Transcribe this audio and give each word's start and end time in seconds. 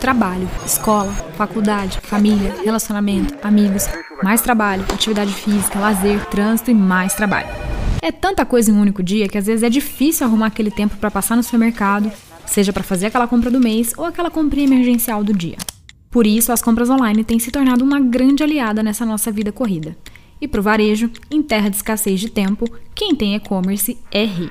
Trabalho, 0.00 0.48
escola, 0.64 1.12
faculdade, 1.36 1.98
família, 2.02 2.54
relacionamento, 2.64 3.34
amigos, 3.42 3.86
mais 4.22 4.40
trabalho, 4.40 4.84
atividade 4.92 5.32
física, 5.32 5.78
lazer, 5.78 6.24
trânsito 6.26 6.70
e 6.70 6.74
mais 6.74 7.14
trabalho. 7.14 7.48
É 8.00 8.12
tanta 8.12 8.46
coisa 8.46 8.70
em 8.70 8.74
um 8.74 8.80
único 8.80 9.02
dia 9.02 9.28
que 9.28 9.36
às 9.36 9.46
vezes 9.46 9.64
é 9.64 9.68
difícil 9.68 10.26
arrumar 10.26 10.46
aquele 10.46 10.70
tempo 10.70 10.96
para 10.96 11.10
passar 11.10 11.36
no 11.36 11.42
supermercado, 11.42 12.12
seja 12.46 12.72
para 12.72 12.84
fazer 12.84 13.06
aquela 13.06 13.26
compra 13.26 13.50
do 13.50 13.60
mês 13.60 13.92
ou 13.96 14.04
aquela 14.04 14.30
compra 14.30 14.60
emergencial 14.60 15.24
do 15.24 15.32
dia. 15.32 15.56
Por 16.10 16.26
isso, 16.26 16.52
as 16.52 16.62
compras 16.62 16.88
online 16.88 17.24
têm 17.24 17.38
se 17.38 17.50
tornado 17.50 17.84
uma 17.84 18.00
grande 18.00 18.42
aliada 18.42 18.82
nessa 18.82 19.04
nossa 19.04 19.32
vida 19.32 19.52
corrida. 19.52 19.96
E 20.40 20.46
para 20.46 20.60
o 20.60 20.62
varejo, 20.62 21.10
em 21.30 21.42
terra 21.42 21.68
de 21.68 21.76
escassez 21.76 22.20
de 22.20 22.30
tempo, 22.30 22.66
quem 22.94 23.14
tem 23.14 23.34
e-commerce 23.34 23.98
é 24.12 24.24
rei. 24.24 24.50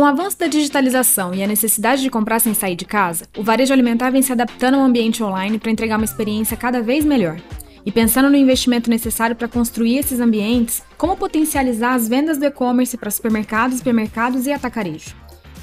Com 0.00 0.04
o 0.04 0.08
avanço 0.08 0.38
da 0.38 0.46
digitalização 0.46 1.34
e 1.34 1.42
a 1.42 1.46
necessidade 1.46 2.00
de 2.00 2.08
comprar 2.08 2.40
sem 2.40 2.54
sair 2.54 2.74
de 2.74 2.86
casa, 2.86 3.26
o 3.36 3.42
varejo 3.42 3.70
alimentar 3.70 4.08
vem 4.08 4.22
se 4.22 4.32
adaptando 4.32 4.76
ao 4.76 4.80
ambiente 4.80 5.22
online 5.22 5.58
para 5.58 5.70
entregar 5.70 5.98
uma 5.98 6.06
experiência 6.06 6.56
cada 6.56 6.80
vez 6.80 7.04
melhor. 7.04 7.38
E 7.84 7.92
pensando 7.92 8.30
no 8.30 8.36
investimento 8.36 8.88
necessário 8.88 9.36
para 9.36 9.46
construir 9.46 9.98
esses 9.98 10.18
ambientes, 10.18 10.82
como 10.96 11.18
potencializar 11.18 11.92
as 11.92 12.08
vendas 12.08 12.38
do 12.38 12.46
e-commerce 12.46 12.96
para 12.96 13.10
supermercados, 13.10 13.76
supermercados 13.76 14.46
e 14.46 14.52
atacarejo? 14.54 15.14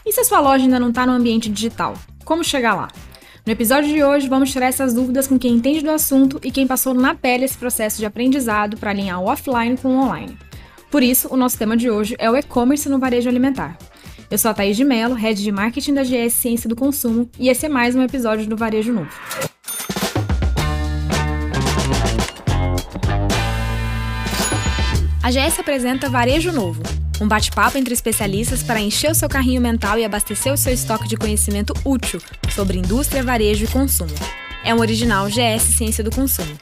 E 0.05 0.11
se 0.11 0.19
a 0.19 0.23
sua 0.23 0.39
loja 0.39 0.65
ainda 0.65 0.79
não 0.79 0.89
está 0.89 1.03
no 1.03 1.13
ambiente 1.13 1.49
digital? 1.49 1.95
Como 2.23 2.43
chegar 2.43 2.75
lá? 2.75 2.89
No 3.43 3.51
episódio 3.51 3.91
de 3.91 4.03
hoje, 4.03 4.29
vamos 4.29 4.51
tirar 4.51 4.67
essas 4.67 4.93
dúvidas 4.93 5.25
com 5.25 5.39
quem 5.39 5.53
entende 5.53 5.81
do 5.81 5.89
assunto 5.89 6.39
e 6.43 6.51
quem 6.51 6.67
passou 6.67 6.93
na 6.93 7.15
pele 7.15 7.45
esse 7.45 7.57
processo 7.57 7.97
de 7.97 8.05
aprendizado 8.05 8.77
para 8.77 8.91
alinhar 8.91 9.19
o 9.19 9.25
offline 9.25 9.75
com 9.77 9.97
o 9.97 9.99
online. 9.99 10.37
Por 10.91 11.01
isso, 11.01 11.27
o 11.31 11.35
nosso 11.35 11.57
tema 11.57 11.75
de 11.75 11.89
hoje 11.89 12.15
é 12.19 12.29
o 12.29 12.37
e-commerce 12.37 12.87
no 12.87 12.99
varejo 12.99 13.27
alimentar. 13.27 13.75
Eu 14.29 14.37
sou 14.37 14.51
a 14.51 14.53
Thaís 14.53 14.75
de 14.75 14.83
Mello, 14.83 15.15
Head 15.15 15.41
de 15.41 15.51
Marketing 15.53 15.93
da 15.93 16.03
GS 16.03 16.33
Ciência 16.33 16.67
do 16.67 16.75
Consumo, 16.75 17.29
e 17.39 17.47
esse 17.47 17.65
é 17.65 17.69
mais 17.69 17.95
um 17.95 18.01
episódio 18.01 18.45
do 18.45 18.57
Varejo 18.57 18.91
Novo. 18.91 19.09
A 25.23 25.31
GS 25.31 25.59
apresenta 25.59 26.09
Varejo 26.09 26.51
Novo, 26.51 26.83
um 27.21 27.27
bate-papo 27.27 27.77
entre 27.77 27.93
especialistas 27.93 28.61
para 28.61 28.81
encher 28.81 29.11
o 29.11 29.15
seu 29.15 29.29
carrinho 29.29 29.61
mental 29.61 29.97
e 29.97 30.03
abastecer 30.03 30.51
o 30.51 30.57
seu 30.57 30.73
estoque 30.73 31.07
de 31.07 31.15
conhecimento 31.15 31.73
útil 31.85 32.19
sobre 32.53 32.77
indústria, 32.77 33.23
varejo 33.23 33.63
e 33.63 33.67
consumo. 33.67 34.13
É 34.61 34.75
um 34.75 34.79
original 34.79 35.27
GS 35.27 35.77
Ciência 35.77 36.03
do 36.03 36.11
Consumo. 36.11 36.53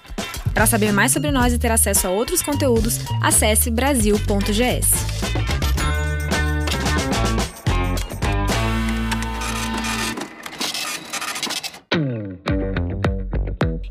Para 0.53 0.67
saber 0.67 0.94
mais 0.94 1.11
sobre 1.11 1.31
nós 1.31 1.52
e 1.52 1.57
ter 1.57 1.72
acesso 1.72 2.05
a 2.05 2.11
outros 2.11 2.44
conteúdos, 2.44 3.00
acesse 3.23 3.72
brasil.gs. 3.72 5.34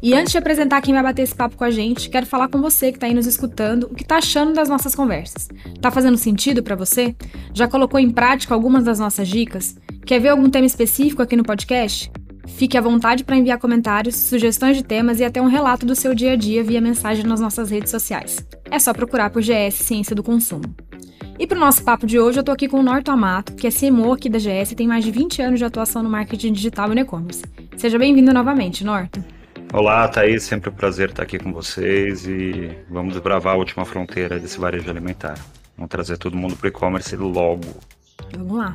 E 0.05 0.12
antes 0.12 0.33
de 0.33 0.38
apresentar 0.38 0.83
quem 0.83 0.92
vai 0.92 1.02
bater 1.02 1.22
esse 1.22 1.34
papo 1.34 1.56
com 1.56 1.64
a 1.64 1.70
gente, 1.70 2.10
quero 2.10 2.27
falar 2.27 2.48
com 2.48 2.60
você 2.60 2.92
que 2.92 2.98
está 2.98 3.06
aí 3.06 3.14
nos 3.14 3.27
escutando 3.27 3.84
o 3.84 3.94
que 3.94 4.02
está 4.02 4.19
achando 4.19 4.52
das 4.52 4.69
nossas 4.69 4.94
conversas. 4.94 5.48
Tá 5.80 5.91
fazendo 5.91 6.19
sentido 6.19 6.62
para 6.62 6.77
você? 6.77 7.16
Já 7.55 7.66
colocou 7.66 7.98
em 7.98 8.10
prática 8.10 8.52
algumas 8.52 8.84
das 8.84 8.98
nossas 8.98 9.27
dicas? 9.27 9.78
Quer 10.05 10.20
ver 10.20 10.28
algum 10.28 10.50
tema 10.50 10.66
específico 10.66 11.22
aqui 11.22 11.34
no 11.34 11.42
podcast? 11.42 12.12
Fique 12.47 12.77
à 12.77 12.82
vontade 12.82 13.25
para 13.25 13.34
enviar 13.34 13.58
comentários, 13.58 14.14
sugestões 14.14 14.77
de 14.77 14.84
temas 14.84 15.20
e 15.20 15.25
até 15.25 15.41
um 15.41 15.48
relato 15.48 15.86
do 15.86 15.97
seu 15.97 16.14
dia 16.14 16.32
a 16.32 16.36
dia 16.36 16.62
via 16.62 16.82
mensagem 16.82 17.25
nas 17.25 17.41
nossas 17.41 17.70
redes 17.70 17.91
sociais. 17.91 18.47
É 18.70 18.78
só 18.78 18.92
procurar 18.92 19.30
por 19.30 19.41
GS 19.41 19.72
Ciência 19.72 20.14
do 20.14 20.22
Consumo. 20.22 20.64
E 21.38 21.47
para 21.47 21.56
o 21.56 21.60
nosso 21.60 21.82
papo 21.82 22.06
de 22.06 22.20
hoje, 22.20 22.36
eu 22.36 22.42
estou 22.42 22.52
aqui 22.52 22.69
com 22.69 22.78
o 22.78 22.82
Norton 22.82 23.12
Amato, 23.12 23.55
que 23.55 23.66
é 23.66 23.70
CMO 23.70 24.12
aqui 24.12 24.28
da 24.28 24.38
GS 24.38 24.72
e 24.72 24.77
tem 24.77 24.86
mais 24.86 25.02
de 25.02 25.10
20 25.10 25.41
anos 25.41 25.58
de 25.58 25.64
atuação 25.64 26.02
no 26.02 26.10
marketing 26.10 26.52
digital 26.52 26.92
e 26.92 26.94
no 26.94 27.00
e-commerce. 27.00 27.42
Seja 27.78 27.98
bem-vindo 27.98 28.34
novamente, 28.34 28.84
Norton. 28.84 29.22
Olá, 29.75 30.06
Thaís, 30.06 30.44
sempre 30.44 30.70
um 30.70 30.72
prazer 30.72 31.11
estar 31.11 31.25
aqui 31.25 31.36
com 31.36 31.53
vocês 31.53 32.28
e 32.28 32.78
vamos 32.89 33.14
desbravar 33.14 33.54
a 33.54 33.56
última 33.56 33.84
fronteira 33.84 34.38
desse 34.38 34.56
varejo 34.56 34.88
alimentar. 34.88 35.37
Vamos 35.76 35.91
trazer 35.91 36.16
todo 36.16 36.37
mundo 36.37 36.54
para 36.54 36.66
o 36.66 36.69
e-commerce 36.69 37.16
logo. 37.16 37.65
Vamos 38.37 38.56
lá. 38.56 38.72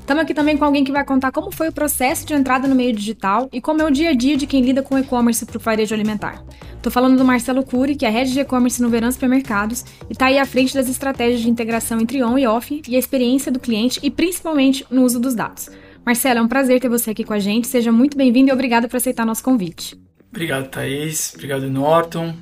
Estamos 0.00 0.22
aqui 0.22 0.32
também 0.32 0.56
com 0.56 0.64
alguém 0.64 0.82
que 0.82 0.90
vai 0.90 1.04
contar 1.04 1.30
como 1.30 1.52
foi 1.52 1.68
o 1.68 1.72
processo 1.72 2.24
de 2.24 2.32
entrada 2.32 2.66
no 2.66 2.74
meio 2.74 2.94
digital 2.94 3.50
e 3.52 3.60
como 3.60 3.82
é 3.82 3.84
o 3.84 3.90
dia 3.90 4.08
a 4.08 4.14
dia 4.14 4.34
de 4.34 4.46
quem 4.46 4.62
lida 4.62 4.82
com 4.82 4.98
e-commerce 4.98 5.44
para 5.44 5.58
o 5.58 5.60
varejo 5.60 5.94
alimentar. 5.94 6.42
Estou 6.74 6.90
falando 6.90 7.18
do 7.18 7.24
Marcelo 7.24 7.62
Cury, 7.62 7.94
que 7.94 8.06
é 8.06 8.08
head 8.08 8.32
de 8.32 8.40
e-commerce 8.40 8.80
no 8.80 8.88
Verão 8.88 9.12
Supermercados 9.12 9.84
e 10.08 10.12
está 10.12 10.28
aí 10.28 10.38
à 10.38 10.46
frente 10.46 10.72
das 10.72 10.88
estratégias 10.88 11.42
de 11.42 11.50
integração 11.50 12.00
entre 12.00 12.24
on 12.24 12.38
e 12.38 12.46
off 12.46 12.80
e 12.88 12.96
a 12.96 12.98
experiência 12.98 13.52
do 13.52 13.60
cliente 13.60 14.00
e 14.02 14.10
principalmente 14.10 14.86
no 14.90 15.02
uso 15.02 15.20
dos 15.20 15.34
dados. 15.34 15.68
Marcelo, 16.02 16.38
é 16.38 16.42
um 16.42 16.48
prazer 16.48 16.80
ter 16.80 16.88
você 16.88 17.10
aqui 17.10 17.24
com 17.24 17.34
a 17.34 17.38
gente. 17.38 17.66
Seja 17.66 17.92
muito 17.92 18.16
bem-vindo 18.16 18.48
e 18.48 18.52
obrigada 18.54 18.88
por 18.88 18.96
aceitar 18.96 19.26
nosso 19.26 19.44
convite. 19.44 20.02
Obrigado, 20.34 20.66
Thaís. 20.66 21.32
Obrigado, 21.32 21.70
Norton. 21.70 22.34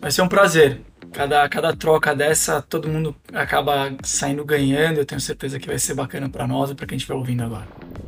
Vai 0.00 0.12
ser 0.12 0.22
um 0.22 0.28
prazer. 0.28 0.80
Cada, 1.12 1.48
cada 1.48 1.74
troca 1.74 2.14
dessa, 2.14 2.62
todo 2.62 2.88
mundo 2.88 3.14
acaba 3.32 3.92
saindo 4.04 4.44
ganhando. 4.44 4.98
Eu 4.98 5.04
tenho 5.04 5.20
certeza 5.20 5.58
que 5.58 5.66
vai 5.66 5.76
ser 5.76 5.94
bacana 5.94 6.28
para 6.28 6.46
nós 6.46 6.70
e 6.70 6.76
para 6.76 6.86
quem 6.86 6.96
estiver 6.96 7.14
ouvindo 7.14 7.42
agora. 7.42 7.66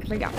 Legal. 0.09 0.31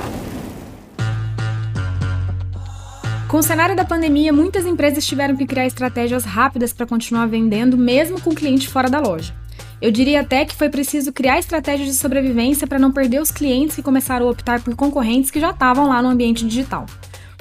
Com 3.28 3.40
o 3.40 3.44
cenário 3.44 3.76
da 3.76 3.84
pandemia, 3.84 4.32
muitas 4.32 4.66
empresas 4.66 5.06
tiveram 5.06 5.36
que 5.36 5.46
criar 5.46 5.66
estratégias 5.66 6.24
rápidas 6.24 6.72
para 6.72 6.88
continuar 6.88 7.26
vendendo, 7.26 7.78
mesmo 7.78 8.22
com 8.22 8.30
o 8.30 8.36
cliente 8.36 8.70
fora 8.70 8.90
da 8.90 9.02
loja. 9.02 9.36
Eu 9.82 9.92
diria 9.92 10.22
até 10.22 10.46
que 10.46 10.56
foi 10.56 10.70
preciso 10.70 11.12
criar 11.12 11.38
estratégias 11.40 11.90
de 11.90 11.96
sobrevivência 11.96 12.66
para 12.66 12.80
não 12.80 12.94
perder 12.94 13.22
os 13.22 13.32
clientes 13.32 13.76
que 13.76 13.84
começaram 13.84 14.28
a 14.28 14.32
optar 14.32 14.62
por 14.62 14.74
concorrentes 14.78 15.30
que 15.30 15.42
já 15.42 15.50
estavam 15.50 15.90
lá 15.90 16.02
no 16.02 16.08
ambiente 16.08 16.48
digital 16.48 16.86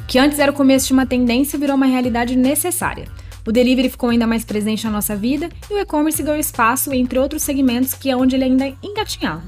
que 0.07 0.19
antes 0.19 0.39
era 0.39 0.53
o 0.53 0.55
começo 0.55 0.87
de 0.87 0.93
uma 0.93 1.07
tendência 1.07 1.59
virou 1.59 1.77
uma 1.77 1.87
realidade 1.87 2.37
necessária. 2.37 3.09
O 3.47 3.53
delivery 3.53 3.89
ficou 3.89 4.11
ainda 4.11 4.27
mais 4.27 4.45
presente 4.45 4.85
na 4.85 4.91
nossa 4.91 5.15
vida 5.15 5.49
e 5.71 5.75
o 5.75 5.79
e-commerce 5.79 6.23
ganhou 6.23 6.39
espaço 6.39 6.93
entre 6.93 7.19
outros 7.19 7.43
segmentos 7.43 7.95
que 7.95 8.11
é 8.11 8.17
onde 8.17 8.35
ele 8.35 8.45
ainda 8.45 8.73
engatinhava. 8.83 9.45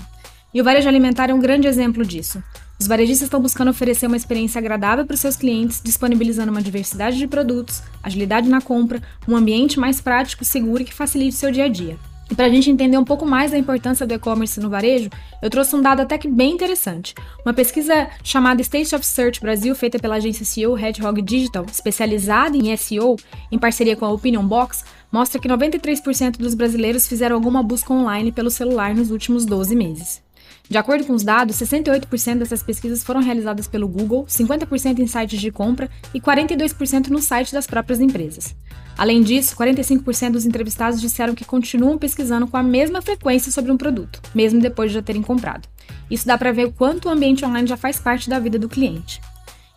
E 0.55 0.61
o 0.61 0.65
varejo 0.65 0.89
alimentar 0.89 1.31
é 1.31 1.35
um 1.35 1.41
grande 1.41 1.67
exemplo 1.67 2.05
disso. 2.05 2.43
Os 2.81 2.87
varejistas 2.87 3.27
estão 3.27 3.43
buscando 3.43 3.71
oferecer 3.71 4.07
uma 4.07 4.17
experiência 4.17 4.61
agradável 4.61 5.05
para 5.05 5.15
os 5.15 5.21
seus 5.21 5.37
clientes, 5.37 5.81
disponibilizando 5.83 6.53
uma 6.53 6.63
diversidade 6.63 7.19
de 7.19 7.27
produtos, 7.27 7.83
agilidade 8.03 8.49
na 8.49 8.61
compra, 8.61 9.03
um 9.27 9.37
ambiente 9.37 9.81
mais 9.81 10.01
prático, 10.01 10.45
seguro 10.45 10.83
e 10.83 10.85
que 10.85 10.95
facilite 10.95 11.35
o 11.35 11.39
seu 11.39 11.51
dia 11.51 11.65
a 11.65 11.69
dia. 11.69 11.99
E 12.31 12.35
para 12.35 12.47
a 12.47 12.49
gente 12.49 12.71
entender 12.71 12.99
um 12.99 13.05
pouco 13.05 13.25
mais 13.25 13.53
da 13.53 13.59
importância 13.59 14.07
do 14.07 14.13
e-commerce 14.13 14.61
no 14.61 14.69
varejo, 14.69 15.09
eu 15.41 15.49
trouxe 15.49 15.75
um 15.75 15.81
dado 15.81 16.03
até 16.03 16.19
que 16.19 16.29
bem 16.29 16.53
interessante. 16.53 17.15
Uma 17.45 17.55
pesquisa 17.55 18.09
chamada 18.23 18.61
State 18.61 18.95
of 18.95 19.05
Search 19.05 19.41
Brasil, 19.41 19.75
feita 19.75 19.99
pela 19.99 20.17
agência 20.17 20.45
SEO 20.45 20.79
Hedgehog 20.79 21.23
Digital, 21.23 21.65
especializada 21.71 22.57
em 22.57 22.77
SEO, 22.77 23.17
em 23.51 23.59
parceria 23.59 23.97
com 23.97 24.05
a 24.05 24.13
Opinion 24.13 24.47
Box, 24.47 24.85
mostra 25.11 25.41
que 25.41 25.49
93% 25.49 26.37
dos 26.37 26.55
brasileiros 26.55 27.09
fizeram 27.09 27.35
alguma 27.35 27.63
busca 27.63 27.93
online 27.93 28.31
pelo 28.31 28.51
celular 28.51 28.95
nos 28.95 29.11
últimos 29.11 29.47
12 29.47 29.75
meses. 29.75 30.23
De 30.69 30.77
acordo 30.77 31.07
com 31.07 31.15
os 31.15 31.23
dados, 31.23 31.57
68% 31.57 32.39
dessas 32.39 32.63
pesquisas 32.63 33.03
foram 33.03 33.23
realizadas 33.23 33.67
pelo 33.67 33.89
Google, 33.89 34.27
50% 34.27 34.99
em 34.99 35.07
sites 35.07 35.41
de 35.41 35.51
compra 35.51 35.89
e 36.13 36.21
42% 36.21 37.09
no 37.09 37.23
site 37.23 37.55
das 37.55 37.67
próprias 37.67 38.01
empresas. 38.01 38.55
Além 38.99 39.23
disso, 39.23 39.55
45% 39.57 40.33
dos 40.33 40.45
entrevistados 40.45 41.01
disseram 41.01 41.33
que 41.33 41.45
continuam 41.45 41.97
pesquisando 41.97 42.49
com 42.49 42.57
a 42.57 42.63
mesma 42.65 43.01
frequência 43.01 43.53
sobre 43.53 43.71
um 43.71 43.77
produto, 43.77 44.21
mesmo 44.35 44.61
depois 44.61 44.91
de 44.91 44.97
já 44.97 45.03
terem 45.03 45.23
comprado. 45.23 45.69
Isso 46.11 46.27
dá 46.27 46.37
para 46.37 46.51
ver 46.51 46.67
o 46.67 46.73
quanto 46.73 47.07
o 47.07 47.11
ambiente 47.11 47.45
online 47.45 47.69
já 47.69 47.77
faz 47.77 48.01
parte 48.01 48.29
da 48.29 48.41
vida 48.41 48.59
do 48.59 48.69
cliente. 48.69 49.21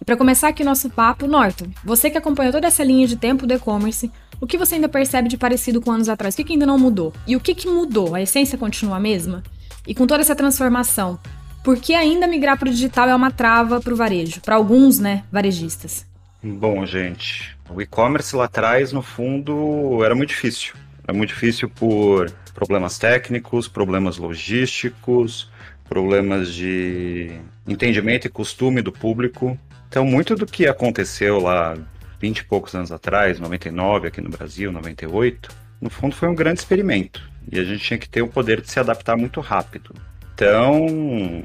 E 0.02 0.04
para 0.04 0.18
começar 0.18 0.48
aqui 0.48 0.64
o 0.64 0.66
nosso 0.66 0.90
papo, 0.90 1.28
Norton, 1.28 1.68
você 1.84 2.10
que 2.10 2.18
acompanhou 2.18 2.52
toda 2.52 2.66
essa 2.66 2.84
linha 2.84 3.06
de 3.06 3.16
tempo 3.16 3.46
do 3.46 3.54
e-commerce, 3.54 4.12
o 4.40 4.48
que 4.48 4.58
você 4.58 4.74
ainda 4.74 4.90
percebe 4.90 5.30
de 5.30 5.38
parecido 5.38 5.80
com 5.80 5.92
anos 5.92 6.10
atrás? 6.10 6.34
O 6.34 6.38
que, 6.38 6.44
que 6.44 6.54
ainda 6.54 6.66
não 6.66 6.80
mudou? 6.80 7.14
E 7.28 7.36
o 7.36 7.40
que, 7.40 7.54
que 7.54 7.68
mudou? 7.68 8.16
A 8.16 8.22
essência 8.24 8.58
continua 8.58 8.98
a 8.98 9.00
mesma? 9.00 9.44
E 9.86 9.94
com 9.94 10.08
toda 10.08 10.22
essa 10.22 10.36
transformação, 10.36 11.20
por 11.64 11.78
que 11.78 11.94
ainda 11.94 12.26
migrar 12.26 12.58
para 12.58 12.70
o 12.70 12.72
digital 12.72 13.08
é 13.08 13.16
uma 13.16 13.30
trava 13.30 13.80
para 13.80 13.94
o 13.94 13.96
varejo? 13.96 14.42
Para 14.42 14.56
alguns, 14.56 14.98
né, 14.98 15.24
varejistas. 15.32 16.10
Bom, 16.44 16.84
gente, 16.88 17.56
o 17.70 17.80
e-commerce 17.82 18.36
lá 18.36 18.46
atrás, 18.46 18.92
no 18.92 19.04
fundo, 19.04 20.04
era 20.04 20.16
muito 20.16 20.30
difícil. 20.30 20.74
Era 21.04 21.16
muito 21.16 21.30
difícil 21.30 21.70
por 21.70 22.32
problemas 22.54 22.98
técnicos, 22.98 23.68
problemas 23.68 24.18
logísticos, 24.18 25.52
problemas 25.88 26.52
de 26.54 27.40
entendimento 27.68 28.26
e 28.26 28.30
costume 28.30 28.82
do 28.82 28.92
público. 28.92 29.58
Então, 29.88 30.04
muito 30.04 30.36
do 30.36 30.46
que 30.46 30.68
aconteceu 30.68 31.40
lá 31.40 31.78
20 32.20 32.40
e 32.40 32.44
poucos 32.46 32.74
anos 32.74 32.92
atrás, 32.92 33.40
99 33.40 34.08
aqui 34.08 34.22
no 34.22 34.30
Brasil, 34.30 34.72
98, 34.72 35.50
no 35.80 35.90
fundo 35.90 36.16
foi 36.16 36.30
um 36.30 36.36
grande 36.36 36.60
experimento. 36.60 37.22
E 37.52 37.60
a 37.60 37.64
gente 37.64 37.84
tinha 37.84 37.98
que 37.98 38.10
ter 38.10 38.22
o 38.22 38.28
poder 38.28 38.62
de 38.62 38.72
se 38.72 38.80
adaptar 38.80 39.16
muito 39.16 39.42
rápido. 39.42 39.94
Então, 40.34 41.44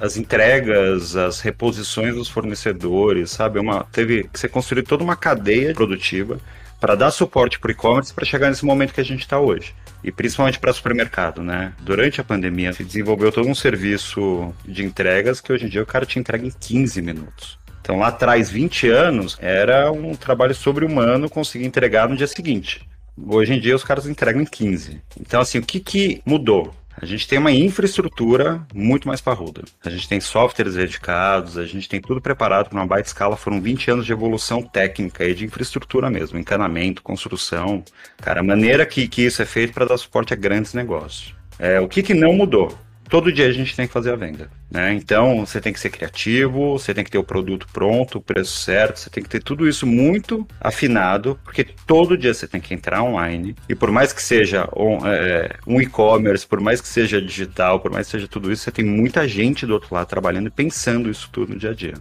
as 0.00 0.16
entregas, 0.16 1.16
as 1.16 1.40
reposições 1.40 2.14
dos 2.14 2.28
fornecedores, 2.28 3.30
sabe? 3.30 3.58
Uma, 3.58 3.84
teve 3.84 4.24
que 4.24 4.38
ser 4.38 4.48
construída 4.48 4.88
toda 4.88 5.02
uma 5.02 5.16
cadeia 5.16 5.74
produtiva 5.74 6.38
para 6.80 6.94
dar 6.94 7.10
suporte 7.10 7.58
para 7.58 7.68
o 7.68 7.72
e-commerce 7.72 8.14
para 8.14 8.24
chegar 8.24 8.48
nesse 8.48 8.64
momento 8.64 8.94
que 8.94 9.00
a 9.00 9.04
gente 9.04 9.20
está 9.20 9.38
hoje. 9.38 9.74
e 10.02 10.12
principalmente 10.12 10.60
para 10.60 10.72
supermercado, 10.72 11.42
né? 11.42 11.72
Durante 11.80 12.20
a 12.20 12.24
pandemia 12.24 12.72
se 12.72 12.84
desenvolveu 12.84 13.32
todo 13.32 13.48
um 13.48 13.54
serviço 13.54 14.54
de 14.64 14.84
entregas 14.84 15.40
que 15.40 15.52
hoje 15.52 15.66
em 15.66 15.68
dia 15.68 15.82
o 15.82 15.86
cara 15.86 16.06
te 16.06 16.20
entrega 16.20 16.46
em 16.46 16.52
15 16.52 17.02
minutos. 17.02 17.58
Então 17.80 17.98
lá 17.98 18.06
atrás, 18.06 18.48
20 18.48 18.88
anos, 18.88 19.36
era 19.40 19.90
um 19.90 20.14
trabalho 20.14 20.54
sobre-humano 20.54 21.28
conseguir 21.28 21.66
entregar 21.66 22.08
no 22.08 22.16
dia 22.16 22.28
seguinte. 22.28 22.86
Hoje 23.26 23.54
em 23.54 23.58
dia 23.58 23.74
os 23.74 23.82
caras 23.82 24.06
entregam 24.06 24.40
em 24.40 24.44
15. 24.44 25.00
Então 25.20 25.40
assim, 25.40 25.58
o 25.58 25.62
que, 25.62 25.80
que 25.80 26.22
mudou? 26.24 26.72
A 27.00 27.06
gente 27.06 27.26
tem 27.26 27.38
uma 27.38 27.52
infraestrutura 27.52 28.66
muito 28.74 29.06
mais 29.06 29.20
parruda. 29.20 29.62
A 29.84 29.90
gente 29.90 30.08
tem 30.08 30.20
softwares 30.20 30.74
dedicados, 30.74 31.56
a 31.56 31.64
gente 31.64 31.88
tem 31.88 32.00
tudo 32.00 32.20
preparado 32.20 32.68
para 32.68 32.78
uma 32.78 32.86
baita 32.86 33.08
escala. 33.08 33.36
Foram 33.36 33.60
20 33.60 33.90
anos 33.90 34.06
de 34.06 34.12
evolução 34.12 34.62
técnica 34.62 35.24
e 35.24 35.34
de 35.34 35.44
infraestrutura 35.44 36.10
mesmo, 36.10 36.38
encanamento, 36.38 37.02
construção. 37.02 37.84
Cara, 38.18 38.40
a 38.40 38.44
maneira 38.44 38.84
que, 38.84 39.06
que 39.06 39.22
isso 39.22 39.40
é 39.40 39.46
feito 39.46 39.72
para 39.72 39.86
dar 39.86 39.96
suporte 39.96 40.32
a 40.32 40.36
grandes 40.36 40.74
negócios. 40.74 41.34
É, 41.58 41.80
o 41.80 41.88
que, 41.88 42.02
que 42.02 42.14
não 42.14 42.32
mudou? 42.32 42.76
Todo 43.08 43.32
dia 43.32 43.46
a 43.46 43.52
gente 43.52 43.74
tem 43.74 43.86
que 43.86 43.92
fazer 43.92 44.12
a 44.12 44.16
venda. 44.16 44.50
Né? 44.70 44.92
Então, 44.94 45.44
você 45.44 45.60
tem 45.60 45.72
que 45.72 45.80
ser 45.80 45.90
criativo, 45.90 46.78
você 46.78 46.92
tem 46.92 47.02
que 47.02 47.10
ter 47.10 47.18
o 47.18 47.24
produto 47.24 47.66
pronto, 47.72 48.18
o 48.18 48.20
preço 48.20 48.58
certo, 48.58 49.00
você 49.00 49.10
tem 49.10 49.22
que 49.22 49.28
ter 49.28 49.42
tudo 49.42 49.68
isso 49.68 49.86
muito 49.86 50.46
afinado, 50.60 51.38
porque 51.42 51.64
todo 51.86 52.16
dia 52.16 52.34
você 52.34 52.46
tem 52.46 52.60
que 52.60 52.74
entrar 52.74 53.02
online. 53.02 53.56
E 53.68 53.74
por 53.74 53.90
mais 53.90 54.12
que 54.12 54.22
seja 54.22 54.68
um, 54.76 55.06
é, 55.06 55.56
um 55.66 55.80
e-commerce, 55.80 56.46
por 56.46 56.60
mais 56.60 56.80
que 56.80 56.88
seja 56.88 57.20
digital, 57.20 57.80
por 57.80 57.90
mais 57.90 58.06
que 58.06 58.12
seja 58.12 58.28
tudo 58.28 58.52
isso, 58.52 58.64
você 58.64 58.70
tem 58.70 58.84
muita 58.84 59.26
gente 59.26 59.66
do 59.66 59.72
outro 59.72 59.94
lado 59.94 60.06
trabalhando 60.06 60.48
e 60.48 60.50
pensando 60.50 61.10
isso 61.10 61.28
tudo 61.32 61.54
no 61.54 61.58
dia 61.58 61.70
a 61.70 61.74
dia. 61.74 61.94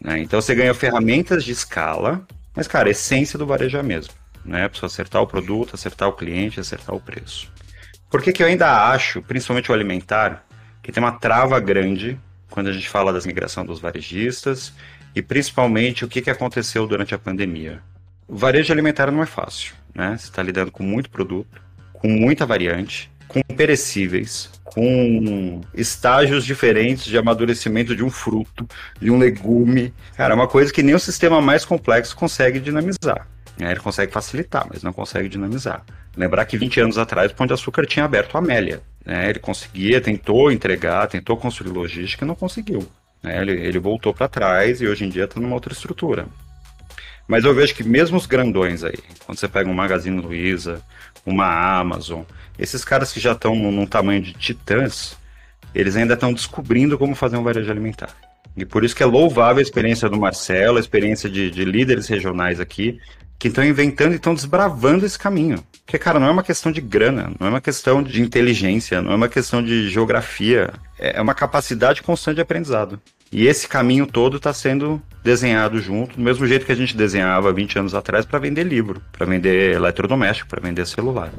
Né? 0.00 0.20
Então, 0.20 0.40
você 0.40 0.54
ganha 0.54 0.74
ferramentas 0.74 1.44
de 1.44 1.52
escala, 1.52 2.26
mas, 2.54 2.68
cara, 2.68 2.88
a 2.88 2.90
essência 2.92 3.38
do 3.38 3.46
varejo 3.46 3.76
é 3.76 3.80
a 3.80 3.84
mesma. 3.84 4.12
Né? 4.44 4.68
Para 4.68 4.86
acertar 4.86 5.22
o 5.22 5.26
produto, 5.26 5.74
acertar 5.74 6.08
o 6.08 6.12
cliente, 6.12 6.60
acertar 6.60 6.94
o 6.94 7.00
preço. 7.00 7.50
Por 8.12 8.20
que, 8.20 8.30
que 8.30 8.42
eu 8.42 8.46
ainda 8.46 8.90
acho, 8.90 9.22
principalmente 9.22 9.70
o 9.70 9.74
alimentar, 9.74 10.44
que 10.82 10.92
tem 10.92 11.02
uma 11.02 11.12
trava 11.12 11.58
grande 11.58 12.20
quando 12.50 12.66
a 12.66 12.72
gente 12.72 12.86
fala 12.86 13.10
das 13.10 13.24
migração 13.24 13.64
dos 13.64 13.80
varejistas 13.80 14.74
e 15.16 15.22
principalmente 15.22 16.04
o 16.04 16.08
que, 16.08 16.20
que 16.20 16.28
aconteceu 16.28 16.86
durante 16.86 17.14
a 17.14 17.18
pandemia? 17.18 17.80
O 18.28 18.36
varejo 18.36 18.70
alimentar 18.70 19.10
não 19.10 19.22
é 19.22 19.26
fácil, 19.26 19.72
né? 19.94 20.14
Você 20.18 20.26
está 20.26 20.42
lidando 20.42 20.70
com 20.70 20.82
muito 20.82 21.08
produto, 21.08 21.62
com 21.94 22.06
muita 22.06 22.44
variante, 22.44 23.10
com 23.26 23.40
perecíveis, 23.40 24.50
com 24.62 25.62
estágios 25.72 26.44
diferentes 26.44 27.06
de 27.06 27.16
amadurecimento 27.16 27.96
de 27.96 28.04
um 28.04 28.10
fruto, 28.10 28.68
de 29.00 29.10
um 29.10 29.16
legume. 29.16 29.94
Cara, 30.18 30.34
é 30.34 30.36
uma 30.36 30.48
coisa 30.48 30.70
que 30.70 30.82
nem 30.82 30.94
o 30.94 31.00
sistema 31.00 31.40
mais 31.40 31.64
complexo 31.64 32.14
consegue 32.14 32.60
dinamizar. 32.60 33.26
Ele 33.70 33.80
consegue 33.80 34.12
facilitar, 34.12 34.66
mas 34.70 34.82
não 34.82 34.92
consegue 34.92 35.28
dinamizar. 35.28 35.84
Lembrar 36.16 36.44
que 36.44 36.58
20 36.58 36.80
anos 36.80 36.98
atrás 36.98 37.30
o 37.30 37.34
Pão 37.34 37.46
de 37.46 37.52
Açúcar 37.52 37.86
tinha 37.86 38.04
aberto 38.04 38.34
a 38.34 38.38
Amélia. 38.38 38.82
Né? 39.04 39.30
Ele 39.30 39.38
conseguia, 39.38 40.00
tentou 40.00 40.50
entregar, 40.50 41.06
tentou 41.06 41.36
construir 41.36 41.70
logística 41.70 42.24
e 42.24 42.28
não 42.28 42.34
conseguiu. 42.34 42.86
Né? 43.22 43.40
Ele, 43.40 43.52
ele 43.52 43.78
voltou 43.78 44.12
para 44.12 44.28
trás 44.28 44.80
e 44.80 44.86
hoje 44.86 45.04
em 45.04 45.08
dia 45.08 45.24
está 45.24 45.40
numa 45.40 45.54
outra 45.54 45.72
estrutura. 45.72 46.26
Mas 47.26 47.44
eu 47.44 47.54
vejo 47.54 47.74
que 47.74 47.84
mesmo 47.84 48.16
os 48.16 48.26
grandões 48.26 48.82
aí, 48.82 48.98
quando 49.24 49.38
você 49.38 49.48
pega 49.48 49.70
um 49.70 49.74
Magazine 49.74 50.20
Luiza, 50.20 50.82
uma 51.24 51.78
Amazon, 51.78 52.22
esses 52.58 52.84
caras 52.84 53.12
que 53.12 53.20
já 53.20 53.32
estão 53.32 53.54
num 53.54 53.86
tamanho 53.86 54.20
de 54.20 54.32
titãs, 54.32 55.16
eles 55.74 55.96
ainda 55.96 56.14
estão 56.14 56.32
descobrindo 56.32 56.98
como 56.98 57.14
fazer 57.14 57.36
um 57.36 57.42
varejo 57.42 57.70
alimentar. 57.70 58.10
E 58.56 58.64
por 58.66 58.84
isso 58.84 58.94
que 58.94 59.02
é 59.02 59.06
louvável 59.06 59.60
a 59.60 59.62
experiência 59.62 60.08
do 60.08 60.18
Marcelo, 60.18 60.76
a 60.76 60.80
experiência 60.80 61.30
de, 61.30 61.50
de 61.50 61.64
líderes 61.64 62.06
regionais 62.06 62.60
aqui, 62.60 63.00
que 63.42 63.48
estão 63.48 63.64
inventando 63.64 64.12
e 64.12 64.16
estão 64.16 64.36
desbravando 64.36 65.04
esse 65.04 65.18
caminho. 65.18 65.64
Porque, 65.84 65.98
cara, 65.98 66.20
não 66.20 66.28
é 66.28 66.30
uma 66.30 66.44
questão 66.44 66.70
de 66.70 66.80
grana, 66.80 67.32
não 67.40 67.48
é 67.48 67.50
uma 67.50 67.60
questão 67.60 68.00
de 68.00 68.22
inteligência, 68.22 69.02
não 69.02 69.10
é 69.10 69.16
uma 69.16 69.28
questão 69.28 69.60
de 69.60 69.90
geografia, 69.90 70.72
é, 70.96 71.18
é 71.18 71.20
uma 71.20 71.34
capacidade 71.34 72.04
constante 72.04 72.36
de 72.36 72.40
aprendizado. 72.40 73.00
E 73.32 73.48
esse 73.48 73.66
caminho 73.66 74.06
todo 74.06 74.36
está 74.36 74.52
sendo 74.52 75.02
desenhado 75.24 75.80
junto, 75.80 76.14
do 76.16 76.22
mesmo 76.22 76.46
jeito 76.46 76.64
que 76.64 76.70
a 76.70 76.76
gente 76.76 76.96
desenhava 76.96 77.52
20 77.52 77.80
anos 77.80 77.96
atrás 77.96 78.24
para 78.24 78.38
vender 78.38 78.62
livro, 78.62 79.02
para 79.10 79.26
vender 79.26 79.74
eletrodoméstico, 79.74 80.48
para 80.48 80.60
vender 80.60 80.86
celular. 80.86 81.32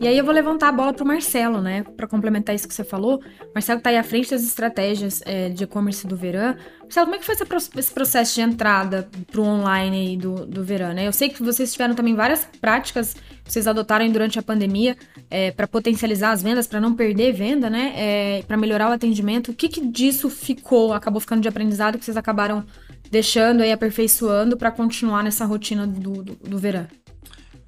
E 0.00 0.06
aí 0.06 0.16
eu 0.16 0.24
vou 0.24 0.32
levantar 0.32 0.68
a 0.68 0.72
bola 0.72 0.92
para 0.92 1.02
o 1.02 1.06
Marcelo, 1.06 1.60
né? 1.60 1.82
Para 1.82 2.06
complementar 2.06 2.54
isso 2.54 2.68
que 2.68 2.74
você 2.74 2.84
falou. 2.84 3.20
Marcelo 3.52 3.78
está 3.78 3.90
aí 3.90 3.96
à 3.96 4.04
frente 4.04 4.30
das 4.30 4.44
estratégias 4.44 5.20
é, 5.26 5.48
de 5.48 5.64
e-commerce 5.64 6.06
do 6.06 6.16
Verão. 6.16 6.54
Marcelo, 6.82 7.06
como 7.06 7.16
é 7.16 7.18
que 7.18 7.24
foi 7.24 7.34
esse 7.76 7.92
processo 7.92 8.34
de 8.36 8.40
entrada 8.40 9.08
para 9.30 9.40
o 9.40 9.44
online 9.44 10.16
do, 10.16 10.46
do 10.46 10.62
Verão, 10.62 10.92
né? 10.92 11.08
Eu 11.08 11.12
sei 11.12 11.28
que 11.28 11.42
vocês 11.42 11.72
tiveram 11.72 11.96
também 11.96 12.14
várias 12.14 12.48
práticas 12.60 13.14
que 13.44 13.52
vocês 13.52 13.66
adotaram 13.66 14.08
durante 14.08 14.38
a 14.38 14.42
pandemia 14.42 14.96
é, 15.28 15.50
para 15.50 15.66
potencializar 15.66 16.30
as 16.30 16.44
vendas, 16.44 16.68
para 16.68 16.80
não 16.80 16.94
perder 16.94 17.32
venda, 17.32 17.68
né? 17.68 17.92
É, 17.96 18.42
para 18.46 18.56
melhorar 18.56 18.90
o 18.90 18.92
atendimento. 18.92 19.50
O 19.50 19.54
que, 19.54 19.68
que 19.68 19.84
disso 19.84 20.30
ficou, 20.30 20.92
acabou 20.92 21.20
ficando 21.20 21.42
de 21.42 21.48
aprendizado 21.48 21.98
que 21.98 22.04
vocês 22.04 22.16
acabaram 22.16 22.64
deixando 23.10 23.62
aí, 23.62 23.72
aperfeiçoando 23.72 24.56
para 24.56 24.70
continuar 24.70 25.24
nessa 25.24 25.44
rotina 25.44 25.88
do, 25.88 26.22
do, 26.22 26.34
do 26.36 26.58
Verão? 26.58 26.86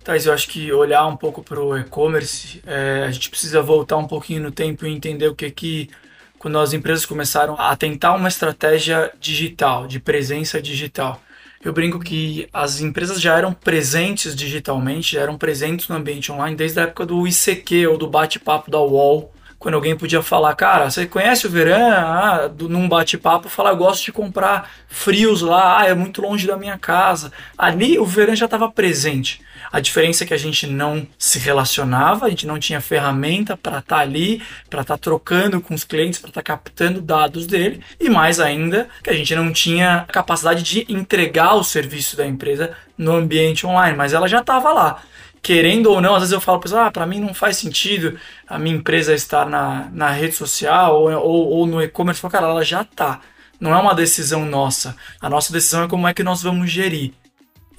Thais, 0.03 0.25
eu 0.25 0.33
acho 0.33 0.49
que 0.49 0.73
olhar 0.73 1.07
um 1.07 1.17
pouco 1.17 1.43
para 1.43 1.61
o 1.61 1.77
e-commerce, 1.77 2.63
é, 2.67 3.05
a 3.07 3.11
gente 3.11 3.29
precisa 3.29 3.61
voltar 3.61 3.99
um 3.99 4.07
pouquinho 4.07 4.43
no 4.43 4.51
tempo 4.51 4.87
e 4.87 4.91
entender 4.91 5.29
o 5.29 5.35
que 5.35 5.51
que 5.51 5.91
quando 6.39 6.59
as 6.59 6.73
empresas 6.73 7.05
começaram 7.05 7.55
a 7.61 7.77
tentar 7.77 8.15
uma 8.15 8.29
estratégia 8.29 9.13
digital, 9.21 9.87
de 9.87 10.01
presença 10.01 10.61
digital. 10.61 11.21
Eu 11.63 11.75
brinco 11.75 12.01
que 12.01 12.49
as 12.51 12.81
empresas 12.81 13.21
já 13.21 13.37
eram 13.37 13.53
presentes 13.53 14.35
digitalmente, 14.35 15.17
já 15.17 15.21
eram 15.21 15.37
presentes 15.37 15.87
no 15.89 15.97
ambiente 15.97 16.33
online 16.33 16.57
desde 16.57 16.81
a 16.81 16.85
época 16.85 17.05
do 17.05 17.29
ICQ 17.29 17.89
ou 17.89 17.99
do 17.99 18.09
bate-papo 18.09 18.71
da 18.71 18.81
UOL, 18.81 19.31
quando 19.59 19.75
alguém 19.75 19.95
podia 19.95 20.23
falar, 20.23 20.55
cara, 20.55 20.91
você 20.91 21.07
conhece 21.07 21.47
o 21.47 21.51
Verão? 21.51 21.91
Ah, 21.91 22.49
do, 22.49 22.67
num 22.67 22.89
bate-papo, 22.89 23.51
falar, 23.51 23.75
gosto 23.75 24.07
de 24.07 24.13
comprar 24.13 24.71
frios 24.89 25.43
lá, 25.43 25.81
ah, 25.81 25.87
é 25.87 25.93
muito 25.93 26.23
longe 26.23 26.47
da 26.47 26.57
minha 26.57 26.79
casa. 26.79 27.31
Ali 27.59 27.99
o 27.99 28.07
Verão 28.07 28.35
já 28.35 28.47
estava 28.47 28.73
presente. 28.73 29.43
A 29.73 29.81
diferença 29.81 30.25
é 30.25 30.27
que 30.27 30.35
a 30.35 30.39
gente 30.39 30.67
não 30.67 31.07
se 31.19 31.39
relacionava, 31.39 32.27
a 32.27 32.31
gente 32.31 32.47
não 32.47 32.59
tinha 32.59 32.81
ferramenta 32.81 33.57
para 33.57 33.79
estar 33.79 33.97
tá 33.97 34.03
ali, 34.03 34.43
para 34.69 34.83
estar 34.83 34.97
tá 34.97 34.99
trocando 34.99 35.61
com 35.61 35.75
os 35.75 35.85
clientes, 35.85 36.19
para 36.19 36.31
estar 36.31 36.43
tá 36.43 36.47
captando 36.55 37.01
dados 37.01 37.47
dele, 37.47 37.81
e 37.99 38.09
mais 38.09 38.41
ainda, 38.41 38.89
que 39.03 39.11
a 39.11 39.15
gente 39.15 39.35
não 39.35 39.53
tinha 39.53 40.07
capacidade 40.13 40.63
de 40.63 40.87
entregar 40.93 41.55
o 41.55 41.63
serviço 41.63 42.17
da 42.17 42.27
empresa 42.27 42.77
no 42.99 43.15
ambiente 43.15 43.67
online, 43.67 43.97
mas 43.97 44.13
ela 44.13 44.29
já 44.29 44.41
estava 44.41 44.73
lá 44.73 45.03
querendo 45.43 45.91
ou 45.91 46.01
não, 46.01 46.15
às 46.15 46.21
vezes 46.21 46.33
eu 46.33 46.41
falo 46.41 46.61
para 46.61 46.87
ah, 46.87 46.91
para 46.91 47.07
mim 47.07 47.19
não 47.19 47.33
faz 47.33 47.57
sentido 47.57 48.19
a 48.47 48.59
minha 48.59 48.77
empresa 48.77 49.15
estar 49.15 49.47
na, 49.47 49.89
na 49.93 50.11
rede 50.11 50.35
social 50.35 51.01
ou, 51.01 51.11
ou, 51.13 51.49
ou 51.49 51.67
no 51.67 51.83
e-commerce. 51.83 52.21
Cara, 52.29 52.47
ela 52.47 52.65
já 52.65 52.83
está. 52.83 53.21
Não 53.59 53.75
é 53.75 53.79
uma 53.79 53.95
decisão 53.95 54.45
nossa. 54.45 54.97
A 55.21 55.29
nossa 55.29 55.53
decisão 55.53 55.85
é 55.85 55.89
como 55.89 56.09
é 56.09 56.15
que 56.15 56.23
nós 56.23 56.43
vamos 56.43 56.71
gerir. 56.71 57.13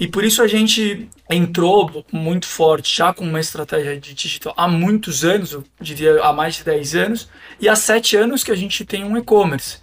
E 0.01 0.07
por 0.07 0.23
isso 0.23 0.41
a 0.41 0.47
gente 0.47 1.07
entrou 1.29 2.03
muito 2.11 2.47
forte, 2.47 2.97
já 2.97 3.13
com 3.13 3.23
uma 3.23 3.39
estratégia 3.39 3.95
de 3.99 4.15
digital 4.15 4.51
há 4.57 4.67
muitos 4.67 5.23
anos, 5.23 5.51
eu 5.51 5.63
diria 5.79 6.23
há 6.23 6.33
mais 6.33 6.55
de 6.55 6.63
10 6.63 6.95
anos, 6.95 7.29
e 7.59 7.69
há 7.69 7.75
7 7.75 8.17
anos 8.17 8.43
que 8.43 8.49
a 8.49 8.55
gente 8.55 8.83
tem 8.83 9.03
um 9.03 9.15
e-commerce. 9.15 9.77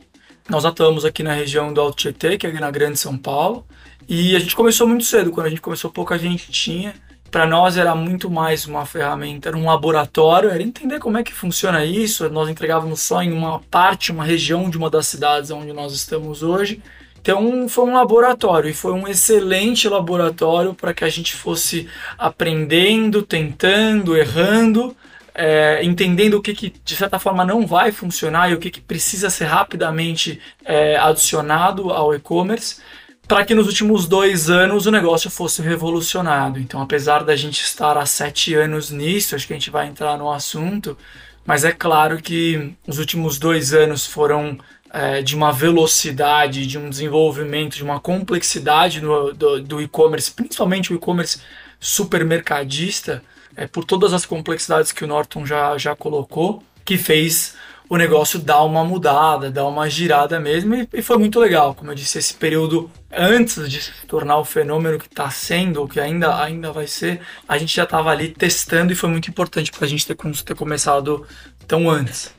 Nós 0.48 0.64
atuamos 0.64 1.04
aqui 1.04 1.22
na 1.22 1.34
região 1.34 1.72
do 1.72 1.80
Alto 1.80 1.98
Tietê, 1.98 2.36
que 2.36 2.48
é 2.48 2.52
na 2.54 2.68
Grande 2.68 2.98
São 2.98 3.16
Paulo, 3.16 3.64
e 4.08 4.34
a 4.34 4.40
gente 4.40 4.56
começou 4.56 4.88
muito 4.88 5.04
cedo, 5.04 5.30
quando 5.30 5.46
a 5.46 5.50
gente 5.50 5.60
começou 5.60 5.88
pouca 5.88 6.18
gente 6.18 6.50
tinha. 6.50 6.96
Para 7.30 7.46
nós 7.46 7.76
era 7.76 7.94
muito 7.94 8.28
mais 8.28 8.66
uma 8.66 8.84
ferramenta, 8.84 9.50
era 9.50 9.56
um 9.56 9.66
laboratório, 9.66 10.50
era 10.50 10.60
entender 10.60 10.98
como 10.98 11.18
é 11.18 11.22
que 11.22 11.32
funciona 11.32 11.84
isso. 11.84 12.28
Nós 12.28 12.48
entregávamos 12.48 13.02
só 13.02 13.22
em 13.22 13.30
uma 13.30 13.60
parte, 13.70 14.10
uma 14.10 14.24
região 14.24 14.68
de 14.68 14.76
uma 14.76 14.90
das 14.90 15.06
cidades 15.06 15.52
onde 15.52 15.72
nós 15.72 15.92
estamos 15.92 16.42
hoje. 16.42 16.82
Então 17.20 17.68
foi 17.68 17.84
um 17.84 17.94
laboratório 17.94 18.70
e 18.70 18.74
foi 18.74 18.92
um 18.92 19.06
excelente 19.06 19.88
laboratório 19.88 20.74
para 20.74 20.94
que 20.94 21.04
a 21.04 21.08
gente 21.08 21.34
fosse 21.34 21.88
aprendendo, 22.16 23.22
tentando, 23.22 24.16
errando, 24.16 24.96
é, 25.34 25.84
entendendo 25.84 26.34
o 26.34 26.42
que, 26.42 26.54
que 26.54 26.74
de 26.84 26.96
certa 26.96 27.18
forma 27.18 27.44
não 27.44 27.66
vai 27.66 27.92
funcionar 27.92 28.50
e 28.50 28.54
o 28.54 28.58
que, 28.58 28.70
que 28.70 28.80
precisa 28.80 29.30
ser 29.30 29.44
rapidamente 29.44 30.40
é, 30.64 30.96
adicionado 30.96 31.90
ao 31.90 32.14
e-commerce 32.14 32.80
para 33.28 33.44
que 33.44 33.54
nos 33.54 33.66
últimos 33.66 34.08
dois 34.08 34.48
anos 34.48 34.86
o 34.86 34.90
negócio 34.90 35.30
fosse 35.30 35.60
revolucionado. 35.60 36.58
Então, 36.58 36.80
apesar 36.80 37.22
da 37.22 37.36
gente 37.36 37.60
estar 37.60 37.98
há 37.98 38.06
sete 38.06 38.54
anos 38.54 38.90
nisso, 38.90 39.36
acho 39.36 39.46
que 39.46 39.52
a 39.52 39.56
gente 39.56 39.68
vai 39.70 39.86
entrar 39.86 40.16
no 40.16 40.32
assunto, 40.32 40.96
mas 41.44 41.62
é 41.62 41.70
claro 41.70 42.22
que 42.22 42.74
os 42.86 42.98
últimos 42.98 43.38
dois 43.38 43.74
anos 43.74 44.06
foram 44.06 44.58
é, 44.92 45.22
de 45.22 45.36
uma 45.36 45.52
velocidade, 45.52 46.66
de 46.66 46.78
um 46.78 46.88
desenvolvimento, 46.88 47.76
de 47.76 47.82
uma 47.82 48.00
complexidade 48.00 49.00
no, 49.00 49.32
do, 49.32 49.62
do 49.62 49.82
e-commerce, 49.82 50.30
principalmente 50.30 50.92
o 50.92 50.96
e-commerce 50.96 51.40
supermercadista, 51.80 53.22
é, 53.56 53.66
por 53.66 53.84
todas 53.84 54.12
as 54.12 54.24
complexidades 54.24 54.92
que 54.92 55.04
o 55.04 55.06
Norton 55.06 55.44
já, 55.44 55.76
já 55.78 55.94
colocou, 55.94 56.62
que 56.84 56.96
fez 56.96 57.56
o 57.88 57.96
negócio 57.96 58.38
dá 58.38 58.62
uma 58.62 58.84
mudada, 58.84 59.50
dá 59.50 59.66
uma 59.66 59.88
girada 59.88 60.38
mesmo, 60.38 60.74
e, 60.74 60.88
e 60.92 61.02
foi 61.02 61.16
muito 61.16 61.40
legal. 61.40 61.74
Como 61.74 61.90
eu 61.90 61.94
disse, 61.94 62.18
esse 62.18 62.34
período 62.34 62.90
antes 63.10 63.68
de 63.68 63.80
se 63.80 63.92
tornar 64.06 64.36
o 64.38 64.44
fenômeno 64.44 64.98
que 64.98 65.06
está 65.06 65.30
sendo, 65.30 65.80
ou 65.80 65.88
que 65.88 65.98
ainda, 65.98 66.42
ainda 66.42 66.70
vai 66.70 66.86
ser, 66.86 67.20
a 67.48 67.56
gente 67.56 67.74
já 67.74 67.84
estava 67.84 68.10
ali 68.10 68.28
testando 68.28 68.92
e 68.92 68.96
foi 68.96 69.08
muito 69.08 69.30
importante 69.30 69.72
para 69.72 69.86
a 69.86 69.88
gente 69.88 70.06
ter, 70.06 70.16
ter 70.44 70.54
começado 70.54 71.26
tão 71.66 71.88
antes. 71.88 72.37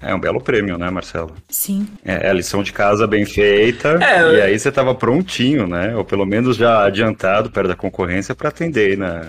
É 0.00 0.14
um 0.14 0.20
belo 0.20 0.40
prêmio, 0.40 0.78
né, 0.78 0.90
Marcelo? 0.90 1.34
Sim. 1.48 1.88
É, 2.04 2.26
é 2.26 2.30
a 2.30 2.32
lição 2.32 2.62
de 2.62 2.72
casa 2.72 3.06
bem 3.06 3.24
feita. 3.24 3.98
É, 4.02 4.34
e 4.34 4.40
aí 4.42 4.58
você 4.58 4.68
estava 4.68 4.94
prontinho, 4.94 5.66
né? 5.66 5.94
Ou 5.96 6.04
pelo 6.04 6.24
menos 6.24 6.56
já 6.56 6.84
adiantado 6.84 7.50
perto 7.50 7.68
da 7.68 7.76
concorrência 7.76 8.34
para 8.34 8.48
atender 8.48 8.96
na, 8.96 9.22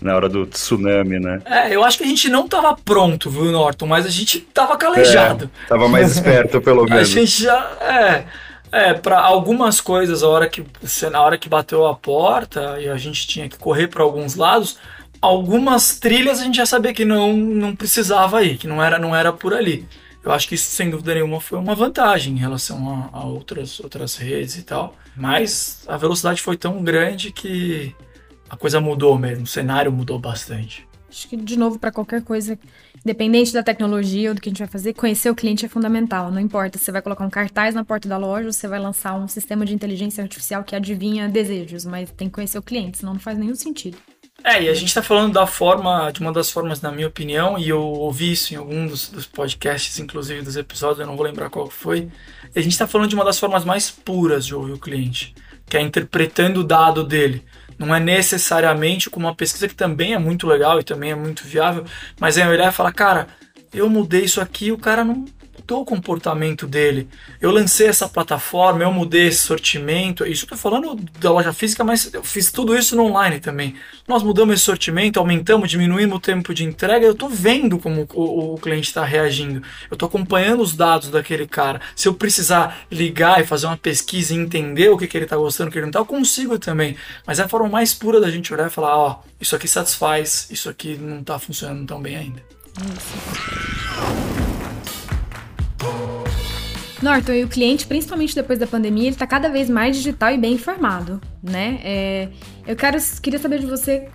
na 0.00 0.14
hora 0.14 0.28
do 0.28 0.46
tsunami, 0.46 1.18
né? 1.18 1.40
É, 1.44 1.74
eu 1.74 1.84
acho 1.84 1.98
que 1.98 2.04
a 2.04 2.06
gente 2.06 2.28
não 2.28 2.44
estava 2.44 2.76
pronto, 2.76 3.30
viu, 3.30 3.46
Norton? 3.46 3.86
Mas 3.86 4.06
a 4.06 4.10
gente 4.10 4.38
estava 4.38 4.76
calejado. 4.76 5.50
É, 5.64 5.68
tava 5.68 5.88
mais 5.88 6.12
esperto, 6.12 6.60
pelo 6.60 6.84
menos. 6.88 7.00
a 7.00 7.04
gente 7.04 7.42
já. 7.42 7.70
É. 7.80 8.24
É, 8.74 8.94
para 8.94 9.20
algumas 9.20 9.82
coisas, 9.82 10.22
a 10.22 10.28
hora 10.28 10.48
que 10.48 10.64
na 11.10 11.20
hora 11.20 11.36
que 11.36 11.46
bateu 11.46 11.86
a 11.86 11.94
porta 11.94 12.80
e 12.80 12.88
a 12.88 12.96
gente 12.96 13.26
tinha 13.26 13.46
que 13.46 13.58
correr 13.58 13.88
para 13.88 14.02
alguns 14.02 14.34
lados, 14.34 14.78
algumas 15.20 15.98
trilhas 15.98 16.40
a 16.40 16.44
gente 16.44 16.56
já 16.56 16.64
sabia 16.64 16.94
que 16.94 17.04
não 17.04 17.34
não 17.34 17.76
precisava 17.76 18.42
ir, 18.42 18.56
que 18.56 18.66
não 18.66 18.82
era 18.82 18.98
não 18.98 19.14
era 19.14 19.30
por 19.30 19.52
ali. 19.52 19.86
Eu 20.24 20.30
acho 20.30 20.48
que 20.48 20.54
isso, 20.54 20.70
sem 20.70 20.88
dúvida 20.88 21.14
nenhuma, 21.14 21.40
foi 21.40 21.58
uma 21.58 21.74
vantagem 21.74 22.34
em 22.34 22.38
relação 22.38 23.10
a, 23.12 23.18
a 23.18 23.24
outras, 23.24 23.80
outras 23.80 24.16
redes 24.16 24.56
e 24.56 24.62
tal. 24.62 24.94
Mas 25.16 25.84
a 25.88 25.96
velocidade 25.96 26.40
foi 26.40 26.56
tão 26.56 26.82
grande 26.82 27.32
que 27.32 27.94
a 28.48 28.56
coisa 28.56 28.80
mudou 28.80 29.18
mesmo, 29.18 29.44
o 29.44 29.46
cenário 29.46 29.90
mudou 29.90 30.18
bastante. 30.18 30.86
Acho 31.08 31.28
que, 31.28 31.36
de 31.36 31.58
novo, 31.58 31.78
para 31.78 31.92
qualquer 31.92 32.22
coisa, 32.22 32.58
independente 33.04 33.52
da 33.52 33.62
tecnologia 33.62 34.30
ou 34.30 34.34
do 34.34 34.40
que 34.40 34.48
a 34.48 34.50
gente 34.50 34.60
vai 34.60 34.68
fazer, 34.68 34.94
conhecer 34.94 35.28
o 35.28 35.34
cliente 35.34 35.66
é 35.66 35.68
fundamental. 35.68 36.30
Não 36.30 36.40
importa 36.40 36.78
se 36.78 36.84
você 36.84 36.92
vai 36.92 37.02
colocar 37.02 37.24
um 37.26 37.30
cartaz 37.30 37.74
na 37.74 37.84
porta 37.84 38.08
da 38.08 38.16
loja 38.16 38.46
ou 38.46 38.52
você 38.52 38.66
vai 38.66 38.78
lançar 38.78 39.14
um 39.14 39.28
sistema 39.28 39.66
de 39.66 39.74
inteligência 39.74 40.22
artificial 40.22 40.64
que 40.64 40.74
adivinha 40.74 41.28
desejos, 41.28 41.84
mas 41.84 42.10
tem 42.12 42.28
que 42.28 42.34
conhecer 42.34 42.58
o 42.58 42.62
cliente, 42.62 42.98
senão 42.98 43.12
não 43.12 43.20
faz 43.20 43.36
nenhum 43.36 43.54
sentido. 43.54 43.98
É, 44.44 44.60
e 44.60 44.68
a 44.68 44.74
gente 44.74 44.88
está 44.88 45.02
falando 45.02 45.32
da 45.32 45.46
forma, 45.46 46.10
de 46.10 46.20
uma 46.20 46.32
das 46.32 46.50
formas, 46.50 46.80
na 46.80 46.90
minha 46.90 47.06
opinião, 47.06 47.56
e 47.56 47.68
eu 47.68 47.80
ouvi 47.80 48.32
isso 48.32 48.52
em 48.52 48.56
algum 48.56 48.86
dos, 48.88 49.08
dos 49.08 49.24
podcasts, 49.24 50.00
inclusive 50.00 50.42
dos 50.42 50.56
episódios, 50.56 50.98
eu 50.98 51.06
não 51.06 51.16
vou 51.16 51.24
lembrar 51.24 51.48
qual 51.48 51.70
foi. 51.70 52.08
a 52.54 52.60
gente 52.60 52.72
está 52.72 52.86
falando 52.88 53.08
de 53.08 53.14
uma 53.14 53.24
das 53.24 53.38
formas 53.38 53.64
mais 53.64 53.88
puras 53.88 54.44
de 54.44 54.54
ouvir 54.54 54.72
o 54.72 54.78
cliente, 54.78 55.32
que 55.66 55.76
é 55.76 55.80
interpretando 55.80 56.60
o 56.60 56.64
dado 56.64 57.04
dele. 57.04 57.44
Não 57.78 57.94
é 57.94 58.00
necessariamente 58.00 59.08
com 59.08 59.20
uma 59.20 59.34
pesquisa 59.34 59.68
que 59.68 59.74
também 59.74 60.12
é 60.12 60.18
muito 60.18 60.46
legal 60.46 60.80
e 60.80 60.84
também 60.84 61.12
é 61.12 61.14
muito 61.14 61.44
viável, 61.44 61.84
mas 62.18 62.36
é 62.36 62.46
olhar 62.48 62.68
e 62.68 62.74
falar, 62.74 62.92
cara, 62.92 63.28
eu 63.72 63.88
mudei 63.88 64.24
isso 64.24 64.40
aqui, 64.40 64.72
o 64.72 64.78
cara 64.78 65.04
não, 65.04 65.24
mudou 65.62 65.82
o 65.82 65.84
comportamento 65.84 66.66
dele. 66.66 67.08
Eu 67.40 67.50
lancei 67.50 67.86
essa 67.86 68.08
plataforma, 68.08 68.82
eu 68.82 68.92
mudei 68.92 69.28
esse 69.28 69.38
sortimento. 69.38 70.26
Isso 70.26 70.46
eu 70.50 70.58
falando 70.58 70.96
da 71.18 71.30
loja 71.30 71.52
física, 71.52 71.84
mas 71.84 72.12
eu 72.12 72.22
fiz 72.22 72.50
tudo 72.50 72.76
isso 72.76 72.96
no 72.96 73.04
online 73.04 73.40
também. 73.40 73.76
Nós 74.06 74.22
mudamos 74.22 74.54
esse 74.54 74.64
sortimento, 74.64 75.18
aumentamos, 75.18 75.70
diminuímos 75.70 76.16
o 76.16 76.20
tempo 76.20 76.52
de 76.52 76.64
entrega. 76.64 77.06
Eu 77.06 77.12
estou 77.12 77.28
vendo 77.28 77.78
como 77.78 78.06
o, 78.12 78.54
o 78.54 78.58
cliente 78.58 78.88
está 78.88 79.04
reagindo. 79.04 79.62
Eu 79.90 79.94
estou 79.94 80.08
acompanhando 80.08 80.62
os 80.62 80.74
dados 80.74 81.08
daquele 81.08 81.46
cara. 81.46 81.80
Se 81.94 82.08
eu 82.08 82.14
precisar 82.14 82.86
ligar 82.90 83.40
e 83.40 83.46
fazer 83.46 83.66
uma 83.66 83.76
pesquisa 83.76 84.34
e 84.34 84.38
entender 84.38 84.90
o 84.90 84.98
que, 84.98 85.06
que 85.06 85.16
ele 85.16 85.24
está 85.24 85.36
gostando, 85.36 85.70
o 85.70 85.72
que 85.72 85.78
ele 85.78 85.86
não 85.86 85.90
está, 85.90 86.00
eu 86.00 86.06
consigo 86.06 86.58
também. 86.58 86.96
Mas 87.26 87.38
é 87.38 87.44
a 87.44 87.48
forma 87.48 87.68
mais 87.68 87.94
pura 87.94 88.20
da 88.20 88.30
gente 88.30 88.52
olhar 88.52 88.66
e 88.66 88.70
falar: 88.70 88.96
ó, 88.96 89.10
oh, 89.10 89.28
isso 89.40 89.54
aqui 89.54 89.68
satisfaz, 89.68 90.48
isso 90.50 90.68
aqui 90.68 90.96
não 91.00 91.20
está 91.20 91.38
funcionando 91.38 91.86
tão 91.86 92.02
bem 92.02 92.16
ainda. 92.16 92.42
Isso. 92.80 94.41
Norton, 97.02 97.32
e 97.32 97.42
o 97.44 97.48
cliente, 97.48 97.86
principalmente 97.86 98.34
depois 98.34 98.58
da 98.58 98.66
pandemia, 98.66 99.04
ele 99.04 99.10
está 99.10 99.26
cada 99.26 99.48
vez 99.48 99.68
mais 99.68 99.96
digital 99.96 100.32
e 100.32 100.38
bem 100.38 100.52
informado, 100.54 101.20
né? 101.42 101.80
É, 101.82 102.28
eu 102.66 102.76
quero, 102.76 102.96
queria 103.20 103.40
saber 103.40 103.58
de 103.58 103.66
você 103.66 104.08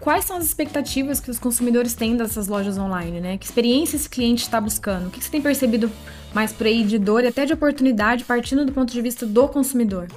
quais 0.00 0.24
são 0.24 0.36
as 0.36 0.44
expectativas 0.44 1.20
que 1.20 1.30
os 1.30 1.38
consumidores 1.38 1.94
têm 1.94 2.16
dessas 2.16 2.48
lojas 2.48 2.76
online, 2.76 3.20
né? 3.20 3.38
Que 3.38 3.44
experiência 3.44 3.94
esse 3.94 4.10
cliente 4.10 4.42
está 4.42 4.60
buscando? 4.60 5.06
O 5.06 5.10
que 5.10 5.22
você 5.22 5.30
tem 5.30 5.40
percebido 5.40 5.88
mais 6.34 6.52
por 6.52 6.66
aí 6.66 6.82
de 6.82 6.98
dor 6.98 7.22
e 7.22 7.28
até 7.28 7.46
de 7.46 7.52
oportunidade, 7.52 8.24
partindo 8.24 8.66
do 8.66 8.72
ponto 8.72 8.92
de 8.92 9.00
vista 9.00 9.24
do 9.24 9.46
consumidor? 9.46 10.08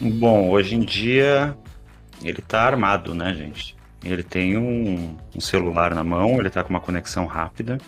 Bom, 0.00 0.50
hoje 0.50 0.74
em 0.74 0.80
dia 0.80 1.56
ele 2.24 2.40
está 2.40 2.62
armado, 2.62 3.14
né, 3.14 3.32
gente? 3.32 3.76
Ele 4.04 4.24
tem 4.24 4.56
um, 4.56 5.16
um 5.36 5.40
celular 5.40 5.94
na 5.94 6.02
mão, 6.02 6.38
ele 6.38 6.48
está 6.48 6.64
com 6.64 6.70
uma 6.70 6.80
conexão 6.80 7.24
rápida. 7.26 7.78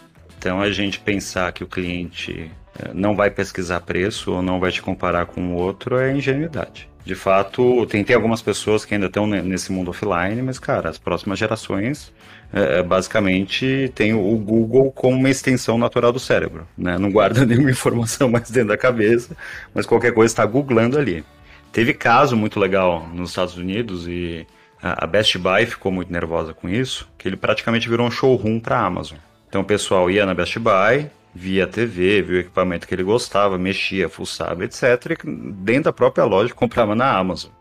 Então 0.45 0.61
a 0.61 0.71
gente 0.71 1.01
pensar 1.01 1.51
que 1.53 1.65
o 1.65 1.67
cliente 1.67 2.51
não 2.93 3.17
vai 3.17 3.31
pesquisar 3.31 3.81
preço 3.81 4.31
ou 4.31 4.43
não 4.43 4.61
vai 4.61 4.71
te 4.71 4.83
comparar 4.83 5.25
com 5.25 5.41
o 5.41 5.55
outro 5.55 5.97
é 5.97 6.15
ingenuidade. 6.15 6.87
De 7.03 7.15
fato, 7.15 7.87
tem, 7.87 8.05
tem 8.05 8.15
algumas 8.15 8.43
pessoas 8.43 8.85
que 8.85 8.93
ainda 8.93 9.07
estão 9.07 9.27
nesse 9.27 9.73
mundo 9.73 9.91
offline, 9.91 10.43
mas, 10.43 10.59
cara, 10.59 10.91
as 10.91 10.99
próximas 10.99 11.39
gerações 11.39 12.13
é 12.53 12.83
basicamente 12.83 13.91
tem 13.95 14.13
o 14.13 14.37
Google 14.37 14.93
como 14.93 15.17
uma 15.17 15.31
extensão 15.31 15.79
natural 15.79 16.13
do 16.13 16.21
cérebro. 16.21 16.69
Né? 16.77 16.99
Não 16.99 17.11
guarda 17.11 17.45
nenhuma 17.47 17.71
informação 17.71 18.29
mais 18.29 18.51
dentro 18.51 18.69
da 18.69 18.77
cabeça, 18.77 19.35
mas 19.73 19.87
qualquer 19.87 20.13
coisa 20.13 20.31
está 20.31 20.45
googlando 20.45 20.99
ali. 20.99 21.25
Teve 21.73 21.95
caso 21.95 22.37
muito 22.37 22.61
legal 22.61 23.09
nos 23.15 23.31
Estados 23.31 23.57
Unidos 23.57 24.07
e 24.07 24.47
a 24.83 25.07
Best 25.07 25.39
Buy 25.39 25.65
ficou 25.65 25.91
muito 25.91 26.13
nervosa 26.13 26.53
com 26.53 26.69
isso, 26.69 27.09
que 27.17 27.27
ele 27.27 27.37
praticamente 27.37 27.89
virou 27.89 28.07
um 28.07 28.11
showroom 28.11 28.61
para 28.61 28.77
a 28.77 28.85
Amazon. 28.85 29.17
Então 29.55 29.63
o 29.63 29.65
pessoal 29.65 30.11
ia 30.11 30.27
na 30.27 30.35
Best 30.35 30.59
Buy, 30.59 31.09
via 31.33 31.65
TV, 31.65 32.23
via 32.23 32.39
o 32.39 32.41
equipamento 32.41 32.89
que 32.89 32.93
ele 32.93 33.05
gostava, 33.05 33.57
mexia, 33.57 34.09
fuçava, 34.09 34.65
etc. 34.65 34.83
E 35.13 35.31
dentro 35.31 35.85
da 35.85 35.93
própria 35.93 36.25
loja 36.25 36.53
comprava 36.53 36.97
na 36.97 37.17
Amazon. 37.17 37.53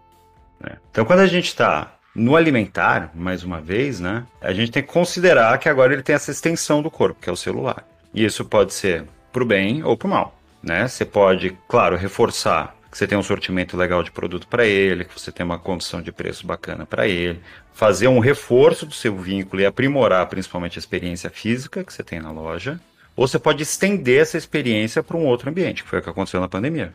Né? 0.59 0.77
Então, 0.89 1.05
quando 1.05 1.19
a 1.19 1.27
gente 1.27 1.49
está 1.49 1.93
no 2.15 2.35
alimentar, 2.35 3.11
mais 3.13 3.43
uma 3.43 3.61
vez, 3.61 3.99
né, 3.99 4.25
a 4.41 4.51
gente 4.53 4.71
tem 4.71 4.81
que 4.81 4.91
considerar 4.91 5.55
que 5.59 5.69
agora 5.69 5.93
ele 5.93 6.01
tem 6.01 6.15
essa 6.15 6.31
extensão 6.31 6.81
do 6.81 6.89
corpo, 6.89 7.21
que 7.21 7.29
é 7.29 7.31
o 7.31 7.37
celular. 7.37 7.87
E 8.11 8.25
isso 8.25 8.43
pode 8.43 8.73
ser 8.73 9.05
para 9.31 9.43
o 9.43 9.45
bem 9.45 9.83
ou 9.83 9.95
para 9.95 10.07
o 10.07 10.09
mal. 10.09 10.35
Né? 10.63 10.87
Você 10.87 11.05
pode, 11.05 11.55
claro, 11.67 11.95
reforçar 11.95 12.75
que 12.93 12.97
você 12.99 13.07
tem 13.07 13.17
um 13.17 13.23
sortimento 13.23 13.75
legal 13.75 14.03
de 14.03 14.11
produto 14.11 14.47
para 14.47 14.67
ele, 14.67 15.03
que 15.03 15.19
você 15.19 15.31
tem 15.31 15.43
uma 15.43 15.57
condição 15.57 15.99
de 15.99 16.11
preço 16.11 16.45
bacana 16.45 16.85
para 16.85 17.07
ele, 17.07 17.41
fazer 17.73 18.07
um 18.07 18.19
reforço 18.19 18.85
do 18.85 18.93
seu 18.93 19.17
vínculo 19.17 19.63
e 19.63 19.65
aprimorar 19.65 20.27
principalmente 20.27 20.77
a 20.77 20.79
experiência 20.79 21.27
física 21.31 21.83
que 21.83 21.91
você 21.91 22.03
tem 22.03 22.19
na 22.19 22.31
loja, 22.31 22.79
ou 23.15 23.27
você 23.27 23.39
pode 23.39 23.63
estender 23.63 24.21
essa 24.21 24.37
experiência 24.37 25.01
para 25.01 25.17
um 25.17 25.25
outro 25.25 25.49
ambiente, 25.49 25.81
que 25.81 25.89
foi 25.89 25.97
o 25.97 26.01
que 26.03 26.09
aconteceu 26.11 26.39
na 26.39 26.47
pandemia. 26.47 26.93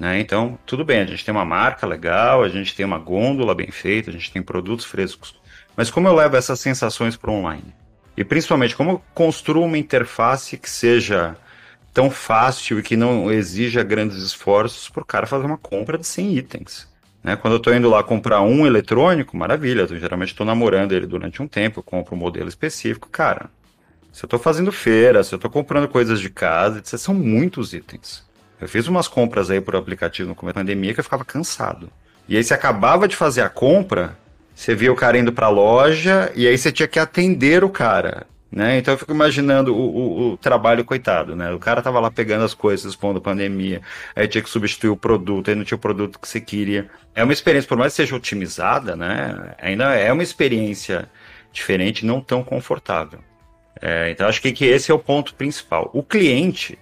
Né? 0.00 0.18
Então, 0.18 0.58
tudo 0.64 0.82
bem, 0.82 1.00
a 1.00 1.04
gente 1.04 1.22
tem 1.22 1.34
uma 1.34 1.44
marca 1.44 1.86
legal, 1.86 2.42
a 2.42 2.48
gente 2.48 2.74
tem 2.74 2.86
uma 2.86 2.98
gôndola 2.98 3.54
bem 3.54 3.70
feita, 3.70 4.08
a 4.08 4.14
gente 4.14 4.32
tem 4.32 4.40
produtos 4.40 4.86
frescos. 4.86 5.38
Mas 5.76 5.90
como 5.90 6.08
eu 6.08 6.14
levo 6.14 6.38
essas 6.38 6.58
sensações 6.58 7.18
para 7.18 7.30
online? 7.30 7.74
E 8.16 8.24
principalmente, 8.24 8.74
como 8.74 8.92
eu 8.92 9.02
construo 9.12 9.62
uma 9.62 9.76
interface 9.76 10.56
que 10.56 10.70
seja 10.70 11.36
tão 11.94 12.10
fácil 12.10 12.78
e 12.78 12.82
que 12.82 12.96
não 12.96 13.32
exija 13.32 13.84
grandes 13.84 14.18
esforços 14.18 14.88
para 14.88 15.02
o 15.02 15.06
cara 15.06 15.26
fazer 15.26 15.46
uma 15.46 15.56
compra 15.56 15.96
de 15.96 16.06
100 16.06 16.36
itens? 16.36 16.88
Né? 17.22 17.36
Quando 17.36 17.54
eu 17.54 17.58
estou 17.58 17.74
indo 17.74 17.88
lá 17.88 18.02
comprar 18.02 18.42
um 18.42 18.66
eletrônico, 18.66 19.36
maravilha, 19.36 19.82
eu 19.82 19.98
geralmente 19.98 20.32
estou 20.32 20.44
namorando 20.44 20.92
ele 20.92 21.06
durante 21.06 21.40
um 21.40 21.46
tempo, 21.46 21.78
eu 21.78 21.82
compro 21.82 22.16
um 22.16 22.18
modelo 22.18 22.48
específico, 22.48 23.08
cara, 23.08 23.48
se 24.12 24.24
eu 24.24 24.26
estou 24.26 24.38
fazendo 24.38 24.70
feira, 24.70 25.24
se 25.24 25.34
eu 25.34 25.36
estou 25.36 25.50
comprando 25.50 25.88
coisas 25.88 26.20
de 26.20 26.28
casa, 26.28 26.82
são 26.84 27.14
muitos 27.14 27.72
itens. 27.72 28.24
Eu 28.60 28.68
fiz 28.68 28.86
umas 28.86 29.08
compras 29.08 29.50
aí 29.50 29.60
por 29.60 29.74
aplicativo 29.74 30.28
no 30.28 30.34
começo 30.34 30.54
da 30.54 30.60
pandemia 30.60 30.94
que 30.94 31.00
eu 31.00 31.04
ficava 31.04 31.24
cansado. 31.24 31.90
E 32.28 32.36
aí 32.36 32.44
você 32.44 32.54
acabava 32.54 33.08
de 33.08 33.16
fazer 33.16 33.40
a 33.40 33.48
compra, 33.48 34.16
você 34.54 34.74
via 34.74 34.92
o 34.92 34.96
cara 34.96 35.18
indo 35.18 35.32
para 35.32 35.46
a 35.46 35.50
loja 35.50 36.30
e 36.34 36.46
aí 36.46 36.56
você 36.56 36.70
tinha 36.70 36.86
que 36.86 36.98
atender 36.98 37.64
o 37.64 37.68
cara. 37.68 38.26
Né? 38.54 38.78
Então 38.78 38.94
eu 38.94 38.98
fico 38.98 39.10
imaginando 39.10 39.74
o, 39.74 39.80
o, 39.80 40.32
o, 40.32 40.36
trabalho 40.36 40.84
coitado, 40.84 41.34
né? 41.34 41.50
O 41.52 41.58
cara 41.58 41.82
tava 41.82 41.98
lá 41.98 42.08
pegando 42.08 42.44
as 42.44 42.54
coisas, 42.54 42.92
expondo 42.92 43.20
pandemia, 43.20 43.82
aí 44.14 44.28
tinha 44.28 44.40
que 44.40 44.48
substituir 44.48 44.90
o 44.90 44.96
produto, 44.96 45.48
aí 45.48 45.56
não 45.56 45.64
tinha 45.64 45.74
o 45.74 45.80
produto 45.80 46.20
que 46.20 46.28
você 46.28 46.40
queria. 46.40 46.88
É 47.16 47.24
uma 47.24 47.32
experiência, 47.32 47.66
por 47.66 47.76
mais 47.76 47.92
que 47.92 47.96
seja 47.96 48.14
otimizada, 48.14 48.94
né? 48.94 49.56
Ainda 49.60 49.92
é 49.94 50.12
uma 50.12 50.22
experiência 50.22 51.10
diferente, 51.52 52.06
não 52.06 52.20
tão 52.20 52.44
confortável. 52.44 53.18
É, 53.82 54.12
então 54.12 54.28
acho 54.28 54.40
que, 54.40 54.52
que 54.52 54.66
esse 54.66 54.88
é 54.88 54.94
o 54.94 55.00
ponto 55.00 55.34
principal. 55.34 55.90
O 55.92 56.00
cliente, 56.00 56.78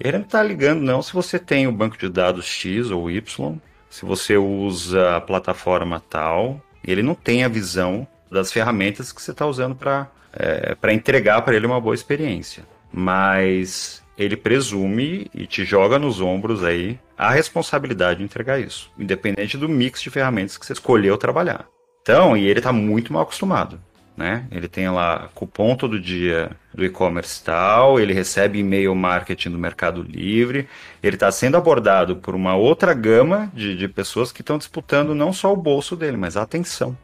ele 0.00 0.18
não 0.18 0.24
está 0.24 0.42
ligando 0.42 0.80
não 0.80 1.02
se 1.02 1.12
você 1.12 1.38
tem 1.38 1.68
o 1.68 1.72
banco 1.72 1.96
de 1.96 2.08
dados 2.08 2.46
X 2.46 2.90
ou 2.90 3.08
Y, 3.08 3.60
se 3.88 4.04
você 4.04 4.36
usa 4.36 5.18
a 5.18 5.20
plataforma 5.20 6.02
tal, 6.10 6.60
ele 6.84 7.00
não 7.00 7.14
tem 7.14 7.44
a 7.44 7.48
visão 7.48 8.04
das 8.28 8.50
ferramentas 8.50 9.12
que 9.12 9.22
você 9.22 9.30
está 9.30 9.46
usando 9.46 9.76
para 9.76 10.10
é, 10.32 10.76
entregar 10.92 11.42
para 11.42 11.54
ele 11.54 11.66
uma 11.66 11.80
boa 11.80 11.94
experiência. 11.94 12.64
Mas 12.92 14.02
ele 14.16 14.36
presume 14.36 15.26
e 15.34 15.46
te 15.46 15.64
joga 15.64 15.98
nos 15.98 16.20
ombros 16.20 16.62
aí 16.62 16.98
a 17.16 17.30
responsabilidade 17.30 18.18
de 18.18 18.24
entregar 18.24 18.60
isso, 18.60 18.90
independente 18.98 19.56
do 19.56 19.68
mix 19.68 20.02
de 20.02 20.10
ferramentas 20.10 20.58
que 20.58 20.66
você 20.66 20.72
escolheu 20.72 21.16
trabalhar. 21.16 21.66
Então, 22.02 22.36
e 22.36 22.46
ele 22.46 22.58
está 22.58 22.72
muito 22.72 23.12
mal 23.12 23.22
acostumado. 23.22 23.80
né? 24.16 24.46
Ele 24.50 24.68
tem 24.68 24.90
lá 24.90 25.30
cupom 25.34 25.74
todo 25.74 26.00
dia 26.00 26.50
do 26.74 26.84
e-commerce 26.84 27.42
tal, 27.42 27.98
ele 27.98 28.12
recebe 28.12 28.58
e-mail 28.58 28.94
marketing 28.94 29.50
do 29.50 29.58
Mercado 29.58 30.02
Livre, 30.02 30.68
ele 31.02 31.16
está 31.16 31.30
sendo 31.30 31.56
abordado 31.56 32.16
por 32.16 32.34
uma 32.34 32.54
outra 32.54 32.92
gama 32.92 33.50
de, 33.54 33.76
de 33.76 33.88
pessoas 33.88 34.30
que 34.30 34.42
estão 34.42 34.58
disputando 34.58 35.14
não 35.14 35.32
só 35.32 35.52
o 35.52 35.56
bolso 35.56 35.96
dele, 35.96 36.16
mas 36.16 36.36
a 36.36 36.42
atenção. 36.42 36.96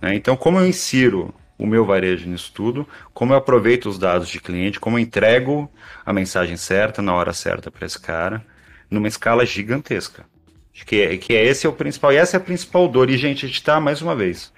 Né? 0.00 0.14
Então, 0.14 0.36
como 0.36 0.58
eu 0.58 0.66
insiro 0.66 1.34
o 1.58 1.66
meu 1.66 1.84
varejo 1.84 2.28
nisso 2.28 2.52
tudo, 2.52 2.86
como 3.12 3.32
eu 3.32 3.36
aproveito 3.36 3.86
os 3.86 3.98
dados 3.98 4.28
de 4.28 4.40
cliente, 4.40 4.80
como 4.80 4.98
eu 4.98 5.02
entrego 5.02 5.70
a 6.04 6.12
mensagem 6.12 6.56
certa 6.56 7.00
na 7.00 7.14
hora 7.14 7.32
certa 7.32 7.70
para 7.70 7.86
esse 7.86 8.00
cara, 8.00 8.44
numa 8.90 9.08
escala 9.08 9.46
gigantesca. 9.46 10.24
Acho 10.74 10.84
que, 10.84 11.00
é, 11.00 11.16
que 11.16 11.34
é 11.34 11.44
esse 11.44 11.66
é 11.66 11.68
o 11.68 11.72
principal, 11.72 12.12
e 12.12 12.16
essa 12.16 12.36
é 12.36 12.38
a 12.38 12.40
principal 12.40 12.88
dor. 12.88 13.08
E, 13.08 13.16
gente, 13.16 13.44
a 13.44 13.48
gente 13.48 13.58
está, 13.58 13.78
mais 13.78 14.02
uma 14.02 14.16
vez, 14.16 14.52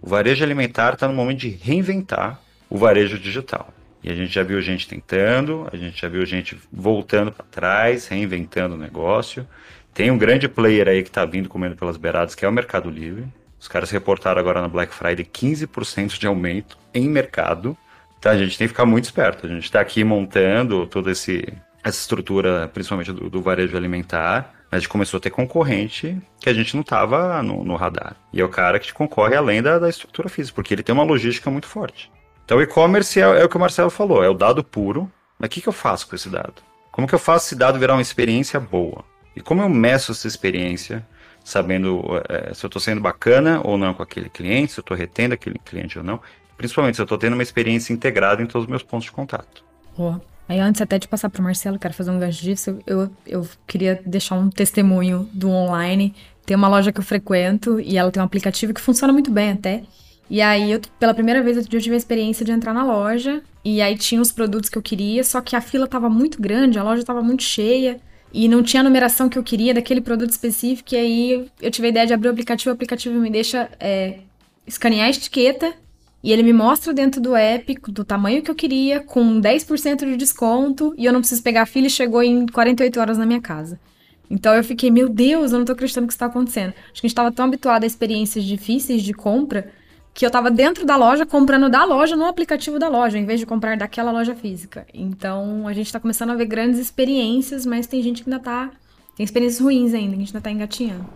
o 0.00 0.08
varejo 0.08 0.42
alimentar 0.42 0.94
está 0.94 1.06
no 1.06 1.14
momento 1.14 1.40
de 1.40 1.50
reinventar 1.50 2.40
o 2.70 2.78
varejo 2.78 3.18
digital. 3.18 3.72
E 4.02 4.10
a 4.10 4.14
gente 4.14 4.32
já 4.32 4.42
viu 4.42 4.60
gente 4.62 4.88
tentando, 4.88 5.68
a 5.70 5.76
gente 5.76 6.00
já 6.00 6.08
viu 6.08 6.24
gente 6.24 6.56
voltando 6.72 7.32
para 7.32 7.44
trás, 7.44 8.06
reinventando 8.06 8.76
o 8.76 8.78
negócio. 8.78 9.46
Tem 9.92 10.10
um 10.10 10.16
grande 10.16 10.48
player 10.48 10.88
aí 10.88 11.02
que 11.02 11.08
está 11.08 11.24
vindo 11.24 11.48
comendo 11.48 11.76
pelas 11.76 11.96
beiradas, 11.96 12.34
que 12.34 12.44
é 12.44 12.48
o 12.48 12.52
Mercado 12.52 12.88
Livre. 12.88 13.26
Os 13.60 13.66
caras 13.68 13.90
reportaram 13.90 14.40
agora 14.40 14.60
na 14.60 14.68
Black 14.68 14.94
Friday 14.94 15.24
15% 15.24 16.18
de 16.18 16.26
aumento 16.26 16.78
em 16.94 17.08
mercado. 17.08 17.76
Então 18.18 18.32
a 18.32 18.36
gente 18.36 18.56
tem 18.56 18.66
que 18.66 18.72
ficar 18.72 18.86
muito 18.86 19.04
esperto. 19.04 19.46
A 19.46 19.48
gente 19.48 19.64
está 19.64 19.80
aqui 19.80 20.04
montando 20.04 20.86
toda 20.86 21.10
essa 21.10 21.32
estrutura, 21.84 22.68
principalmente 22.72 23.12
do, 23.12 23.28
do, 23.28 23.42
varejo 23.42 23.76
alimentar. 23.76 24.54
A 24.70 24.78
gente 24.78 24.88
começou 24.88 25.18
a 25.18 25.20
ter 25.20 25.30
concorrente 25.30 26.20
que 26.40 26.48
a 26.48 26.54
gente 26.54 26.74
não 26.74 26.82
estava 26.82 27.42
no, 27.42 27.64
no, 27.64 27.76
radar. 27.76 28.16
E 28.32 28.40
é 28.40 28.44
o 28.44 28.48
cara 28.48 28.78
que 28.78 28.88
te 28.88 28.94
concorre 28.94 29.34
além 29.34 29.62
da, 29.62 29.78
da 29.78 29.88
estrutura 29.88 30.28
física, 30.28 30.54
porque 30.54 30.74
ele 30.74 30.82
tem 30.82 30.94
uma 30.94 31.04
logística 31.04 31.50
muito 31.50 31.66
forte. 31.66 32.10
Então 32.44 32.58
o 32.58 32.62
e-commerce 32.62 33.20
é, 33.20 33.24
é, 33.24 33.44
o 33.44 33.48
que 33.48 33.56
o 33.56 33.60
Marcelo 33.60 33.90
falou, 33.90 34.22
é 34.22 34.28
o 34.28 34.34
dado 34.34 34.62
puro. 34.62 35.10
Mas 35.38 35.46
o 35.46 35.50
que, 35.50 35.60
que 35.60 35.68
eu 35.68 35.72
faço 35.72 36.08
com 36.08 36.16
esse 36.16 36.28
dado? 36.28 36.54
Como 36.90 37.06
que 37.06 37.14
eu 37.14 37.18
faço 37.18 37.46
esse 37.46 37.54
dado 37.54 37.78
virar 37.78 37.94
uma 37.94 38.02
experiência 38.02 38.58
boa? 38.58 39.04
E 39.36 39.40
como 39.40 39.62
eu 39.62 39.68
meço 39.68 40.10
essa 40.10 40.26
experiência 40.26 41.06
sabendo 41.48 42.02
é, 42.28 42.52
se 42.52 42.64
eu 42.64 42.68
estou 42.68 42.80
sendo 42.80 43.00
bacana 43.00 43.60
ou 43.64 43.78
não 43.78 43.94
com 43.94 44.02
aquele 44.02 44.28
cliente, 44.28 44.72
se 44.72 44.80
eu 44.80 44.82
estou 44.82 44.94
retendo 44.94 45.32
aquele 45.32 45.58
cliente 45.58 45.98
ou 45.98 46.04
não. 46.04 46.20
Principalmente 46.58 46.96
se 46.96 47.00
eu 47.00 47.04
estou 47.04 47.16
tendo 47.16 47.32
uma 47.32 47.42
experiência 47.42 47.92
integrada 47.92 48.42
em 48.42 48.46
todos 48.46 48.64
os 48.64 48.70
meus 48.70 48.82
pontos 48.82 49.06
de 49.06 49.12
contato. 49.12 49.64
Boa. 49.96 50.20
Aí 50.46 50.58
antes 50.58 50.80
até 50.82 50.98
de 50.98 51.08
passar 51.08 51.30
para 51.30 51.40
o 51.40 51.44
Marcelo, 51.44 51.78
quero 51.78 51.94
fazer 51.94 52.10
um 52.10 52.18
gancho 52.18 52.42
disso, 52.42 52.78
eu, 52.86 53.10
eu 53.26 53.48
queria 53.66 54.00
deixar 54.04 54.34
um 54.34 54.50
testemunho 54.50 55.28
do 55.32 55.48
online. 55.48 56.14
Tem 56.44 56.56
uma 56.56 56.68
loja 56.68 56.92
que 56.92 57.00
eu 57.00 57.04
frequento 57.04 57.80
e 57.80 57.96
ela 57.96 58.10
tem 58.10 58.22
um 58.22 58.26
aplicativo 58.26 58.74
que 58.74 58.80
funciona 58.80 59.12
muito 59.12 59.30
bem 59.30 59.52
até. 59.52 59.82
E 60.30 60.42
aí, 60.42 60.72
eu, 60.72 60.80
pela 60.98 61.14
primeira 61.14 61.42
vez, 61.42 61.56
eu 61.56 61.64
tive 61.64 61.94
a 61.94 61.98
experiência 61.98 62.44
de 62.44 62.52
entrar 62.52 62.74
na 62.74 62.84
loja. 62.84 63.42
E 63.64 63.80
aí 63.80 63.96
tinha 63.96 64.20
os 64.20 64.32
produtos 64.32 64.68
que 64.68 64.76
eu 64.76 64.82
queria, 64.82 65.24
só 65.24 65.40
que 65.40 65.56
a 65.56 65.60
fila 65.60 65.86
estava 65.86 66.10
muito 66.10 66.40
grande, 66.40 66.78
a 66.78 66.82
loja 66.82 67.00
estava 67.00 67.22
muito 67.22 67.42
cheia 67.42 68.00
e 68.32 68.48
não 68.48 68.62
tinha 68.62 68.80
a 68.80 68.84
numeração 68.84 69.28
que 69.28 69.38
eu 69.38 69.42
queria 69.42 69.74
daquele 69.74 70.00
produto 70.00 70.30
específico. 70.30 70.94
E 70.94 70.96
aí 70.96 71.48
eu 71.60 71.70
tive 71.70 71.88
a 71.88 71.90
ideia 71.90 72.06
de 72.06 72.14
abrir 72.14 72.28
o 72.28 72.32
aplicativo, 72.32 72.70
o 72.70 72.74
aplicativo 72.74 73.18
me 73.18 73.30
deixa 73.30 73.70
é, 73.80 74.20
escanear 74.66 75.06
a 75.06 75.10
etiqueta 75.10 75.72
e 76.22 76.32
ele 76.32 76.42
me 76.42 76.52
mostra 76.52 76.92
dentro 76.92 77.20
do 77.20 77.36
app 77.36 77.74
do 77.88 78.04
tamanho 78.04 78.42
que 78.42 78.50
eu 78.50 78.54
queria, 78.54 79.00
com 79.00 79.40
10% 79.40 79.98
de 80.04 80.16
desconto, 80.16 80.92
e 80.98 81.04
eu 81.04 81.12
não 81.12 81.20
preciso 81.20 81.42
pegar 81.42 81.62
a 81.62 81.66
fila 81.66 81.86
e 81.86 81.90
chegou 81.90 82.22
em 82.22 82.46
48 82.46 82.98
horas 83.00 83.18
na 83.18 83.24
minha 83.24 83.40
casa. 83.40 83.78
Então 84.30 84.54
eu 84.54 84.62
fiquei, 84.62 84.90
meu 84.90 85.08
Deus, 85.08 85.52
eu 85.52 85.58
não 85.58 85.64
tô 85.64 85.72
acreditando 85.72 86.06
que 86.06 86.12
isso 86.12 86.18
tá 86.18 86.26
acontecendo. 86.26 86.74
Acho 86.90 87.00
que 87.00 87.06
a 87.06 87.08
gente 87.08 87.14
tava 87.14 87.32
tão 87.32 87.46
habituado 87.46 87.84
a 87.84 87.86
experiências 87.86 88.44
difíceis 88.44 89.02
de 89.02 89.14
compra 89.14 89.70
que 90.18 90.26
eu 90.26 90.32
tava 90.32 90.50
dentro 90.50 90.84
da 90.84 90.96
loja 90.96 91.24
comprando 91.24 91.70
da 91.70 91.84
loja 91.84 92.16
no 92.16 92.24
aplicativo 92.24 92.76
da 92.76 92.88
loja, 92.88 93.16
em 93.16 93.24
vez 93.24 93.38
de 93.38 93.46
comprar 93.46 93.76
daquela 93.76 94.10
loja 94.10 94.34
física. 94.34 94.84
Então 94.92 95.68
a 95.68 95.72
gente 95.72 95.92
tá 95.92 96.00
começando 96.00 96.30
a 96.30 96.34
ver 96.34 96.46
grandes 96.46 96.80
experiências, 96.80 97.64
mas 97.64 97.86
tem 97.86 98.02
gente 98.02 98.24
que 98.24 98.28
ainda 98.28 98.42
tá. 98.42 98.68
Tem 99.16 99.22
experiências 99.22 99.60
ruins 99.60 99.94
ainda, 99.94 100.16
a 100.16 100.18
gente 100.18 100.30
ainda 100.30 100.40
tá 100.40 100.50
engatinhando. 100.50 101.06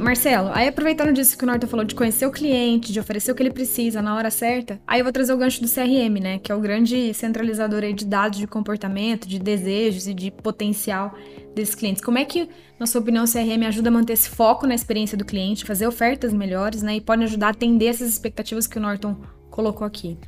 Marcelo, 0.00 0.50
aí 0.52 0.68
aproveitando 0.68 1.12
disso 1.12 1.36
que 1.36 1.44
o 1.44 1.46
Norton 1.46 1.66
falou 1.66 1.84
de 1.84 1.94
conhecer 1.94 2.26
o 2.26 2.30
cliente, 2.30 2.92
de 2.92 2.98
oferecer 2.98 3.30
o 3.30 3.34
que 3.34 3.42
ele 3.42 3.50
precisa 3.50 4.00
na 4.00 4.14
hora 4.14 4.30
certa, 4.30 4.80
aí 4.86 5.00
eu 5.00 5.04
vou 5.04 5.12
trazer 5.12 5.32
o 5.32 5.36
gancho 5.36 5.60
do 5.60 5.68
CRM, 5.68 6.20
né? 6.20 6.38
Que 6.38 6.50
é 6.50 6.54
o 6.54 6.60
grande 6.60 7.12
centralizador 7.12 7.82
aí 7.82 7.92
de 7.92 8.04
dados 8.04 8.38
de 8.38 8.46
comportamento, 8.46 9.28
de 9.28 9.38
desejos 9.38 10.06
e 10.06 10.14
de 10.14 10.30
potencial 10.30 11.14
desses 11.54 11.74
clientes. 11.74 12.02
Como 12.02 12.18
é 12.18 12.24
que, 12.24 12.48
na 12.78 12.86
sua 12.86 13.00
opinião, 13.00 13.24
o 13.24 13.30
CRM 13.30 13.66
ajuda 13.66 13.88
a 13.88 13.92
manter 13.92 14.14
esse 14.14 14.30
foco 14.30 14.66
na 14.66 14.74
experiência 14.74 15.16
do 15.18 15.24
cliente, 15.24 15.64
fazer 15.64 15.86
ofertas 15.86 16.32
melhores, 16.32 16.82
né? 16.82 16.96
E 16.96 17.00
pode 17.00 17.22
ajudar 17.24 17.48
a 17.48 17.50
atender 17.50 17.86
essas 17.86 18.08
expectativas 18.08 18.66
que 18.66 18.78
o 18.78 18.80
Norton 18.80 19.16
colocou 19.50 19.86
aqui? 19.86 20.18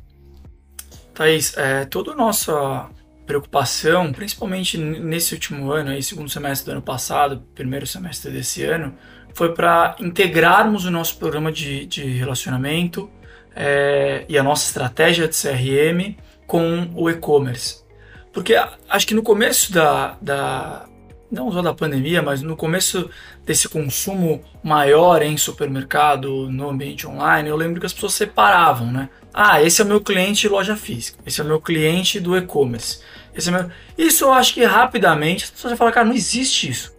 Thaís, 1.13 1.57
é, 1.57 1.85
toda 1.85 2.11
a 2.11 2.15
nossa 2.15 2.89
preocupação, 3.25 4.11
principalmente 4.11 4.77
nesse 4.77 5.33
último 5.33 5.71
ano, 5.71 5.91
aí, 5.91 6.03
segundo 6.03 6.29
semestre 6.29 6.65
do 6.65 6.71
ano 6.73 6.81
passado, 6.81 7.41
primeiro 7.55 7.87
semestre 7.87 8.31
desse 8.31 8.63
ano, 8.63 8.93
foi 9.33 9.53
para 9.53 9.95
integrarmos 9.99 10.85
o 10.85 10.91
nosso 10.91 11.17
programa 11.17 11.51
de, 11.51 11.85
de 11.85 12.03
relacionamento 12.03 13.09
é, 13.55 14.25
e 14.27 14.37
a 14.37 14.43
nossa 14.43 14.65
estratégia 14.67 15.27
de 15.27 15.35
CRM 15.35 16.15
com 16.45 16.89
o 16.95 17.09
e-commerce. 17.09 17.83
Porque 18.31 18.55
acho 18.89 19.07
que 19.07 19.13
no 19.13 19.21
começo 19.21 19.71
da, 19.71 20.17
da, 20.21 20.85
não 21.31 21.51
só 21.51 21.61
da 21.61 21.73
pandemia, 21.73 22.21
mas 22.21 22.41
no 22.41 22.55
começo 22.55 23.09
desse 23.45 23.67
consumo 23.67 24.43
maior 24.63 25.21
em 25.21 25.37
supermercado, 25.37 26.49
no 26.49 26.69
ambiente 26.69 27.07
online, 27.07 27.49
eu 27.49 27.55
lembro 27.55 27.79
que 27.79 27.85
as 27.85 27.93
pessoas 27.93 28.13
separavam, 28.13 28.91
né? 28.91 29.09
Ah, 29.33 29.61
esse 29.61 29.81
é 29.81 29.85
o 29.85 29.87
meu 29.87 29.99
cliente 29.99 30.47
loja 30.47 30.75
física, 30.75 31.17
esse 31.25 31.41
é 31.41 31.43
o 31.43 31.47
meu 31.47 31.59
cliente 31.59 32.19
do 32.19 32.37
e-commerce. 32.37 32.99
Esse 33.35 33.49
é 33.49 33.51
meu... 33.51 33.69
Isso 33.97 34.25
eu 34.25 34.31
acho 34.31 34.53
que 34.53 34.63
rapidamente 34.63 35.45
as 35.45 35.49
pessoas 35.49 35.71
vão 35.71 35.77
falar, 35.77 35.91
cara, 35.91 36.05
não 36.05 36.13
existe 36.13 36.69
isso. 36.69 36.93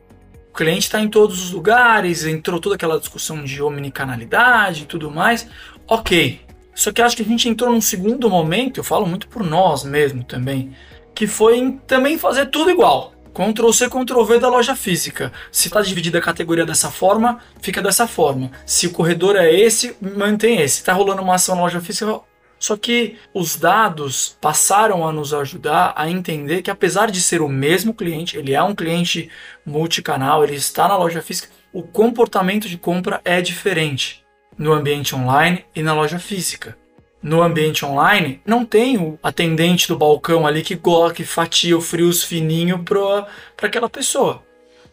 Cliente 0.55 0.87
está 0.87 1.01
em 1.01 1.09
todos 1.09 1.43
os 1.43 1.51
lugares, 1.51 2.25
entrou 2.25 2.61
toda 2.61 2.77
aquela 2.77 3.01
discussão 3.01 3.43
de 3.43 3.61
omnicanalidade 3.61 4.85
e 4.85 4.87
tudo 4.87 5.11
mais. 5.11 5.49
Ok. 5.89 6.41
Só 6.73 6.93
que 6.93 7.03
acho 7.03 7.17
que 7.17 7.23
a 7.23 7.27
gente 7.27 7.49
entrou 7.49 7.73
num 7.73 7.81
segundo 7.81 8.31
momento, 8.31 8.79
eu 8.79 8.85
falo 8.85 9.05
muito 9.05 9.27
por 9.27 9.43
nós 9.43 9.83
mesmo 9.83 10.23
também, 10.23 10.73
que 11.13 11.27
foi 11.27 11.59
em 11.59 11.73
também 11.73 12.17
fazer 12.17 12.47
tudo 12.47 12.71
igual. 12.71 13.13
Ctrl 13.35 13.73
C, 13.73 13.89
Ctrl 13.89 14.23
V 14.23 14.39
da 14.39 14.49
loja 14.49 14.77
física. 14.77 15.33
Se 15.51 15.67
está 15.67 15.83
dividida 15.83 16.19
a 16.19 16.23
categoria 16.23 16.65
dessa 16.65 16.89
forma, 16.89 17.41
fica 17.61 17.83
dessa 17.83 18.07
forma. 18.07 18.53
Se 18.65 18.87
o 18.87 18.93
corredor 18.93 19.35
é 19.35 19.53
esse, 19.53 19.97
mantém 20.01 20.61
esse. 20.61 20.79
Está 20.79 20.93
rolando 20.93 21.21
uma 21.21 21.35
ação 21.35 21.57
na 21.57 21.63
loja 21.63 21.81
física, 21.81 22.21
só 22.65 22.79
que 22.79 23.19
os 23.35 23.57
dados 23.57 24.39
passaram 24.41 25.07
a 25.07 25.13
nos 25.13 25.35
ajudar 25.35 25.93
a 25.95 26.09
entender 26.09 26.63
que, 26.63 26.71
apesar 26.71 27.11
de 27.11 27.21
ser 27.21 27.43
o 27.43 27.49
mesmo 27.49 27.93
cliente, 27.93 28.39
ele 28.39 28.55
é 28.55 28.63
um 28.63 28.75
cliente 28.75 29.31
multicanal, 29.67 30.43
ele 30.43 30.55
está 30.55 30.89
na 30.89 30.97
loja 30.97 31.21
física, 31.21 31.51
o 31.75 31.83
comportamento 31.83 32.67
de 32.67 32.79
compra 32.79 33.21
é 33.23 33.43
diferente 33.43 34.25
no 34.57 34.73
ambiente 34.73 35.15
online 35.15 35.63
e 35.77 35.83
na 35.83 35.93
loja 35.93 36.19
física. 36.19 36.75
No 37.23 37.43
ambiente 37.43 37.85
online, 37.85 38.41
não 38.47 38.65
tem 38.65 38.97
o 38.97 39.19
atendente 39.23 39.87
do 39.87 39.99
balcão 39.99 40.47
ali 40.47 40.63
que, 40.63 40.81
que 41.15 41.23
fatia 41.23 41.77
o 41.77 41.83
frios 41.83 42.25
fininho 42.25 42.83
para 42.83 43.27
aquela 43.61 43.91
pessoa. 43.91 44.43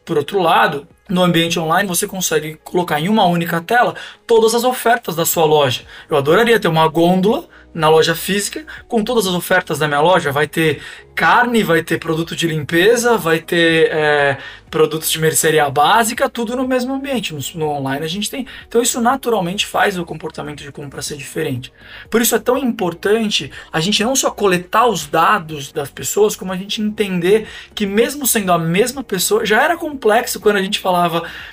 Por 0.04 0.18
outro 0.18 0.42
lado, 0.42 0.86
no 1.12 1.22
ambiente 1.24 1.60
online 1.60 1.88
você 1.88 2.08
consegue 2.08 2.58
colocar 2.64 3.00
em 3.00 3.10
uma 3.10 3.26
única 3.26 3.60
tela 3.62 3.96
todas 4.26 4.56
as 4.56 4.64
ofertas 4.64 5.16
da 5.16 5.26
sua 5.26 5.44
loja. 5.44 5.82
Eu 6.10 6.16
adoraria 6.18 6.60
ter 6.60 6.70
uma 6.70 6.88
gôndola 6.88 7.48
na 7.74 7.90
loja 7.90 8.16
física 8.16 8.66
com 8.88 9.04
todas 9.04 9.28
as 9.28 9.34
ofertas 9.34 9.80
da 9.80 9.88
minha 9.88 10.02
loja. 10.02 10.32
Vai 10.32 10.48
ter 10.48 10.82
carne, 11.16 11.64
vai 11.64 11.84
ter 11.84 12.00
produto 12.00 12.36
de 12.36 12.48
limpeza, 12.48 13.18
vai 13.18 13.40
ter 13.40 13.90
é, 13.92 14.38
produtos 14.70 15.12
de 15.12 15.20
mercearia 15.20 15.70
básica, 15.70 16.30
tudo 16.30 16.56
no 16.56 16.68
mesmo 16.68 16.94
ambiente. 16.94 17.34
No, 17.34 17.40
no, 17.56 17.70
online 17.72 18.06
a 18.06 18.10
gente 18.10 18.30
tem. 18.30 18.48
Então 18.68 18.82
isso 18.82 19.00
naturalmente 19.02 19.66
faz 19.66 19.98
o 19.98 20.06
comportamento 20.06 20.64
de 20.64 20.72
compra 20.72 21.02
ser 21.02 21.18
diferente. 21.18 21.72
Por 22.10 22.22
isso 22.22 22.36
é 22.36 22.40
tão 22.40 22.58
importante 22.58 23.52
a 23.72 23.80
gente 23.80 24.04
não 24.04 24.16
só 24.16 24.32
coletar 24.32 24.88
os 24.88 25.08
dados 25.08 25.72
das 25.72 25.90
pessoas, 25.90 26.36
como 26.36 26.52
a 26.52 26.58
gente 26.58 26.82
entender 26.82 27.48
que 27.76 27.86
mesmo 27.86 28.26
sendo 28.26 28.52
a 28.52 28.58
mesma 28.58 29.04
pessoa, 29.04 29.46
já 29.46 29.62
era 29.62 29.78
complexo 29.78 30.40
quando 30.40 30.58
a 30.58 30.62
gente 30.62 30.80
falava 30.80 31.01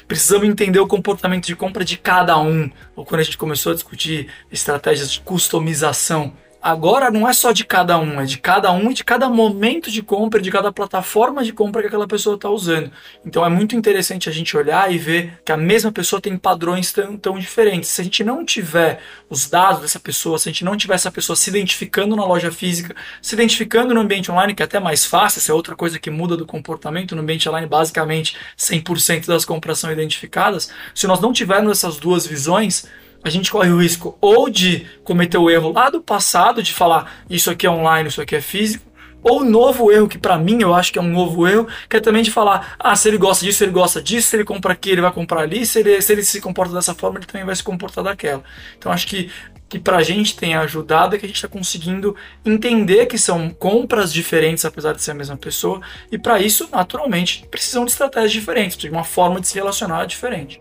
precisamos 0.07 0.49
entender 0.49 0.79
o 0.81 0.87
comportamento 0.87 1.47
de 1.47 1.57
compra 1.57 1.85
de 1.85 1.97
cada 1.97 2.39
um, 2.39 2.71
ou 2.95 3.05
quando 3.05 3.21
a 3.21 3.25
gente 3.25 3.39
começou 3.39 3.73
a 3.73 3.75
discutir 3.75 4.29
estratégias 4.51 5.11
de 5.11 5.21
customização 5.21 6.33
agora 6.61 7.11
não 7.11 7.29
é 7.29 7.33
só 7.33 7.53
de 7.53 7.65
cada 7.65 7.99
um, 7.99 8.21
é 8.21 8.25
de 8.25 8.39
cada 8.39 8.73
um 8.73 8.91
e 8.91 8.95
de 8.95 9.05
cada 9.05 9.29
momento 9.29 9.91
de 9.91 10.03
compra, 10.03 10.41
de 10.41 10.51
cada 10.51 10.73
plataforma 10.73 11.45
de 11.45 11.53
compra 11.53 11.83
que 11.83 11.89
aquela 11.89 12.07
pessoa 12.07 12.35
está 12.35 12.51
usando. 12.51 12.91
Então 13.25 13.45
é 13.45 13.49
muito 13.49 13.77
interessante 13.77 14.29
a 14.29 14.33
gente 14.33 14.57
olhar 14.57 14.93
e 14.93 14.99
ver 14.99 15.41
que 15.45 15.53
a 15.53 15.57
mesma 15.57 15.93
pessoa 15.93 16.21
tem 16.21 16.37
padrões 16.37 16.93
tão, 16.93 17.17
tão 17.17 17.39
diferentes. 17.39 17.91
Se 17.91 18.01
a 18.01 18.05
gente 18.05 18.25
não 18.25 18.45
tiver 18.45 19.01
os 19.31 19.49
dados 19.49 19.83
dessa 19.83 20.01
pessoa, 20.01 20.39
se 20.39 20.49
a 20.49 20.53
gente 20.53 20.65
não 20.65 20.77
tiver 20.77 20.95
essa 20.95 21.11
pessoa 21.11 21.37
se 21.37 21.49
identificando 21.49 22.17
na 22.17 22.25
loja 22.25 22.51
física, 22.51 22.95
se 23.23 23.35
identificando 23.35 23.95
no 23.95 24.01
ambiente 24.01 24.31
online, 24.31 24.55
que 24.55 24.63
é 24.63 24.67
até 24.67 24.81
mais 24.81 25.05
fácil, 25.05 25.39
essa 25.39 25.53
é 25.53 25.55
outra 25.55 25.77
coisa 25.77 25.99
que 25.99 26.11
muda 26.11 26.37
do 26.37 26.47
comportamento 26.47 27.15
no 27.15 27.23
ambiente 27.23 27.49
online, 27.49 27.67
basicamente 27.67 28.37
100% 28.57 29.27
das 29.27 29.45
compras 29.45 29.79
são 29.79 29.93
identificadas. 29.93 30.71
Se 30.95 31.07
nós 31.07 31.21
não 31.21 31.33
tivermos 31.33 31.73
essas 31.73 31.97
duas 31.99 32.27
visões, 32.27 32.87
a 33.23 33.31
gente 33.31 33.51
corre 33.51 33.71
o 33.71 33.81
risco 33.81 34.17
ou 34.21 34.49
de 34.49 34.87
cometer 35.05 35.39
o 35.39 35.51
erro 35.51 35.73
lá 35.73 35.91
do 35.91 36.01
passado, 36.01 36.63
de 36.63 36.73
falar 36.73 37.25
isso 37.29 37.51
aqui 37.51 37.67
é 37.67 37.71
online, 37.71 38.09
isso 38.09 38.21
aqui 38.21 38.37
é 38.37 38.41
físico, 38.41 38.89
ou 39.23 39.45
novo 39.45 39.91
erro, 39.91 40.09
que 40.09 40.19
para 40.19 40.39
mim 40.39 40.63
eu 40.63 40.75
acho 40.75 40.93
que 40.93 40.99
é 40.99 41.03
um 41.03 41.11
novo 41.11 41.47
erro, 41.47 41.67
que 41.89 41.97
é 41.97 42.01
também 42.01 42.23
de 42.23 42.31
falar, 42.31 42.77
ah, 42.79 42.95
se 42.95 43.09
ele 43.09 43.19
gosta 43.19 43.45
disso, 43.45 43.65
ele 43.65 43.73
gosta 43.73 44.01
disso, 44.01 44.29
se 44.29 44.37
ele 44.37 44.45
compra 44.45 44.73
aqui, 44.73 44.91
ele 44.91 45.01
vai 45.01 45.13
comprar 45.13 45.41
ali, 45.41 45.67
se 45.67 45.81
ele, 45.81 46.01
se 46.01 46.13
ele 46.13 46.23
se 46.23 46.41
comporta 46.41 46.73
dessa 46.73 46.95
forma, 46.95 47.19
ele 47.19 47.27
também 47.27 47.45
vai 47.45 47.55
se 47.55 47.63
comportar 47.63 48.05
daquela. 48.05 48.43
Então 48.77 48.93
acho 48.93 49.07
que 49.07 49.31
que 49.69 49.79
pra 49.79 50.03
gente 50.03 50.35
tem 50.35 50.55
ajudado 50.55 51.15
é 51.15 51.19
que 51.19 51.27
a 51.27 51.29
gente 51.29 51.37
está 51.37 51.49
conseguindo 51.49 52.17
entender 52.45 53.07
que 53.07 53.19
são 53.19 53.51
compras 53.51 54.13
diferentes, 54.13 54.65
apesar 54.65 54.95
de 54.95 55.03
ser 55.03 55.11
a 55.11 55.15
mesma 55.15 55.37
pessoa, 55.37 55.81
e 56.11 56.17
para 56.17 56.41
isso, 56.41 56.69
naturalmente, 56.73 57.47
precisam 57.51 57.85
de 57.85 57.91
estratégias 57.91 58.33
diferentes, 58.33 58.79
de 58.79 58.89
uma 58.89 59.05
forma 59.05 59.41
de 59.41 59.47
se 59.47 59.57
relacionar 59.57 60.07
diferente. 60.07 60.61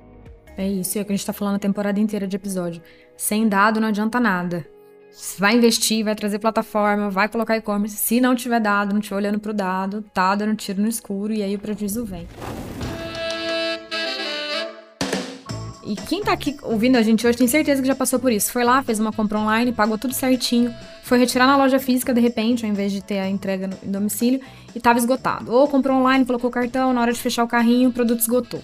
É 0.58 0.68
isso, 0.68 0.98
é 0.98 1.02
o 1.04 1.06
que 1.06 1.14
a 1.14 1.16
gente 1.16 1.26
tá 1.26 1.32
falando 1.32 1.58
a 1.58 1.60
temporada 1.60 2.00
inteira 2.00 2.28
de 2.28 2.36
episódio. 2.36 2.82
Sem 3.16 3.48
dado 3.48 3.80
não 3.80 3.90
adianta 3.90 4.20
nada. 4.20 4.66
Vai 5.38 5.56
investir, 5.56 6.04
vai 6.04 6.16
trazer 6.16 6.40
plataforma, 6.40 7.12
vai 7.12 7.30
colocar 7.30 7.56
e-commerce. 7.56 7.96
Se 7.96 8.20
não 8.20 8.36
tiver 8.36 8.60
dado, 8.60 8.92
não 8.92 9.00
estiver 9.00 9.18
olhando 9.18 9.40
pro 9.40 9.54
dado, 9.54 10.04
tá 10.14 10.34
dando 10.36 10.56
tiro 10.56 10.82
no 10.82 10.88
escuro 10.88 11.32
e 11.32 11.44
aí 11.44 11.56
o 11.56 11.60
prejuízo 11.60 12.04
vem. 12.04 12.28
E 15.86 15.96
quem 15.96 16.22
tá 16.22 16.34
aqui 16.34 16.58
ouvindo 16.64 16.98
a 16.98 17.02
gente 17.02 17.26
hoje 17.26 17.38
tem 17.38 17.48
certeza 17.48 17.82
que 17.82 17.88
já 17.88 17.96
passou 17.96 18.20
por 18.20 18.32
isso. 18.32 18.52
Foi 18.52 18.64
lá, 18.64 18.82
fez 18.82 19.00
uma 19.00 19.14
compra 19.14 19.40
online, 19.40 19.72
pagou 19.72 19.98
tudo 19.98 20.14
certinho, 20.14 20.74
foi 21.04 21.20
retirar 21.20 21.46
na 21.46 21.56
loja 21.56 21.80
física 21.80 22.14
de 22.14 22.20
repente, 22.20 22.66
ao 22.66 22.72
invés 22.72 22.92
de 22.92 23.02
ter 23.02 23.20
a 23.20 23.30
entrega 23.30 23.68
no 23.68 23.78
domicílio, 23.92 24.42
e 24.76 24.80
tava 24.80 24.98
esgotado. 25.00 25.52
Ou 25.52 25.68
comprou 25.68 25.98
online, 25.98 26.26
colocou 26.26 26.50
cartão, 26.50 26.94
na 26.94 27.02
hora 27.02 27.14
de 27.14 27.20
fechar 27.20 27.44
o 27.44 27.48
carrinho, 27.48 27.90
o 27.90 27.94
produto 27.94 28.20
esgotou. 28.20 28.62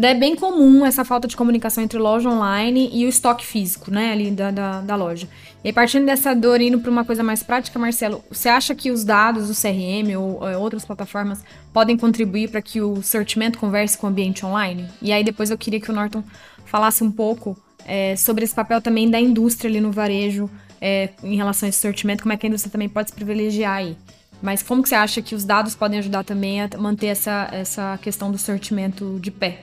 É 0.00 0.14
bem 0.14 0.34
comum 0.34 0.86
essa 0.86 1.04
falta 1.04 1.28
de 1.28 1.36
comunicação 1.36 1.84
entre 1.84 1.98
loja 1.98 2.28
online 2.28 2.88
e 2.94 3.04
o 3.04 3.08
estoque 3.08 3.44
físico, 3.44 3.90
né, 3.90 4.12
ali 4.12 4.30
da, 4.30 4.50
da, 4.50 4.80
da 4.80 4.96
loja. 4.96 5.28
E 5.62 5.70
partindo 5.70 6.06
dessa 6.06 6.34
dor 6.34 6.62
indo 6.62 6.80
para 6.80 6.90
uma 6.90 7.04
coisa 7.04 7.22
mais 7.22 7.42
prática, 7.42 7.78
Marcelo, 7.78 8.24
você 8.30 8.48
acha 8.48 8.74
que 8.74 8.90
os 8.90 9.04
dados 9.04 9.48
do 9.48 9.54
CRM 9.54 10.16
ou 10.18 10.48
é, 10.48 10.56
outras 10.56 10.84
plataformas 10.84 11.44
podem 11.74 11.96
contribuir 11.96 12.48
para 12.48 12.62
que 12.62 12.80
o 12.80 13.02
sortimento 13.02 13.58
converse 13.58 13.98
com 13.98 14.06
o 14.06 14.10
ambiente 14.10 14.46
online? 14.46 14.88
E 15.00 15.12
aí 15.12 15.22
depois 15.22 15.50
eu 15.50 15.58
queria 15.58 15.80
que 15.80 15.90
o 15.90 15.94
Norton 15.94 16.24
falasse 16.64 17.04
um 17.04 17.10
pouco 17.10 17.54
é, 17.84 18.16
sobre 18.16 18.44
esse 18.44 18.54
papel 18.54 18.80
também 18.80 19.10
da 19.10 19.20
indústria 19.20 19.68
ali 19.68 19.80
no 19.80 19.92
varejo 19.92 20.48
é, 20.80 21.10
em 21.22 21.36
relação 21.36 21.66
a 21.66 21.70
esse 21.70 21.78
sortimento, 21.78 22.22
como 22.22 22.32
é 22.32 22.36
que 22.38 22.46
a 22.46 22.48
indústria 22.48 22.72
também 22.72 22.88
pode 22.88 23.10
se 23.10 23.14
privilegiar 23.14 23.76
aí. 23.76 23.96
Mas 24.40 24.62
como 24.62 24.82
que 24.82 24.88
você 24.88 24.94
acha 24.94 25.20
que 25.22 25.34
os 25.34 25.44
dados 25.44 25.74
podem 25.74 25.98
ajudar 25.98 26.24
também 26.24 26.62
a 26.62 26.68
manter 26.78 27.08
essa, 27.08 27.48
essa 27.52 27.98
questão 28.02 28.32
do 28.32 28.38
sortimento 28.38 29.18
de 29.20 29.30
pé? 29.30 29.60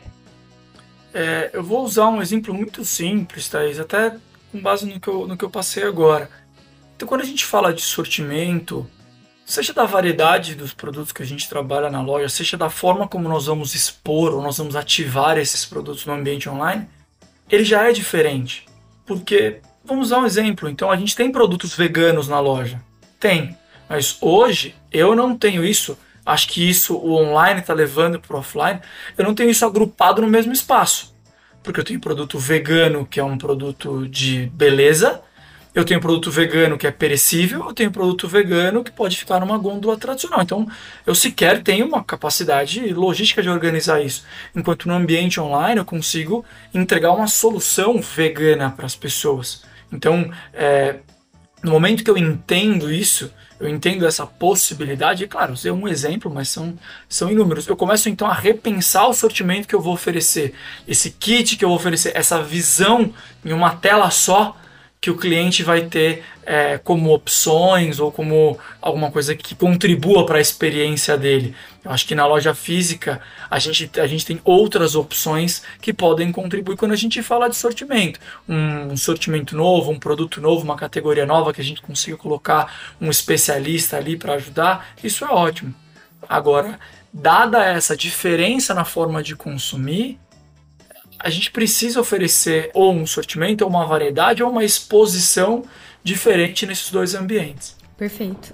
É, 1.14 1.50
eu 1.54 1.64
vou 1.64 1.84
usar 1.84 2.08
um 2.08 2.22
exemplo 2.22 2.54
muito 2.54 2.86
simples, 2.86 3.48
Thaís, 3.50 3.80
até 3.80 4.16
com 4.52 4.62
base 4.62 4.86
no 4.86 5.00
que, 5.00 5.08
eu, 5.08 5.28
no 5.28 5.38
que 5.38 5.44
eu 5.44 5.50
passei 5.50 5.84
agora. 5.84 6.30
Então, 6.96 7.08
quando 7.08 7.22
a 7.22 7.26
gente 7.26 7.46
fala 7.46 7.74
de 7.74 7.82
sortimento, 7.82 8.90
seja 9.46 9.74
da 9.74 9.86
variedade 9.86 10.54
dos 10.54 10.74
produtos 10.74 11.12
que 11.12 11.24
a 11.24 11.26
gente 11.26 11.50
trabalha 11.50 11.90
na 11.90 12.02
loja, 12.02 12.30
seja 12.30 12.58
da 12.58 12.70
forma 12.70 13.08
como 13.08 13.30
nós 13.30 13.46
vamos 13.46 13.74
expor 13.74 14.34
ou 14.34 14.42
nós 14.42 14.58
vamos 14.58 14.76
ativar 14.76 15.38
esses 15.38 15.66
produtos 15.66 16.06
no 16.06 16.14
ambiente 16.14 16.50
online, 16.50 16.88
ele 17.50 17.64
já 17.64 17.88
é 17.88 17.92
diferente. 17.92 18.66
Porque, 19.06 19.60
vamos 19.84 20.10
dar 20.10 20.20
um 20.20 20.26
exemplo, 20.26 20.70
então 20.70 20.92
a 20.92 20.96
gente 20.96 21.16
tem 21.16 21.32
produtos 21.32 21.76
veganos 21.76 22.28
na 22.28 22.40
loja? 22.40 22.80
Tem. 23.20 23.58
Mas 23.90 24.18
hoje 24.22 24.76
eu 24.92 25.16
não 25.16 25.36
tenho 25.36 25.66
isso 25.66 25.98
acho 26.26 26.48
que 26.48 26.68
isso 26.68 26.96
o 26.96 27.14
online 27.14 27.60
está 27.62 27.74
levando 27.74 28.20
para 28.20 28.36
o 28.36 28.40
offline, 28.40 28.80
eu 29.18 29.24
não 29.24 29.34
tenho 29.34 29.50
isso 29.50 29.66
agrupado 29.66 30.22
no 30.22 30.28
mesmo 30.28 30.54
espaço. 30.54 31.16
Porque 31.64 31.80
eu 31.80 31.84
tenho 31.84 32.00
produto 32.00 32.40
vegano, 32.40 33.06
que 33.06 33.20
é 33.20 33.24
um 33.24 33.38
produto 33.38 34.08
de 34.08 34.48
beleza, 34.54 35.22
eu 35.74 35.86
tenho 35.86 36.00
produto 36.00 36.32
vegano 36.32 36.78
que 36.78 36.88
é 36.88 36.92
perecível, 36.92 37.66
eu 37.68 37.74
tenho 37.74 37.92
produto 37.92 38.28
vegano 38.28 38.84
que 38.84 38.92
pode 38.92 39.18
ficar 39.18 39.40
numa 39.40 39.58
gôndola 39.58 39.98
tradicional. 39.98 40.42
Então, 40.42 40.68
eu 41.06 41.14
sequer 41.14 41.62
tenho 41.62 41.86
uma 41.86 42.04
capacidade 42.04 42.92
logística 42.94 43.42
de 43.42 43.50
organizar 43.50 44.02
isso. 44.02 44.26
Enquanto 44.56 44.88
no 44.88 44.96
ambiente 44.96 45.40
online 45.40 45.78
eu 45.80 45.86
consigo 45.86 46.44
entregar 46.74 47.12
uma 47.12 47.28
solução 47.28 48.02
vegana 48.02 48.72
para 48.72 48.86
as 48.86 48.96
pessoas. 48.96 49.64
Então, 49.92 50.32
é, 50.54 50.98
no 51.64 51.72
momento 51.72 52.04
que 52.04 52.10
eu 52.10 52.18
entendo 52.18 52.92
isso, 52.92 53.32
eu 53.60 53.68
entendo 53.68 54.06
essa 54.06 54.26
possibilidade, 54.26 55.24
e 55.24 55.28
claro, 55.28 55.54
é 55.66 55.72
um 55.72 55.88
exemplo, 55.88 56.32
mas 56.34 56.50
são, 56.50 56.78
são 57.08 57.30
inúmeros. 57.30 57.68
Eu 57.68 57.76
começo 57.76 58.08
então 58.08 58.28
a 58.28 58.34
repensar 58.34 59.08
o 59.08 59.14
sortimento 59.14 59.68
que 59.68 59.76
eu 59.76 59.82
vou 59.82 59.94
oferecer, 59.94 60.54
esse 60.88 61.12
kit 61.12 61.58
que 61.58 61.66
eu 61.66 61.70
vou 61.70 61.78
oferecer, 61.78 62.12
essa 62.16 62.42
visão 62.42 63.14
em 63.44 63.52
uma 63.52 63.76
tela 63.76 64.10
só 64.10 64.56
que 65.02 65.10
o 65.10 65.16
cliente 65.16 65.64
vai 65.64 65.86
ter 65.86 66.24
é, 66.46 66.78
como 66.78 67.14
opções 67.14 68.00
ou 68.00 68.12
como 68.12 68.60
alguma 68.82 69.10
coisa 69.10 69.34
que 69.34 69.56
contribua 69.56 70.26
para 70.26 70.40
a 70.40 70.42
experiência 70.42 71.18
dele. 71.18 71.56
Eu 71.86 71.92
acho 71.92 72.06
que 72.06 72.14
na 72.14 72.28
loja 72.28 72.54
física 72.54 73.22
a 73.50 73.58
gente, 73.60 73.98
a 73.98 74.06
gente 74.06 74.26
tem 74.26 74.42
outras 74.44 74.96
opções 74.96 75.64
que 75.82 75.94
podem 75.94 76.34
contribuir 76.34 76.76
quando 76.76 76.92
a 76.92 76.98
gente 76.98 77.24
fala 77.24 77.50
de 77.50 77.56
sortimento. 77.56 78.20
Um, 78.48 78.92
um 78.92 78.98
sortimento 78.98 79.56
novo, 79.56 79.90
um 79.90 80.00
produto 80.00 80.42
novo, 80.42 80.66
uma 80.66 80.76
categoria 80.76 81.26
nova 81.26 81.54
que 81.54 81.62
a 81.62 81.64
gente 81.64 81.82
consiga 81.82 82.18
colocar 82.18 82.94
um 83.00 83.10
especialista 83.10 83.96
ali 83.96 84.18
para 84.18 84.34
ajudar, 84.34 84.90
isso 85.02 85.24
é 85.24 85.30
ótimo. 85.30 85.74
Agora, 86.28 86.78
dada 87.14 87.64
essa 87.64 87.96
diferença 87.96 88.74
na 88.74 88.84
forma 88.84 89.24
de 89.24 89.34
consumir, 89.34 90.20
a 91.20 91.30
gente 91.30 91.52
precisa 91.52 92.00
oferecer 92.00 92.72
ou 92.74 92.94
um 92.94 93.06
sortimento, 93.06 93.64
ou 93.64 93.70
uma 93.70 93.86
variedade, 93.86 94.42
ou 94.42 94.50
uma 94.50 94.64
exposição 94.64 95.64
diferente 96.04 96.66
nesses 96.66 96.90
dois 96.92 97.14
ambientes. 97.14 97.76
Perfeito. 97.98 98.54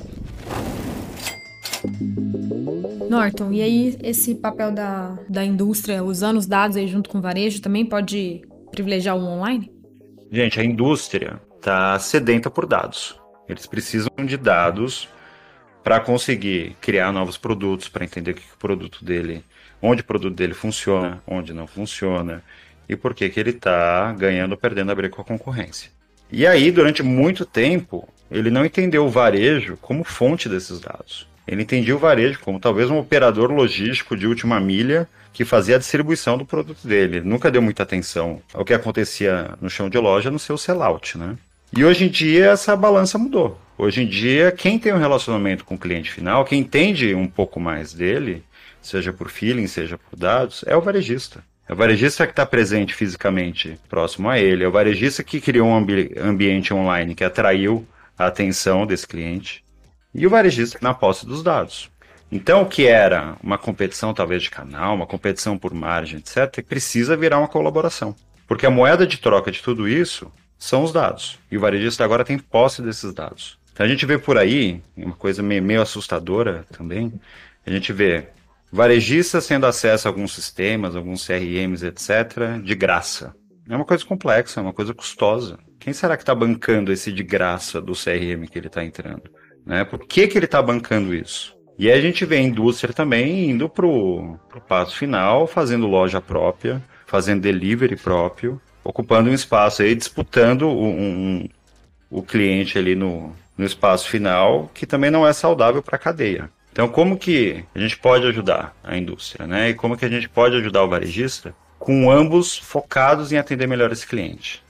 Norton, 3.10 3.52
e 3.52 3.62
aí 3.62 3.98
esse 4.02 4.34
papel 4.36 4.72
da, 4.72 5.18
da 5.30 5.46
indústria 5.46 6.04
usando 6.04 6.38
os 6.38 6.48
dados 6.48 6.76
aí 6.76 6.88
junto 6.88 7.10
com 7.10 7.20
o 7.20 7.22
varejo 7.22 7.62
também 7.62 7.86
pode 7.86 8.42
privilegiar 8.72 9.16
o 9.16 9.24
online? 9.24 9.72
Gente, 10.32 10.60
a 10.60 10.64
indústria 10.64 11.40
está 11.56 11.98
sedenta 12.00 12.50
por 12.50 12.66
dados. 12.66 13.16
Eles 13.48 13.68
precisam 13.68 14.10
de 14.26 14.38
dados 14.38 15.08
para 15.84 16.00
conseguir 16.00 16.76
criar 16.82 17.12
novos 17.12 17.38
produtos, 17.38 17.88
para 17.88 18.04
entender 18.04 18.32
o 18.32 18.34
que 18.34 18.42
o 18.42 18.58
produto 18.58 19.06
dele 19.06 19.44
onde 19.86 20.02
o 20.02 20.06
produto 20.06 20.36
dele 20.36 20.54
funciona, 20.54 21.22
onde 21.28 21.54
não 21.54 21.68
funciona 21.68 22.44
e 22.90 22.96
por 22.96 23.14
que, 23.14 23.30
que 23.30 23.40
ele 23.40 23.52
está 23.52 24.12
ganhando 24.14 24.52
ou 24.52 24.58
perdendo 24.58 24.92
a 24.92 24.96
briga 24.96 25.16
com 25.16 25.22
a 25.22 25.26
concorrência. 25.26 25.90
E 26.32 26.46
aí, 26.46 26.72
durante 26.72 27.04
muito 27.04 27.46
tempo, 27.46 28.08
ele 28.32 28.50
não 28.50 28.66
entendeu 28.66 29.06
o 29.06 29.10
varejo 29.10 29.78
como 29.82 30.04
fonte 30.04 30.50
desses 30.50 30.80
dados. 30.80 31.28
Ele 31.48 31.62
entendia 31.62 31.96
o 31.96 32.00
varejo 32.00 32.40
como 32.40 32.60
talvez 32.60 32.90
um 32.90 32.98
operador 32.98 33.52
logístico 33.52 34.18
de 34.18 34.26
última 34.26 34.60
milha 34.60 35.08
que 35.32 35.46
fazia 35.46 35.76
a 35.76 35.80
distribuição 35.80 36.38
do 36.38 36.46
produto 36.46 36.88
dele. 36.88 37.18
Ele 37.18 37.30
nunca 37.30 37.52
deu 37.52 37.62
muita 37.62 37.84
atenção 37.84 38.42
ao 38.54 38.66
que 38.66 38.74
acontecia 38.74 39.52
no 39.62 39.70
chão 39.70 39.90
de 39.90 39.98
loja 39.98 40.32
no 40.32 40.40
seu 40.40 40.58
sellout, 40.58 41.18
né? 41.18 41.36
E 41.76 41.84
hoje 41.84 42.06
em 42.06 42.10
dia 42.10 42.52
essa 42.52 42.76
balança 42.76 43.18
mudou. 43.18 43.60
Hoje 43.78 44.04
em 44.04 44.08
dia, 44.08 44.52
quem 44.52 44.80
tem 44.80 44.94
um 44.94 44.98
relacionamento 44.98 45.66
com 45.66 45.76
o 45.76 45.78
cliente 45.78 46.10
final, 46.10 46.46
quem 46.46 46.62
entende 46.62 47.14
um 47.14 47.28
pouco 47.28 47.60
mais 47.60 47.94
dele, 47.94 48.42
seja 48.86 49.12
por 49.12 49.30
feeling, 49.30 49.68
seja 49.68 49.98
por 49.98 50.18
dados, 50.18 50.64
é 50.68 50.76
o 50.76 50.82
varejista. 50.82 51.44
É 51.68 51.74
o 51.74 51.76
varejista 51.76 52.26
que 52.26 52.32
está 52.32 52.46
presente 52.46 52.94
fisicamente 52.94 53.80
próximo 53.90 54.30
a 54.30 54.38
ele, 54.40 54.64
é 54.64 54.68
o 54.68 54.72
varejista 54.72 55.24
que 55.24 55.42
criou 55.42 55.68
um 55.68 55.76
ambi 55.76 56.14
ambiente 56.18 56.74
online 56.74 57.16
que 57.16 57.24
atraiu 57.24 57.88
a 58.18 58.28
atenção 58.28 58.86
desse 58.86 59.08
cliente, 59.08 59.64
e 60.14 60.26
o 60.26 60.30
varejista 60.30 60.80
na 60.82 60.94
posse 60.94 61.26
dos 61.26 61.44
dados. 61.44 61.90
Então, 62.32 62.62
o 62.62 62.66
que 62.66 62.88
era 62.88 63.36
uma 63.44 63.58
competição 63.58 64.14
talvez 64.14 64.44
de 64.44 64.50
canal, 64.50 64.96
uma 64.96 65.06
competição 65.06 65.58
por 65.58 65.74
margem, 65.74 66.20
etc., 66.20 66.64
precisa 66.64 67.18
virar 67.18 67.40
uma 67.40 67.48
colaboração. 67.48 68.16
Porque 68.48 68.66
a 68.66 68.72
moeda 68.72 69.06
de 69.06 69.18
troca 69.18 69.52
de 69.52 69.62
tudo 69.62 69.88
isso 69.88 70.32
são 70.58 70.84
os 70.84 70.94
dados. 70.94 71.40
E 71.52 71.58
o 71.58 71.60
varejista 71.60 72.04
agora 72.04 72.24
tem 72.24 72.38
posse 72.38 72.82
desses 72.82 73.14
dados. 73.14 73.58
Então 73.74 73.86
a 73.86 73.90
gente 73.90 74.06
vê 74.06 74.18
por 74.18 74.38
aí, 74.38 74.82
uma 74.96 75.16
coisa 75.16 75.44
meio, 75.44 75.62
meio 75.62 75.82
assustadora 75.82 76.66
também, 76.72 77.12
a 77.66 77.72
gente 77.72 77.92
vê 77.92 78.28
varejistas 78.76 79.48
tendo 79.48 79.66
acesso 79.66 80.06
a 80.06 80.12
alguns 80.12 80.34
sistemas, 80.34 80.98
alguns 80.98 81.26
CRMs, 81.26 81.86
etc., 81.86 82.62
de 82.62 82.76
graça. 82.76 83.34
É 83.70 83.76
uma 83.76 83.86
coisa 83.86 84.06
complexa, 84.06 84.60
é 84.60 84.64
uma 84.64 84.74
coisa 84.74 84.94
custosa. 84.94 85.58
Quem 85.80 85.94
será 85.94 86.18
que 86.18 86.24
está 86.24 86.36
bancando 86.36 86.92
esse 86.92 87.10
de 87.12 87.24
graça 87.24 87.82
do 87.82 87.94
CRM 87.94 88.46
que 88.52 88.60
ele 88.60 88.68
está 88.68 88.84
entrando? 88.84 89.24
Né? 89.66 89.86
Por 89.86 90.00
que, 90.00 90.28
que 90.28 90.38
ele 90.38 90.46
está 90.46 90.62
bancando 90.62 91.16
isso? 91.16 91.56
E 91.80 91.90
aí 91.90 91.98
a 91.98 92.02
gente 92.02 92.26
vê 92.26 92.36
a 92.36 92.42
indústria 92.42 92.94
também 92.94 93.50
indo 93.50 93.70
para 93.70 93.86
o 93.86 94.38
passo 94.68 94.98
final, 94.98 95.48
fazendo 95.48 95.88
loja 95.88 96.20
própria, 96.20 96.84
fazendo 97.06 97.42
delivery 97.42 97.96
próprio, 97.96 98.62
ocupando 98.84 99.30
um 99.30 99.34
espaço 99.34 99.84
aí, 99.84 99.96
disputando 99.96 100.68
um, 100.68 100.90
um, 100.90 101.50
o 102.10 102.22
cliente 102.22 102.78
ali 102.78 102.94
no, 102.94 103.34
no 103.58 103.66
espaço 103.66 104.10
final, 104.10 104.70
que 104.74 104.86
também 104.86 105.10
não 105.10 105.26
é 105.26 105.32
saudável 105.32 105.82
para 105.82 105.96
a 105.96 106.00
cadeia. 106.00 106.50
Então, 106.76 106.90
como 106.90 107.18
que 107.18 107.64
a 107.74 107.80
gente 107.80 107.98
pode 107.98 108.28
ajudar 108.28 108.76
a 108.84 108.98
indústria, 108.98 109.48
né? 109.48 109.70
E 109.70 109.74
como 109.74 109.96
que 109.96 110.04
a 110.04 110.10
gente 110.10 110.28
pode 110.28 110.58
ajudar 110.58 110.84
o 110.84 110.90
varejista 110.90 111.56
com 111.80 112.12
ambos 112.12 112.58
focados 112.58 113.32
em 113.32 113.38
atender 113.38 113.66
melhor 113.66 113.94
esse 113.94 114.06
cliente? 114.06 114.62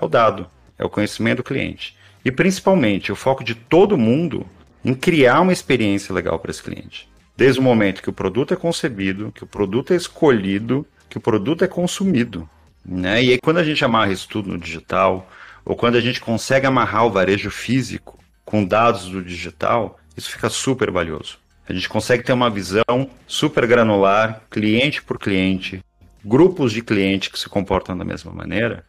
É 0.00 0.04
o 0.04 0.08
dado, 0.08 0.46
é 0.78 0.84
o 0.84 0.88
conhecimento 0.88 1.38
do 1.38 1.42
cliente. 1.42 1.96
E 2.24 2.30
principalmente 2.30 3.10
o 3.10 3.16
foco 3.16 3.42
de 3.42 3.56
todo 3.56 3.98
mundo 3.98 4.46
em 4.84 4.94
criar 4.94 5.40
uma 5.40 5.52
experiência 5.52 6.14
legal 6.14 6.38
para 6.38 6.52
esse 6.52 6.62
cliente. 6.62 7.08
Desde 7.36 7.58
o 7.58 7.64
momento 7.64 8.02
que 8.02 8.10
o 8.10 8.12
produto 8.12 8.54
é 8.54 8.56
concebido, 8.56 9.32
que 9.32 9.42
o 9.42 9.46
produto 9.48 9.92
é 9.92 9.96
escolhido, 9.96 10.86
que 11.08 11.18
o 11.18 11.20
produto 11.20 11.64
é 11.64 11.66
consumido. 11.66 12.48
Né? 12.86 13.24
E 13.24 13.30
aí, 13.32 13.38
quando 13.40 13.58
a 13.58 13.64
gente 13.64 13.84
amarra 13.84 14.12
isso 14.12 14.28
tudo 14.28 14.48
no 14.48 14.58
digital, 14.58 15.28
ou 15.64 15.74
quando 15.74 15.96
a 15.96 16.00
gente 16.00 16.20
consegue 16.20 16.68
amarrar 16.68 17.04
o 17.04 17.10
varejo 17.10 17.50
físico 17.50 18.16
com 18.44 18.64
dados 18.64 19.06
do 19.06 19.20
digital, 19.20 19.98
isso 20.16 20.30
fica 20.30 20.48
super 20.48 20.92
valioso. 20.92 21.36
A 21.68 21.72
gente 21.74 21.88
consegue 21.88 22.22
ter 22.22 22.32
uma 22.32 22.48
visão 22.48 23.10
super 23.26 23.66
granular, 23.66 24.40
cliente 24.50 25.02
por 25.02 25.18
cliente, 25.18 25.84
grupos 26.24 26.72
de 26.72 26.80
clientes 26.80 27.28
que 27.28 27.38
se 27.38 27.46
comportam 27.46 27.96
da 27.96 28.06
mesma 28.06 28.32
maneira, 28.32 28.86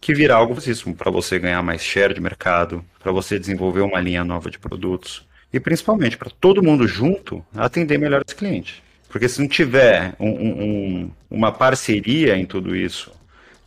que 0.00 0.14
vira 0.14 0.36
algo 0.36 0.54
valioso 0.54 0.94
para 0.94 1.10
você 1.10 1.36
ganhar 1.40 1.60
mais 1.62 1.82
share 1.82 2.14
de 2.14 2.20
mercado, 2.20 2.84
para 3.00 3.10
você 3.10 3.40
desenvolver 3.40 3.80
uma 3.80 4.00
linha 4.00 4.22
nova 4.22 4.50
de 4.50 4.58
produtos 4.58 5.26
e 5.52 5.58
principalmente 5.58 6.16
para 6.16 6.30
todo 6.30 6.62
mundo 6.62 6.86
junto 6.86 7.44
atender 7.56 7.98
melhor 7.98 8.22
esse 8.24 8.36
cliente. 8.36 8.84
Porque 9.08 9.28
se 9.28 9.40
não 9.40 9.48
tiver 9.48 10.14
um, 10.20 10.30
um, 10.30 11.10
uma 11.28 11.50
parceria 11.50 12.36
em 12.36 12.46
tudo 12.46 12.76
isso 12.76 13.10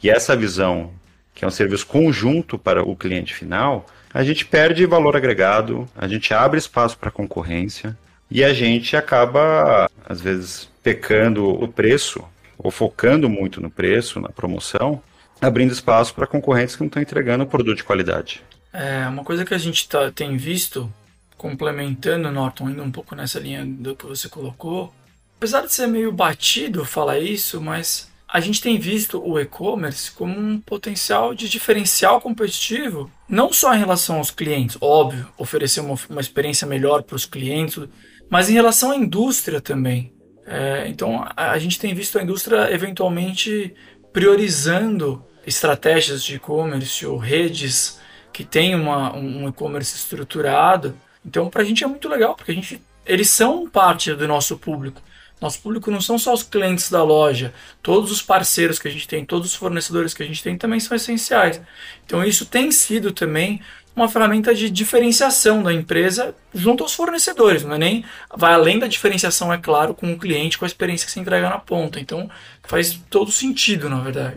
e 0.01 0.09
essa 0.09 0.33
visão, 0.33 0.93
que 1.33 1.43
é 1.43 1.47
um 1.47 1.51
serviço 1.51 1.85
conjunto 1.87 2.57
para 2.57 2.81
o 2.81 2.95
cliente 2.95 3.33
final, 3.33 3.85
a 4.13 4.23
gente 4.23 4.45
perde 4.45 4.85
valor 4.85 5.17
agregado, 5.17 5.85
a 5.93 6.07
gente 6.07 6.33
abre 6.33 6.57
espaço 6.57 6.97
para 6.97 7.11
concorrência 7.11 7.97
e 8.36 8.43
a 8.43 8.54
gente 8.54 8.98
acaba, 8.98 9.89
às 10.06 10.19
vezes, 10.19 10.69
pecando 10.84 11.48
o 11.48 11.67
preço 11.67 12.24
ou 12.58 12.69
focando 12.69 13.30
muito 13.30 13.62
no 13.62 13.69
preço, 13.69 14.19
na 14.19 14.30
promoção, 14.30 15.02
abrindo 15.41 15.71
espaço 15.71 16.13
para 16.13 16.28
concorrentes 16.28 16.76
que 16.76 16.82
não 16.82 16.88
estão 16.88 17.02
entregando 17.02 17.45
produto 17.45 17.78
de 17.78 17.84
qualidade. 17.84 18.41
É, 18.74 19.08
uma 19.08 19.24
coisa 19.24 19.45
que 19.45 19.54
a 19.54 19.58
gente 19.58 19.88
tá, 19.88 20.12
tem 20.12 20.36
visto, 20.36 20.91
complementando, 21.38 22.32
Norton, 22.32 22.69
indo 22.69 22.84
um 22.84 22.91
pouco 22.91 23.15
nessa 23.15 23.39
linha 23.39 23.65
do 23.65 23.95
que 23.95 24.06
você 24.06 24.28
colocou, 24.28 24.93
Apesar 25.38 25.62
de 25.62 25.74
ser 25.74 25.88
meio 25.88 26.12
batido 26.12 26.86
falar 26.86 27.19
isso, 27.19 27.60
mas 27.60 28.10
a 28.28 28.39
gente 28.39 28.62
tem 28.62 28.80
visto 28.80 29.21
o 29.24 29.39
e-commerce 29.39 30.12
como 30.12 30.38
um 30.39 30.60
potencial 30.60 31.36
de 31.36 31.48
diferencial 31.48 32.19
competitivo, 32.21 33.12
não 33.28 33.52
só 33.54 33.74
em 33.76 33.80
relação 33.80 34.17
aos 34.17 34.32
clientes, 34.32 34.78
óbvio, 34.82 35.28
oferecer 35.38 35.82
uma, 35.82 35.95
uma 36.10 36.21
experiência 36.21 36.65
melhor 36.65 37.04
para 37.04 37.15
os 37.15 37.26
clientes, 37.26 37.84
mas 38.29 38.49
em 38.49 38.53
relação 38.53 38.91
à 38.91 38.95
indústria 38.95 39.61
também. 39.61 40.13
É, 40.45 40.88
então 40.88 41.25
a, 41.35 41.51
a, 41.51 41.59
gente 41.59 41.79
tem 41.79 41.93
visto 41.93 42.19
a 42.19 42.23
indústria 42.23 42.71
eventualmente 42.71 43.73
priorizando 44.13 45.25
estratégias 45.45 46.23
de 46.23 46.35
e-commerce 46.35 47.05
ou 47.05 47.17
redes 47.17 47.99
que 48.31 48.43
têm 48.43 48.75
uma, 48.75 49.15
um 49.15 49.47
e-commerce 49.49 49.95
estruturado. 49.95 50.95
Então 51.25 51.49
para 51.49 51.61
a 51.61 51.65
gente 51.65 51.83
é 51.83 51.88
muito 51.88 52.07
legal, 52.07 52.35
porque 52.35 52.51
a 52.51 52.55
gente, 52.55 52.81
eles 53.05 53.29
são 53.29 53.67
parte 53.67 54.13
do 54.13 54.27
nosso 54.27 54.57
público. 54.57 55.01
Nosso 55.41 55.59
público 55.61 55.91
não 55.91 55.99
são 55.99 56.17
só 56.17 56.33
os 56.33 56.43
clientes 56.43 56.89
da 56.89 57.03
loja, 57.03 57.53
todos 57.83 58.09
os 58.09 58.21
parceiros 58.21 58.79
que 58.79 58.88
a 58.88 58.91
gente 58.91 59.07
tem, 59.07 59.25
todos 59.25 59.51
os 59.51 59.55
fornecedores 59.55 60.13
que 60.13 60.23
a 60.23 60.25
gente 60.25 60.41
tem 60.41 60.57
também 60.57 60.79
são 60.79 60.95
essenciais. 60.95 61.61
Então 62.05 62.23
isso 62.23 62.45
tem 62.45 62.71
sido 62.71 63.11
também 63.11 63.61
uma 63.95 64.10
ferramenta 64.10 64.53
de 64.53 64.69
diferenciação 64.69 65.63
da 65.63 65.73
empresa 65.73 66.36
junto 66.53 66.84
aos 66.84 66.93
fornecedores, 66.93 67.63
não 67.63 67.75
é 67.75 67.77
nem 67.77 68.05
vai 68.36 68.53
além 68.53 68.77
da 68.77 68.88
diferenciação, 68.88 69.53
é 69.53 69.58
claro, 69.58 69.93
com 69.93 70.12
o 70.12 70.19
cliente, 70.19 70.58
com 70.58 70.65
a 70.65 70.67
experiência 70.67 71.05
que 71.05 71.12
se 71.12 71.19
entrega 71.19 71.49
na 71.49 71.60
ponta. 71.60 71.99
Então 71.99 72.29
faz 72.63 72.99
todo 73.10 73.31
sentido, 73.31 73.89
na 73.89 73.99
verdade. 73.99 74.36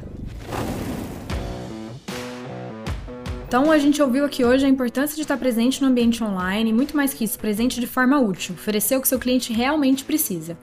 Então, 3.48 3.72
a 3.72 3.78
gente 3.78 4.02
ouviu 4.02 4.26
aqui 4.26 4.44
hoje 4.44 4.66
a 4.66 4.68
importância 4.68 5.16
de 5.16 5.22
estar 5.22 5.38
presente 5.38 5.80
no 5.80 5.88
ambiente 5.88 6.22
online 6.22 6.68
e 6.68 6.72
muito 6.72 6.94
mais 6.94 7.14
que 7.14 7.24
isso, 7.24 7.38
presente 7.38 7.80
de 7.80 7.86
forma 7.86 8.20
útil, 8.20 8.54
oferecer 8.54 8.94
o 8.98 9.00
que 9.00 9.08
seu 9.08 9.18
cliente 9.18 9.54
realmente 9.54 10.04
precisa. 10.04 10.58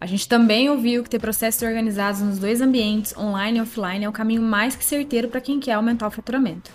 A 0.00 0.06
gente 0.06 0.26
também 0.26 0.70
ouviu 0.70 1.02
que 1.02 1.10
ter 1.10 1.18
processos 1.18 1.60
organizados 1.60 2.22
nos 2.22 2.38
dois 2.38 2.62
ambientes, 2.62 3.14
online 3.14 3.58
e 3.58 3.60
offline, 3.60 4.06
é 4.06 4.08
o 4.08 4.12
caminho 4.12 4.40
mais 4.40 4.74
que 4.74 4.82
certeiro 4.82 5.28
para 5.28 5.42
quem 5.42 5.60
quer 5.60 5.74
aumentar 5.74 6.06
o 6.06 6.10
faturamento. 6.10 6.70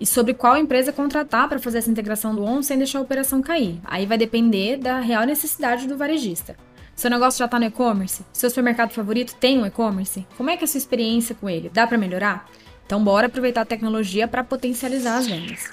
E 0.00 0.06
sobre 0.06 0.34
qual 0.34 0.56
empresa 0.56 0.92
contratar 0.92 1.48
para 1.48 1.58
fazer 1.58 1.78
essa 1.78 1.90
integração 1.90 2.34
do 2.34 2.42
ON 2.42 2.62
sem 2.62 2.78
deixar 2.78 2.98
a 2.98 3.02
operação 3.02 3.40
cair. 3.40 3.80
Aí 3.84 4.06
vai 4.06 4.18
depender 4.18 4.76
da 4.76 5.00
real 5.00 5.24
necessidade 5.24 5.86
do 5.86 5.96
varejista. 5.96 6.56
Seu 6.94 7.10
negócio 7.10 7.38
já 7.38 7.46
está 7.46 7.58
no 7.58 7.64
e-commerce? 7.64 8.24
Seu 8.32 8.48
supermercado 8.48 8.92
favorito 8.92 9.34
tem 9.36 9.58
um 9.58 9.66
e-commerce? 9.66 10.26
Como 10.36 10.50
é 10.50 10.56
que 10.56 10.64
é 10.64 10.66
a 10.66 10.68
sua 10.68 10.78
experiência 10.78 11.34
com 11.34 11.50
ele? 11.50 11.68
Dá 11.68 11.86
para 11.86 11.98
melhorar? 11.98 12.48
Então 12.86 13.02
bora 13.02 13.26
aproveitar 13.26 13.62
a 13.62 13.66
tecnologia 13.66 14.28
para 14.28 14.44
potencializar 14.44 15.16
as 15.16 15.26
vendas. 15.26 15.70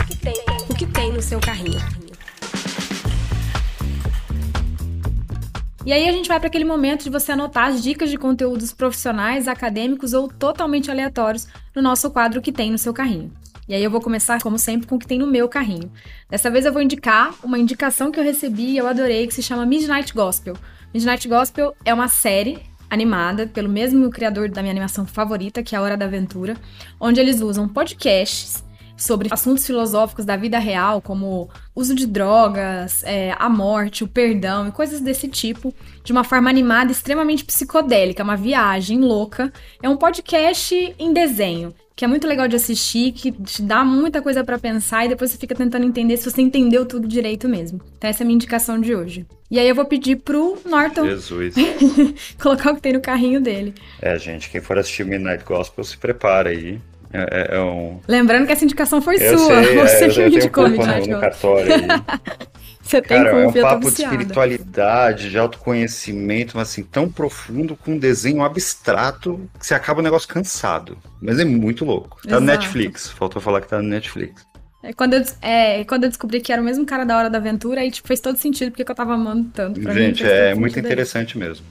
O 0.00 0.04
que 0.06 0.16
tem? 0.16 0.34
O 0.68 0.74
que 0.74 0.86
tem 0.86 1.12
no 1.12 1.22
seu 1.22 1.40
carrinho? 1.40 2.05
E 5.86 5.92
aí 5.92 6.08
a 6.08 6.10
gente 6.10 6.26
vai 6.26 6.40
para 6.40 6.48
aquele 6.48 6.64
momento 6.64 7.04
de 7.04 7.10
você 7.10 7.30
anotar 7.30 7.68
as 7.68 7.80
dicas 7.80 8.10
de 8.10 8.18
conteúdos 8.18 8.72
profissionais, 8.72 9.46
acadêmicos 9.46 10.14
ou 10.14 10.26
totalmente 10.26 10.90
aleatórios 10.90 11.46
no 11.72 11.80
nosso 11.80 12.10
quadro 12.10 12.42
que 12.42 12.50
tem 12.50 12.72
no 12.72 12.76
seu 12.76 12.92
carrinho. 12.92 13.30
E 13.68 13.74
aí 13.74 13.84
eu 13.84 13.90
vou 13.90 14.00
começar, 14.00 14.42
como 14.42 14.58
sempre, 14.58 14.88
com 14.88 14.96
o 14.96 14.98
que 14.98 15.06
tem 15.06 15.20
no 15.20 15.28
meu 15.28 15.48
carrinho. 15.48 15.88
Dessa 16.28 16.50
vez 16.50 16.66
eu 16.66 16.72
vou 16.72 16.82
indicar 16.82 17.32
uma 17.40 17.56
indicação 17.56 18.10
que 18.10 18.18
eu 18.18 18.24
recebi 18.24 18.70
e 18.70 18.76
eu 18.76 18.88
adorei, 18.88 19.28
que 19.28 19.34
se 19.34 19.44
chama 19.44 19.64
Midnight 19.64 20.12
Gospel. 20.12 20.56
Midnight 20.92 21.28
Gospel 21.28 21.72
é 21.84 21.94
uma 21.94 22.08
série 22.08 22.58
animada 22.90 23.46
pelo 23.46 23.68
mesmo 23.68 24.10
criador 24.10 24.48
da 24.48 24.62
minha 24.62 24.72
animação 24.72 25.06
favorita, 25.06 25.62
que 25.62 25.76
é 25.76 25.78
a 25.78 25.82
Hora 25.82 25.96
da 25.96 26.06
Aventura, 26.06 26.56
onde 26.98 27.20
eles 27.20 27.40
usam 27.40 27.68
podcasts 27.68 28.65
sobre 28.96 29.28
assuntos 29.30 29.66
filosóficos 29.66 30.24
da 30.24 30.36
vida 30.36 30.58
real, 30.58 31.02
como 31.02 31.48
uso 31.74 31.94
de 31.94 32.06
drogas, 32.06 33.02
é, 33.04 33.34
a 33.38 33.48
morte, 33.48 34.02
o 34.02 34.08
perdão 34.08 34.68
e 34.68 34.72
coisas 34.72 35.00
desse 35.00 35.28
tipo, 35.28 35.74
de 36.02 36.12
uma 36.12 36.24
forma 36.24 36.48
animada, 36.48 36.90
extremamente 36.90 37.44
psicodélica, 37.44 38.22
uma 38.22 38.36
viagem 38.36 39.00
louca. 39.00 39.52
É 39.82 39.88
um 39.88 39.96
podcast 39.96 40.94
em 40.98 41.12
desenho, 41.12 41.74
que 41.94 42.04
é 42.04 42.08
muito 42.08 42.26
legal 42.26 42.46
de 42.46 42.56
assistir, 42.56 43.12
que 43.12 43.32
te 43.32 43.62
dá 43.62 43.82
muita 43.82 44.20
coisa 44.20 44.44
para 44.44 44.58
pensar 44.58 45.06
e 45.06 45.08
depois 45.08 45.30
você 45.30 45.38
fica 45.38 45.54
tentando 45.54 45.86
entender 45.86 46.16
se 46.18 46.30
você 46.30 46.42
entendeu 46.42 46.84
tudo 46.84 47.08
direito 47.08 47.48
mesmo. 47.48 47.80
Então 47.96 48.08
essa 48.08 48.22
é 48.22 48.24
a 48.24 48.26
minha 48.26 48.34
indicação 48.34 48.78
de 48.78 48.94
hoje. 48.94 49.26
E 49.50 49.58
aí 49.58 49.68
eu 49.68 49.74
vou 49.74 49.84
pedir 49.84 50.16
pro 50.16 50.58
Norton 50.66 51.06
Jesus. 51.06 51.54
colocar 52.38 52.72
o 52.72 52.76
que 52.76 52.82
tem 52.82 52.92
no 52.92 53.00
carrinho 53.00 53.40
dele. 53.40 53.74
É, 54.02 54.18
gente, 54.18 54.50
quem 54.50 54.60
for 54.60 54.76
assistir 54.76 55.06
Midnight 55.06 55.44
Gospel, 55.44 55.84
se 55.84 55.96
prepara 55.96 56.50
aí. 56.50 56.80
É, 57.12 57.52
é, 57.52 57.56
é 57.56 57.60
um... 57.60 58.00
Lembrando 58.06 58.46
que 58.46 58.52
essa 58.52 58.64
indicação 58.64 59.00
foi 59.00 59.16
eu 59.16 59.38
sua. 59.38 59.64
Sei, 59.64 59.74
você 59.78 60.04
é, 60.04 60.08
que 60.08 60.20
me 60.20 60.36
indicou 60.36 60.68
no, 60.68 60.78
cartório 61.20 61.72
Você 62.86 63.02
tem 63.02 63.18
Cara, 63.18 63.30
é 63.30 63.46
um 63.48 63.52
papo 63.52 63.90
de 63.90 64.02
espiritualidade, 64.02 65.28
de 65.28 65.36
autoconhecimento, 65.36 66.56
mas 66.56 66.68
assim, 66.68 66.84
tão 66.84 67.10
profundo, 67.10 67.76
com 67.76 67.92
um 67.92 67.98
desenho 67.98 68.42
abstrato, 68.42 69.40
que 69.58 69.66
você 69.66 69.74
acaba 69.74 69.98
o 69.98 70.02
negócio 70.04 70.28
cansado. 70.28 70.96
Mas 71.20 71.40
é 71.40 71.44
muito 71.44 71.84
louco. 71.84 72.18
Tá 72.22 72.28
Exato. 72.28 72.40
no 72.40 72.46
Netflix. 72.46 73.10
Faltou 73.10 73.42
falar 73.42 73.60
que 73.60 73.68
tá 73.68 73.82
no 73.82 73.88
Netflix. 73.88 74.46
É, 74.84 74.92
quando, 74.92 75.14
eu, 75.14 75.24
é, 75.42 75.82
quando 75.84 76.04
eu 76.04 76.08
descobri 76.08 76.40
que 76.40 76.52
era 76.52 76.62
o 76.62 76.64
mesmo 76.64 76.86
cara 76.86 77.04
da 77.04 77.18
Hora 77.18 77.28
da 77.28 77.38
Aventura, 77.38 77.80
aí 77.80 77.90
tipo, 77.90 78.06
fez 78.06 78.20
todo 78.20 78.38
sentido, 78.38 78.70
porque 78.70 78.88
eu 78.88 78.94
tava 78.94 79.14
amando 79.14 79.50
tanto. 79.52 79.80
Pra 79.80 79.92
Gente, 79.92 80.22
mim, 80.22 80.30
é 80.30 80.54
muito 80.54 80.78
interessante 80.78 81.36
mesmo. 81.36 81.66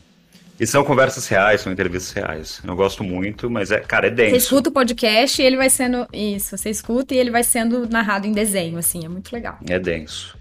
E 0.60 0.66
são 0.66 0.84
conversas 0.86 1.28
reais, 1.28 1.62
são 1.62 1.72
entrevistas 1.72 2.14
reais. 2.14 2.62
Eu 2.64 2.76
gosto 2.76 3.04
muito, 3.04 3.50
mas 3.50 3.72
é, 3.72 3.80
cara, 3.80 4.08
é 4.08 4.10
denso. 4.10 4.32
Você 4.32 4.38
escuta 4.38 4.70
o 4.70 4.72
podcast 4.72 5.42
e 5.42 5.46
ele 5.46 5.58
vai 5.58 5.70
sendo. 5.70 6.08
Isso, 6.14 6.58
você 6.58 6.70
escuta 6.70 7.14
e 7.14 7.18
ele 7.18 7.30
vai 7.30 7.44
sendo 7.44 7.88
narrado 7.90 8.26
em 8.26 8.32
desenho, 8.32 8.78
assim, 8.78 9.04
é 9.04 9.10
muito 9.10 9.34
legal. 9.34 9.58
É 9.68 9.78
denso. 9.78 10.38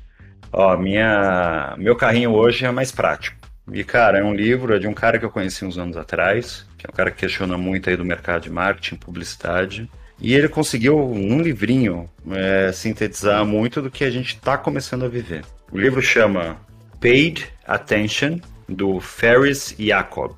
Ó, 0.52 0.76
minha, 0.76 1.74
meu 1.76 1.96
carrinho 1.96 2.30
hoje 2.30 2.64
é 2.64 2.70
mais 2.70 2.92
prático. 2.92 3.36
E, 3.72 3.82
cara, 3.82 4.18
é 4.18 4.22
um 4.22 4.34
livro 4.34 4.74
é 4.74 4.78
de 4.78 4.86
um 4.86 4.94
cara 4.94 5.18
que 5.18 5.24
eu 5.24 5.30
conheci 5.30 5.64
uns 5.64 5.78
anos 5.78 5.96
atrás, 5.96 6.64
que 6.78 6.86
é 6.86 6.90
um 6.92 6.94
cara 6.94 7.10
que 7.10 7.16
questiona 7.16 7.58
muito 7.58 7.90
aí 7.90 7.96
do 7.96 8.04
mercado 8.04 8.42
de 8.42 8.50
marketing, 8.50 8.96
publicidade. 8.96 9.90
E 10.20 10.32
ele 10.32 10.48
conseguiu, 10.48 10.96
num 11.12 11.40
livrinho, 11.40 12.08
é, 12.30 12.70
sintetizar 12.72 13.44
muito 13.44 13.82
do 13.82 13.90
que 13.90 14.04
a 14.04 14.10
gente 14.10 14.36
está 14.36 14.56
começando 14.56 15.04
a 15.04 15.08
viver. 15.08 15.44
O 15.72 15.78
livro 15.78 16.00
chama 16.00 16.56
Paid 17.00 17.48
Attention 17.66 18.38
do 18.68 19.00
Ferris 19.00 19.74
Jacob. 19.78 20.32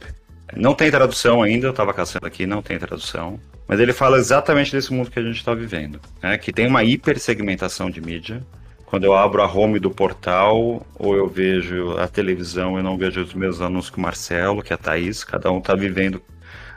Não 0.54 0.74
tem 0.74 0.90
tradução 0.90 1.42
ainda, 1.42 1.66
eu 1.66 1.70
estava 1.70 1.92
caçando 1.92 2.26
aqui, 2.26 2.46
não 2.46 2.62
tem 2.62 2.78
tradução. 2.78 3.40
Mas 3.66 3.80
ele 3.80 3.92
fala 3.92 4.18
exatamente 4.18 4.70
desse 4.70 4.92
mundo 4.92 5.10
que 5.10 5.18
a 5.18 5.22
gente 5.22 5.36
está 5.36 5.52
vivendo, 5.52 6.00
né? 6.22 6.38
que 6.38 6.52
tem 6.52 6.68
uma 6.68 6.84
hipersegmentação 6.84 7.90
de 7.90 8.00
mídia. 8.00 8.42
Quando 8.84 9.04
eu 9.04 9.14
abro 9.14 9.42
a 9.42 9.52
home 9.52 9.80
do 9.80 9.90
portal 9.90 10.86
ou 10.94 11.16
eu 11.16 11.26
vejo 11.26 11.98
a 11.98 12.06
televisão, 12.06 12.76
eu 12.76 12.82
não 12.84 12.96
vejo 12.96 13.20
os 13.20 13.34
meus 13.34 13.60
anúncios 13.60 13.90
com 13.90 14.00
o 14.00 14.02
Marcelo, 14.02 14.62
que 14.62 14.72
é 14.72 14.74
a 14.74 14.78
Thaís, 14.78 15.24
cada 15.24 15.50
um 15.50 15.58
está 15.58 15.74
vivendo 15.74 16.22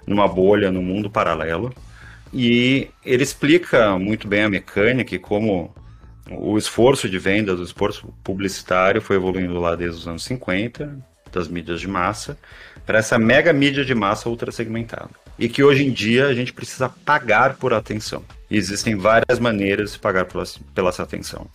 numa 0.08 0.28
bolha, 0.28 0.72
num 0.72 0.82
mundo 0.82 1.12
paralelo. 1.12 1.72
E 2.34 2.90
ele 3.06 3.22
explica 3.22 3.98
muito 4.00 4.28
bem 4.28 4.44
a 4.44 4.50
mecânica 4.50 5.14
e 5.14 5.20
como 5.20 5.74
o 6.32 6.58
esforço 6.58 7.08
de 7.08 7.18
vendas, 7.20 7.60
o 7.60 7.64
esforço 7.64 8.14
publicitário 8.24 9.02
foi 9.02 9.16
evoluindo 9.16 9.60
lá 9.60 9.76
desde 9.76 9.98
os 9.98 10.08
anos 10.08 10.24
50, 10.24 10.98
das 11.32 11.48
mídias 11.48 11.80
de 11.80 11.88
massa, 11.88 12.38
para 12.86 13.00
essa 13.00 13.18
mega 13.18 13.54
mídia 13.54 13.86
de 13.86 13.94
massa 13.94 14.30
ultra 14.30 14.52
segmentada 14.52 15.10
e 15.38 15.48
que 15.48 15.63
hoje 15.63 15.86
em 15.86 15.92
dia 15.92 16.28
a 16.28 16.34
gente 16.34 16.52
precisa 16.52 16.89
pagar 16.89 17.56
por 17.56 17.74
atenção. 17.74 18.24
E 18.52 18.58
existem 18.58 18.96
várias 18.96 19.39
maneiras 19.39 19.94
de 19.94 20.00
pagar 20.00 20.26
pela, 20.26 20.44
pela 20.76 20.89
essa 20.89 21.04
atenção. 21.04 21.48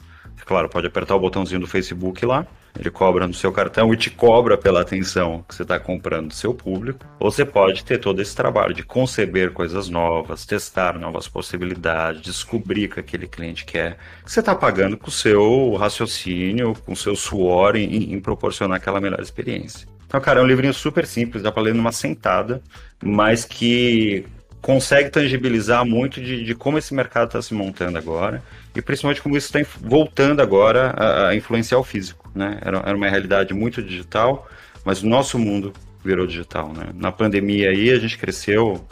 Claro, 0.46 0.68
pode 0.68 0.86
apertar 0.86 1.14
o 1.14 1.20
botãozinho 1.20 1.60
do 1.60 1.66
Facebook 1.66 2.24
lá, 2.24 2.46
ele 2.78 2.90
cobra 2.90 3.26
no 3.26 3.34
seu 3.34 3.52
cartão 3.52 3.92
e 3.92 3.96
te 3.96 4.10
cobra 4.10 4.58
pela 4.58 4.80
atenção 4.80 5.44
que 5.48 5.54
você 5.54 5.62
está 5.62 5.78
comprando 5.78 6.28
do 6.28 6.34
seu 6.34 6.52
público. 6.52 7.06
Ou 7.20 7.30
você 7.30 7.44
pode 7.44 7.84
ter 7.84 7.98
todo 7.98 8.20
esse 8.20 8.34
trabalho 8.34 8.74
de 8.74 8.82
conceber 8.82 9.52
coisas 9.52 9.88
novas, 9.88 10.44
testar 10.44 10.98
novas 10.98 11.28
possibilidades, 11.28 12.22
descobrir 12.22 12.86
o 12.86 12.88
que 12.94 13.00
aquele 13.00 13.26
cliente 13.28 13.64
quer. 13.64 13.96
Que 14.24 14.32
você 14.32 14.40
está 14.40 14.54
pagando 14.54 14.96
com 14.96 15.08
o 15.08 15.12
seu 15.12 15.74
raciocínio, 15.74 16.74
com 16.84 16.92
o 16.92 16.96
seu 16.96 17.14
suor 17.14 17.76
em, 17.76 18.12
em 18.12 18.20
proporcionar 18.20 18.78
aquela 18.78 19.00
melhor 19.00 19.20
experiência. 19.20 19.86
Então, 20.06 20.20
cara, 20.20 20.40
é 20.40 20.42
um 20.42 20.46
livrinho 20.46 20.74
super 20.74 21.06
simples, 21.06 21.42
dá 21.42 21.50
para 21.50 21.62
ler 21.62 21.74
numa 21.74 21.92
sentada, 21.92 22.62
mas 23.02 23.44
que 23.44 24.26
consegue 24.64 25.10
tangibilizar 25.10 25.84
muito 25.84 26.22
de, 26.22 26.42
de 26.42 26.54
como 26.54 26.78
esse 26.78 26.94
mercado 26.94 27.26
está 27.26 27.42
se 27.42 27.52
montando 27.52 27.98
agora 27.98 28.42
e 28.74 28.80
principalmente 28.80 29.20
como 29.20 29.36
isso 29.36 29.54
está 29.54 29.70
voltando 29.78 30.40
agora 30.40 30.94
a, 30.96 31.28
a, 31.28 31.36
influenciar 31.36 31.78
o 31.78 31.84
físico, 31.84 32.30
né? 32.34 32.56
Era, 32.62 32.78
era 32.78 32.96
uma 32.96 33.06
realidade 33.06 33.52
muito 33.52 33.82
digital, 33.82 34.48
mas 34.82 35.02
o 35.02 35.06
nosso 35.06 35.38
mundo 35.38 35.74
virou 36.02 36.26
digital, 36.26 36.72
né? 36.72 36.86
Na 36.94 37.12
pandemia 37.12 37.68
aí 37.68 37.90
a 37.90 37.98
gente 37.98 38.16
cresceu 38.16 38.82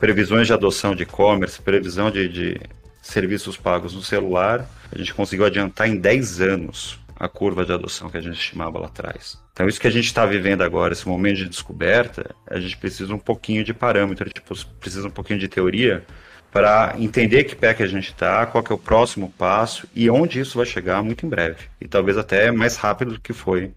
previsões 0.00 0.48
de 0.48 0.52
adoção 0.52 0.96
de 0.96 1.04
e-commerce, 1.04 1.62
previsão 1.62 2.10
de, 2.10 2.28
de 2.28 2.60
serviços 3.00 3.56
pagos 3.56 3.94
no 3.94 4.02
celular, 4.02 4.68
a 4.90 4.98
gente 4.98 5.14
conseguiu 5.14 5.46
adiantar 5.46 5.88
em 5.88 5.96
10 5.96 6.40
anos 6.40 6.98
a 7.18 7.28
curva 7.28 7.64
de 7.64 7.72
adoção 7.72 8.08
que 8.08 8.16
a 8.16 8.20
gente 8.20 8.38
estimava 8.38 8.78
lá 8.78 8.86
atrás. 8.86 9.42
Então, 9.52 9.66
isso 9.66 9.80
que 9.80 9.86
a 9.86 9.90
gente 9.90 10.06
está 10.06 10.24
vivendo 10.24 10.62
agora, 10.62 10.92
esse 10.92 11.08
momento 11.08 11.38
de 11.38 11.48
descoberta, 11.48 12.34
a 12.46 12.60
gente 12.60 12.76
precisa 12.76 13.14
um 13.14 13.18
pouquinho 13.18 13.64
de 13.64 13.74
parâmetro, 13.74 14.30
tipo, 14.30 14.54
precisa 14.78 15.08
um 15.08 15.10
pouquinho 15.10 15.38
de 15.38 15.48
teoria 15.48 16.04
para 16.50 16.94
entender 16.98 17.44
que 17.44 17.54
pé 17.54 17.74
que 17.74 17.82
a 17.82 17.86
gente 17.86 18.08
está, 18.08 18.46
qual 18.46 18.62
que 18.62 18.72
é 18.72 18.74
o 18.74 18.78
próximo 18.78 19.32
passo 19.36 19.86
e 19.94 20.08
onde 20.08 20.40
isso 20.40 20.56
vai 20.56 20.66
chegar 20.66 21.02
muito 21.02 21.26
em 21.26 21.28
breve. 21.28 21.64
E 21.80 21.88
talvez 21.88 22.16
até 22.16 22.50
mais 22.50 22.76
rápido 22.76 23.14
do 23.14 23.20
que 23.20 23.32
foi 23.32 23.72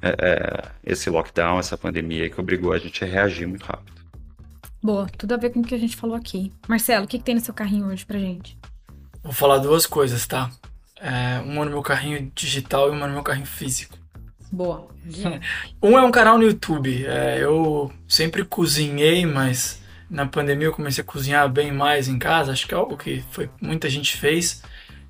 é, 0.00 0.16
é, 0.18 0.64
esse 0.84 1.08
lockdown, 1.08 1.58
essa 1.58 1.78
pandemia 1.78 2.28
que 2.28 2.40
obrigou 2.40 2.72
a 2.72 2.78
gente 2.78 3.04
a 3.04 3.06
reagir 3.06 3.46
muito 3.46 3.64
rápido. 3.64 4.02
Boa, 4.82 5.06
tudo 5.16 5.34
a 5.34 5.36
ver 5.36 5.50
com 5.50 5.60
o 5.60 5.62
que 5.62 5.74
a 5.76 5.78
gente 5.78 5.94
falou 5.94 6.16
aqui. 6.16 6.52
Marcelo, 6.66 7.04
o 7.04 7.08
que, 7.08 7.18
que 7.18 7.24
tem 7.24 7.36
no 7.36 7.40
seu 7.40 7.54
carrinho 7.54 7.86
hoje 7.86 8.04
pra 8.04 8.18
gente? 8.18 8.58
Vou 9.22 9.32
falar 9.32 9.58
duas 9.58 9.86
coisas, 9.86 10.26
tá? 10.26 10.50
É, 11.02 11.40
uma 11.40 11.64
no 11.64 11.72
meu 11.72 11.82
carrinho 11.82 12.30
digital 12.32 12.88
e 12.88 12.96
uma 12.96 13.08
no 13.08 13.14
meu 13.14 13.22
carrinho 13.22 13.46
físico. 13.46 13.98
Boa. 14.52 14.86
um 15.82 15.98
é 15.98 16.02
um 16.02 16.10
canal 16.10 16.38
no 16.38 16.44
YouTube. 16.44 17.04
É, 17.06 17.42
eu 17.42 17.90
sempre 18.06 18.44
cozinhei, 18.44 19.26
mas 19.26 19.82
na 20.08 20.26
pandemia 20.26 20.68
eu 20.68 20.72
comecei 20.72 21.02
a 21.02 21.06
cozinhar 21.06 21.48
bem 21.48 21.72
mais 21.72 22.06
em 22.06 22.18
casa. 22.18 22.52
Acho 22.52 22.68
que 22.68 22.74
é 22.74 22.76
algo 22.76 22.96
que 22.96 23.24
foi, 23.30 23.50
muita 23.60 23.88
gente 23.88 24.16
fez. 24.16 24.62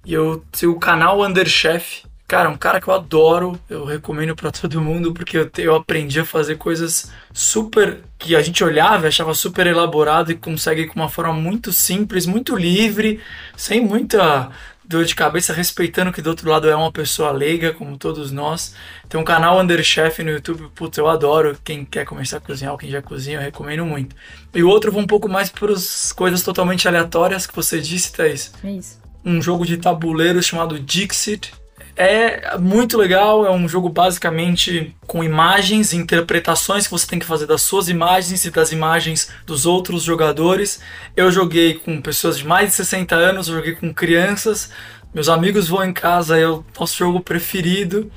E 0.04 0.14
eu 0.14 0.44
tenho 0.52 0.72
o 0.72 0.80
canal 0.80 1.20
Underchef. 1.20 2.04
Cara, 2.26 2.48
um 2.48 2.56
cara 2.56 2.80
que 2.80 2.88
eu 2.88 2.94
adoro, 2.94 3.60
eu 3.68 3.84
recomendo 3.84 4.34
para 4.34 4.50
todo 4.50 4.80
mundo 4.80 5.12
porque 5.12 5.36
eu, 5.36 5.50
te, 5.50 5.60
eu 5.62 5.74
aprendi 5.74 6.18
a 6.18 6.24
fazer 6.24 6.56
coisas 6.56 7.12
super 7.30 8.00
que 8.18 8.34
a 8.34 8.40
gente 8.40 8.64
olhava 8.64 9.04
e 9.04 9.08
achava 9.08 9.34
super 9.34 9.66
elaborado 9.66 10.32
e 10.32 10.36
consegue 10.36 10.86
com 10.86 10.98
uma 10.98 11.10
forma 11.10 11.34
muito 11.34 11.72
simples, 11.74 12.24
muito 12.24 12.56
livre, 12.56 13.20
sem 13.54 13.84
muita 13.84 14.50
dor 14.92 15.04
de 15.04 15.14
cabeça, 15.14 15.52
respeitando 15.52 16.12
que 16.12 16.22
do 16.22 16.30
outro 16.30 16.48
lado 16.48 16.68
é 16.68 16.76
uma 16.76 16.92
pessoa 16.92 17.32
leiga, 17.32 17.72
como 17.72 17.98
todos 17.98 18.30
nós. 18.30 18.74
Tem 19.08 19.20
um 19.20 19.24
canal 19.24 19.60
Underchef 19.60 20.22
no 20.22 20.30
YouTube, 20.30 20.70
putz, 20.74 20.98
eu 20.98 21.08
adoro. 21.08 21.56
Quem 21.64 21.84
quer 21.84 22.04
começar 22.04 22.36
a 22.36 22.40
cozinhar 22.40 22.72
ou 22.72 22.78
quem 22.78 22.90
já 22.90 23.02
cozinha, 23.02 23.38
eu 23.38 23.42
recomendo 23.42 23.84
muito. 23.84 24.14
E 24.54 24.62
o 24.62 24.68
outro 24.68 24.92
vou 24.92 25.02
um 25.02 25.06
pouco 25.06 25.28
mais 25.28 25.50
para 25.50 25.72
as 25.72 26.12
coisas 26.12 26.42
totalmente 26.42 26.86
aleatórias 26.86 27.46
que 27.46 27.54
você 27.54 27.80
disse, 27.80 28.12
Thaís. 28.12 28.52
É 28.62 28.70
isso. 28.70 29.00
Um 29.24 29.40
jogo 29.40 29.66
de 29.66 29.76
tabuleiro 29.76 30.42
chamado 30.42 30.78
Dixit 30.78 31.52
é 31.96 32.56
muito 32.58 32.96
legal, 32.96 33.44
é 33.44 33.50
um 33.50 33.68
jogo 33.68 33.88
basicamente 33.88 34.94
com 35.06 35.22
imagens 35.22 35.92
e 35.92 35.96
interpretações 35.96 36.86
que 36.86 36.90
você 36.90 37.06
tem 37.06 37.18
que 37.18 37.26
fazer 37.26 37.46
das 37.46 37.62
suas 37.62 37.88
imagens 37.88 38.44
e 38.44 38.50
das 38.50 38.72
imagens 38.72 39.30
dos 39.46 39.66
outros 39.66 40.02
jogadores. 40.02 40.80
Eu 41.16 41.30
joguei 41.30 41.74
com 41.74 42.00
pessoas 42.00 42.38
de 42.38 42.46
mais 42.46 42.70
de 42.70 42.76
60 42.76 43.14
anos, 43.14 43.48
eu 43.48 43.56
joguei 43.56 43.74
com 43.74 43.92
crianças. 43.92 44.70
Meus 45.14 45.28
amigos 45.28 45.68
vão 45.68 45.84
em 45.84 45.92
casa, 45.92 46.38
é 46.38 46.48
o 46.48 46.64
nosso 46.78 46.96
jogo 46.96 47.20
preferido. 47.20 48.10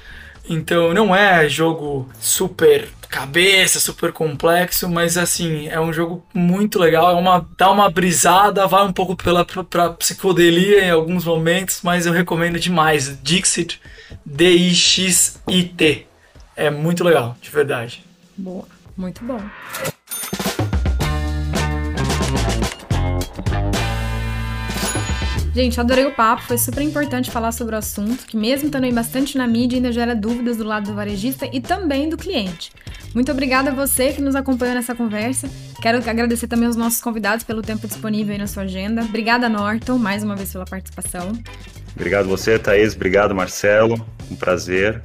Então 0.47 0.93
não 0.93 1.15
é 1.15 1.49
jogo 1.49 2.10
super 2.19 2.88
cabeça, 3.10 3.79
super 3.79 4.12
complexo, 4.12 4.89
mas 4.89 5.17
assim, 5.17 5.67
é 5.69 5.79
um 5.79 5.93
jogo 5.93 6.25
muito 6.34 6.77
legal, 6.77 7.12
é 7.12 7.13
uma 7.13 7.47
dá 7.58 7.71
uma 7.71 7.89
brisada, 7.89 8.67
vai 8.67 8.84
um 8.86 8.91
pouco 8.91 9.15
pela 9.15 9.45
pra, 9.45 9.91
psicodelia 9.91 10.84
em 10.84 10.91
alguns 10.91 11.23
momentos, 11.23 11.79
mas 11.81 12.05
eu 12.05 12.12
recomendo 12.12 12.60
demais. 12.60 13.17
Dixit, 13.23 13.81
D 14.25 14.51
I 14.51 14.75
X 14.75 15.41
I 15.47 15.63
T. 15.63 16.05
É 16.55 16.69
muito 16.69 17.03
legal, 17.03 17.38
de 17.41 17.49
verdade. 17.49 18.03
Boa, 18.38 18.65
muito 18.97 19.23
bom. 19.23 19.41
Gente, 25.56 25.80
adorei 25.80 26.06
o 26.06 26.12
papo, 26.12 26.41
foi 26.44 26.58
super 26.58 26.82
importante 26.82 27.32
falar 27.32 27.54
sobre 27.54 27.76
o 27.76 27.78
assunto, 27.78 28.26
que 28.26 28.36
mesmo 28.36 28.65
estando 28.65 28.84
aí 28.84 28.91
bastante 28.91 29.38
na 29.38 29.48
mídia, 29.48 29.78
ainda 29.78 29.89
gera 29.89 30.13
dúvidas 30.13 30.58
do 30.58 30.65
lado 30.65 30.88
do 30.88 30.94
varejista 30.94 31.50
e 31.50 31.62
também 31.62 32.10
do 32.10 32.18
cliente. 32.18 32.74
Muito 33.13 33.32
obrigada 33.32 33.72
a 33.72 33.74
você 33.74 34.12
que 34.12 34.22
nos 34.22 34.36
acompanhou 34.36 34.76
nessa 34.76 34.94
conversa. 34.94 35.50
Quero 35.82 35.98
agradecer 35.98 36.48
também 36.48 36.68
aos 36.68 36.76
nossos 36.76 37.00
convidados 37.00 37.46
pelo 37.46 37.62
tempo 37.62 37.88
disponível 37.88 38.34
aí 38.34 38.38
na 38.38 38.48
sua 38.48 38.63
agenda. 38.63 39.02
Obrigada, 39.04 39.48
Norton, 39.48 39.98
mais 39.98 40.26
uma 40.26 40.36
vez 40.36 40.52
pela 40.52 40.65
participação. 40.65 41.32
Obrigado 41.96 42.28
você, 42.28 42.60
Thaís. 42.60 42.94
Obrigado, 42.94 43.34
Marcelo. 43.34 44.06
Um 44.30 44.36
prazer. 44.36 45.02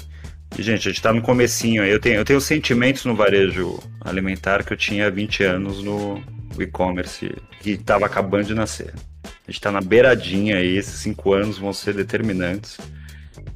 E, 0.59 0.63
gente, 0.65 0.81
a 0.81 0.91
gente 0.91 0.97
está 0.97 1.13
no 1.13 1.23
comecinho 1.23 1.81
aí. 1.81 1.91
Eu 1.93 2.01
tenho, 2.01 2.17
eu 2.17 2.25
tenho 2.25 2.41
sentimentos 2.41 3.05
no 3.05 3.15
varejo 3.15 3.79
alimentar 4.01 4.65
que 4.65 4.73
eu 4.73 4.77
tinha 4.77 5.09
20 5.13 5.45
anos 5.45 5.81
no 5.85 6.21
e-commerce, 6.59 7.37
que 7.61 7.71
estava 7.71 8.07
acabando 8.07 8.47
de 8.47 8.55
nascer. 8.55 8.93
A 9.51 9.53
gente 9.53 9.59
está 9.59 9.73
na 9.73 9.81
beiradinha 9.81 10.59
aí, 10.59 10.77
esses 10.77 11.01
cinco 11.01 11.33
anos 11.33 11.59
vão 11.59 11.73
ser 11.73 11.93
determinantes. 11.93 12.79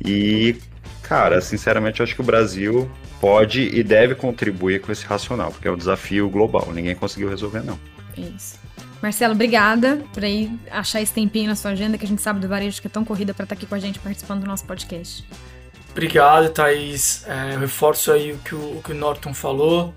E, 0.05 0.57
cara, 1.05 1.41
sinceramente, 1.41 2.01
eu 2.01 2.05
acho 2.05 2.17
que 2.17 2.21
o 2.21 2.25
Brasil 2.25 2.91
pode 3.21 3.61
e 3.61 3.81
deve 3.85 4.17
contribuir 4.17 4.81
com 4.81 4.91
esse 4.91 5.07
racional, 5.07 5.53
porque 5.53 5.69
é 5.69 5.71
um 5.71 5.77
desafio 5.77 6.29
global. 6.29 6.73
Ninguém 6.73 6.97
conseguiu 6.97 7.29
resolver, 7.29 7.63
não. 7.63 7.79
Isso. 8.17 8.59
Marcelo, 9.01 9.35
obrigada 9.35 10.03
por 10.13 10.25
aí 10.25 10.51
achar 10.69 11.01
esse 11.01 11.13
tempinho 11.13 11.47
na 11.47 11.55
sua 11.55 11.71
agenda, 11.71 11.97
que 11.97 12.05
a 12.05 12.09
gente 12.09 12.21
sabe 12.21 12.41
do 12.41 12.49
varejo 12.49 12.81
que 12.81 12.89
é 12.89 12.91
tão 12.91 13.05
corrida 13.05 13.33
para 13.33 13.45
estar 13.45 13.55
tá 13.55 13.59
aqui 13.61 13.65
com 13.65 13.77
a 13.77 13.79
gente 13.79 14.01
participando 14.01 14.41
do 14.41 14.49
nosso 14.49 14.65
podcast. 14.65 15.25
Obrigado, 15.93 16.51
Thaís. 16.51 17.25
É, 17.29 17.55
eu 17.55 17.61
reforço 17.61 18.11
aí 18.11 18.33
o 18.33 18.39
que 18.39 18.57
o, 18.57 18.79
o 18.79 18.83
que 18.83 18.91
o 18.91 18.95
Norton 18.97 19.33
falou. 19.33 19.95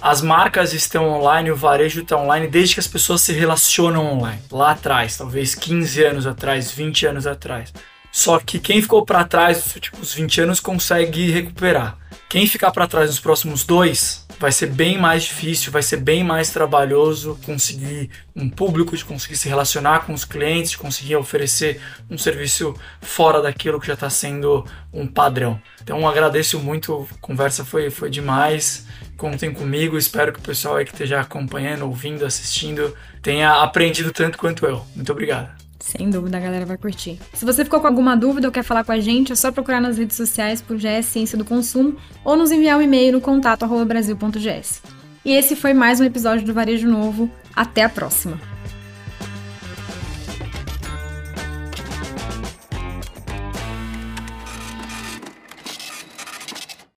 As 0.00 0.22
marcas 0.22 0.72
estão 0.72 1.08
online, 1.08 1.50
o 1.50 1.56
varejo 1.56 2.02
está 2.02 2.16
online 2.16 2.46
desde 2.46 2.74
que 2.74 2.80
as 2.80 2.86
pessoas 2.86 3.20
se 3.20 3.32
relacionam 3.32 4.06
online. 4.06 4.40
Lá 4.50 4.70
atrás, 4.70 5.16
talvez 5.16 5.54
15 5.56 6.04
anos 6.04 6.26
atrás, 6.26 6.70
20 6.70 7.06
anos 7.06 7.26
atrás. 7.26 7.72
Só 8.12 8.38
que 8.38 8.58
quem 8.58 8.80
ficou 8.80 9.04
para 9.04 9.24
trás, 9.24 9.76
tipo, 9.80 10.00
os 10.00 10.14
20 10.14 10.42
anos, 10.42 10.60
consegue 10.60 11.30
recuperar. 11.30 11.98
Quem 12.28 12.46
ficar 12.46 12.70
para 12.70 12.86
trás 12.86 13.10
nos 13.10 13.20
próximos 13.20 13.64
dois 13.64 14.26
vai 14.38 14.52
ser 14.52 14.66
bem 14.66 14.96
mais 14.96 15.24
difícil, 15.24 15.72
vai 15.72 15.82
ser 15.82 15.96
bem 15.96 16.22
mais 16.22 16.50
trabalhoso 16.50 17.38
conseguir 17.44 18.10
um 18.36 18.48
público, 18.48 18.96
de 18.96 19.04
conseguir 19.04 19.36
se 19.36 19.48
relacionar 19.48 20.00
com 20.00 20.12
os 20.12 20.24
clientes, 20.24 20.70
de 20.70 20.78
conseguir 20.78 21.16
oferecer 21.16 21.80
um 22.08 22.16
serviço 22.16 22.74
fora 23.00 23.42
daquilo 23.42 23.80
que 23.80 23.86
já 23.86 23.94
está 23.94 24.08
sendo 24.08 24.64
um 24.92 25.06
padrão. 25.06 25.60
Então 25.82 26.06
agradeço 26.08 26.58
muito, 26.60 27.08
a 27.10 27.18
conversa 27.20 27.64
foi, 27.64 27.90
foi 27.90 28.10
demais 28.10 28.86
contem 29.18 29.52
comigo. 29.52 29.98
Espero 29.98 30.32
que 30.32 30.38
o 30.38 30.42
pessoal 30.42 30.76
aí 30.76 30.86
que 30.86 30.92
esteja 30.92 31.20
acompanhando, 31.20 31.84
ouvindo, 31.84 32.24
assistindo, 32.24 32.96
tenha 33.20 33.62
aprendido 33.62 34.12
tanto 34.12 34.38
quanto 34.38 34.64
eu. 34.64 34.82
Muito 34.96 35.12
obrigado. 35.12 35.50
Sem 35.80 36.08
dúvida, 36.10 36.38
a 36.38 36.40
galera 36.40 36.66
vai 36.66 36.76
curtir. 36.76 37.18
Se 37.34 37.44
você 37.44 37.64
ficou 37.64 37.80
com 37.80 37.86
alguma 37.86 38.16
dúvida 38.16 38.48
ou 38.48 38.52
quer 38.52 38.62
falar 38.62 38.84
com 38.84 38.92
a 38.92 39.00
gente, 39.00 39.32
é 39.32 39.36
só 39.36 39.52
procurar 39.52 39.80
nas 39.80 39.98
redes 39.98 40.16
sociais 40.16 40.62
por 40.62 40.76
GS 40.76 41.06
Ciência 41.06 41.36
do 41.36 41.44
Consumo 41.44 41.96
ou 42.24 42.36
nos 42.36 42.50
enviar 42.50 42.78
um 42.78 42.82
e-mail 42.82 43.12
no 43.12 43.20
contato 43.20 43.66
brasil.gs. 43.84 44.82
E 45.24 45.32
esse 45.32 45.56
foi 45.56 45.74
mais 45.74 46.00
um 46.00 46.04
episódio 46.04 46.46
do 46.46 46.54
Varejo 46.54 46.88
Novo. 46.88 47.30
Até 47.54 47.84
a 47.84 47.88
próxima! 47.88 48.57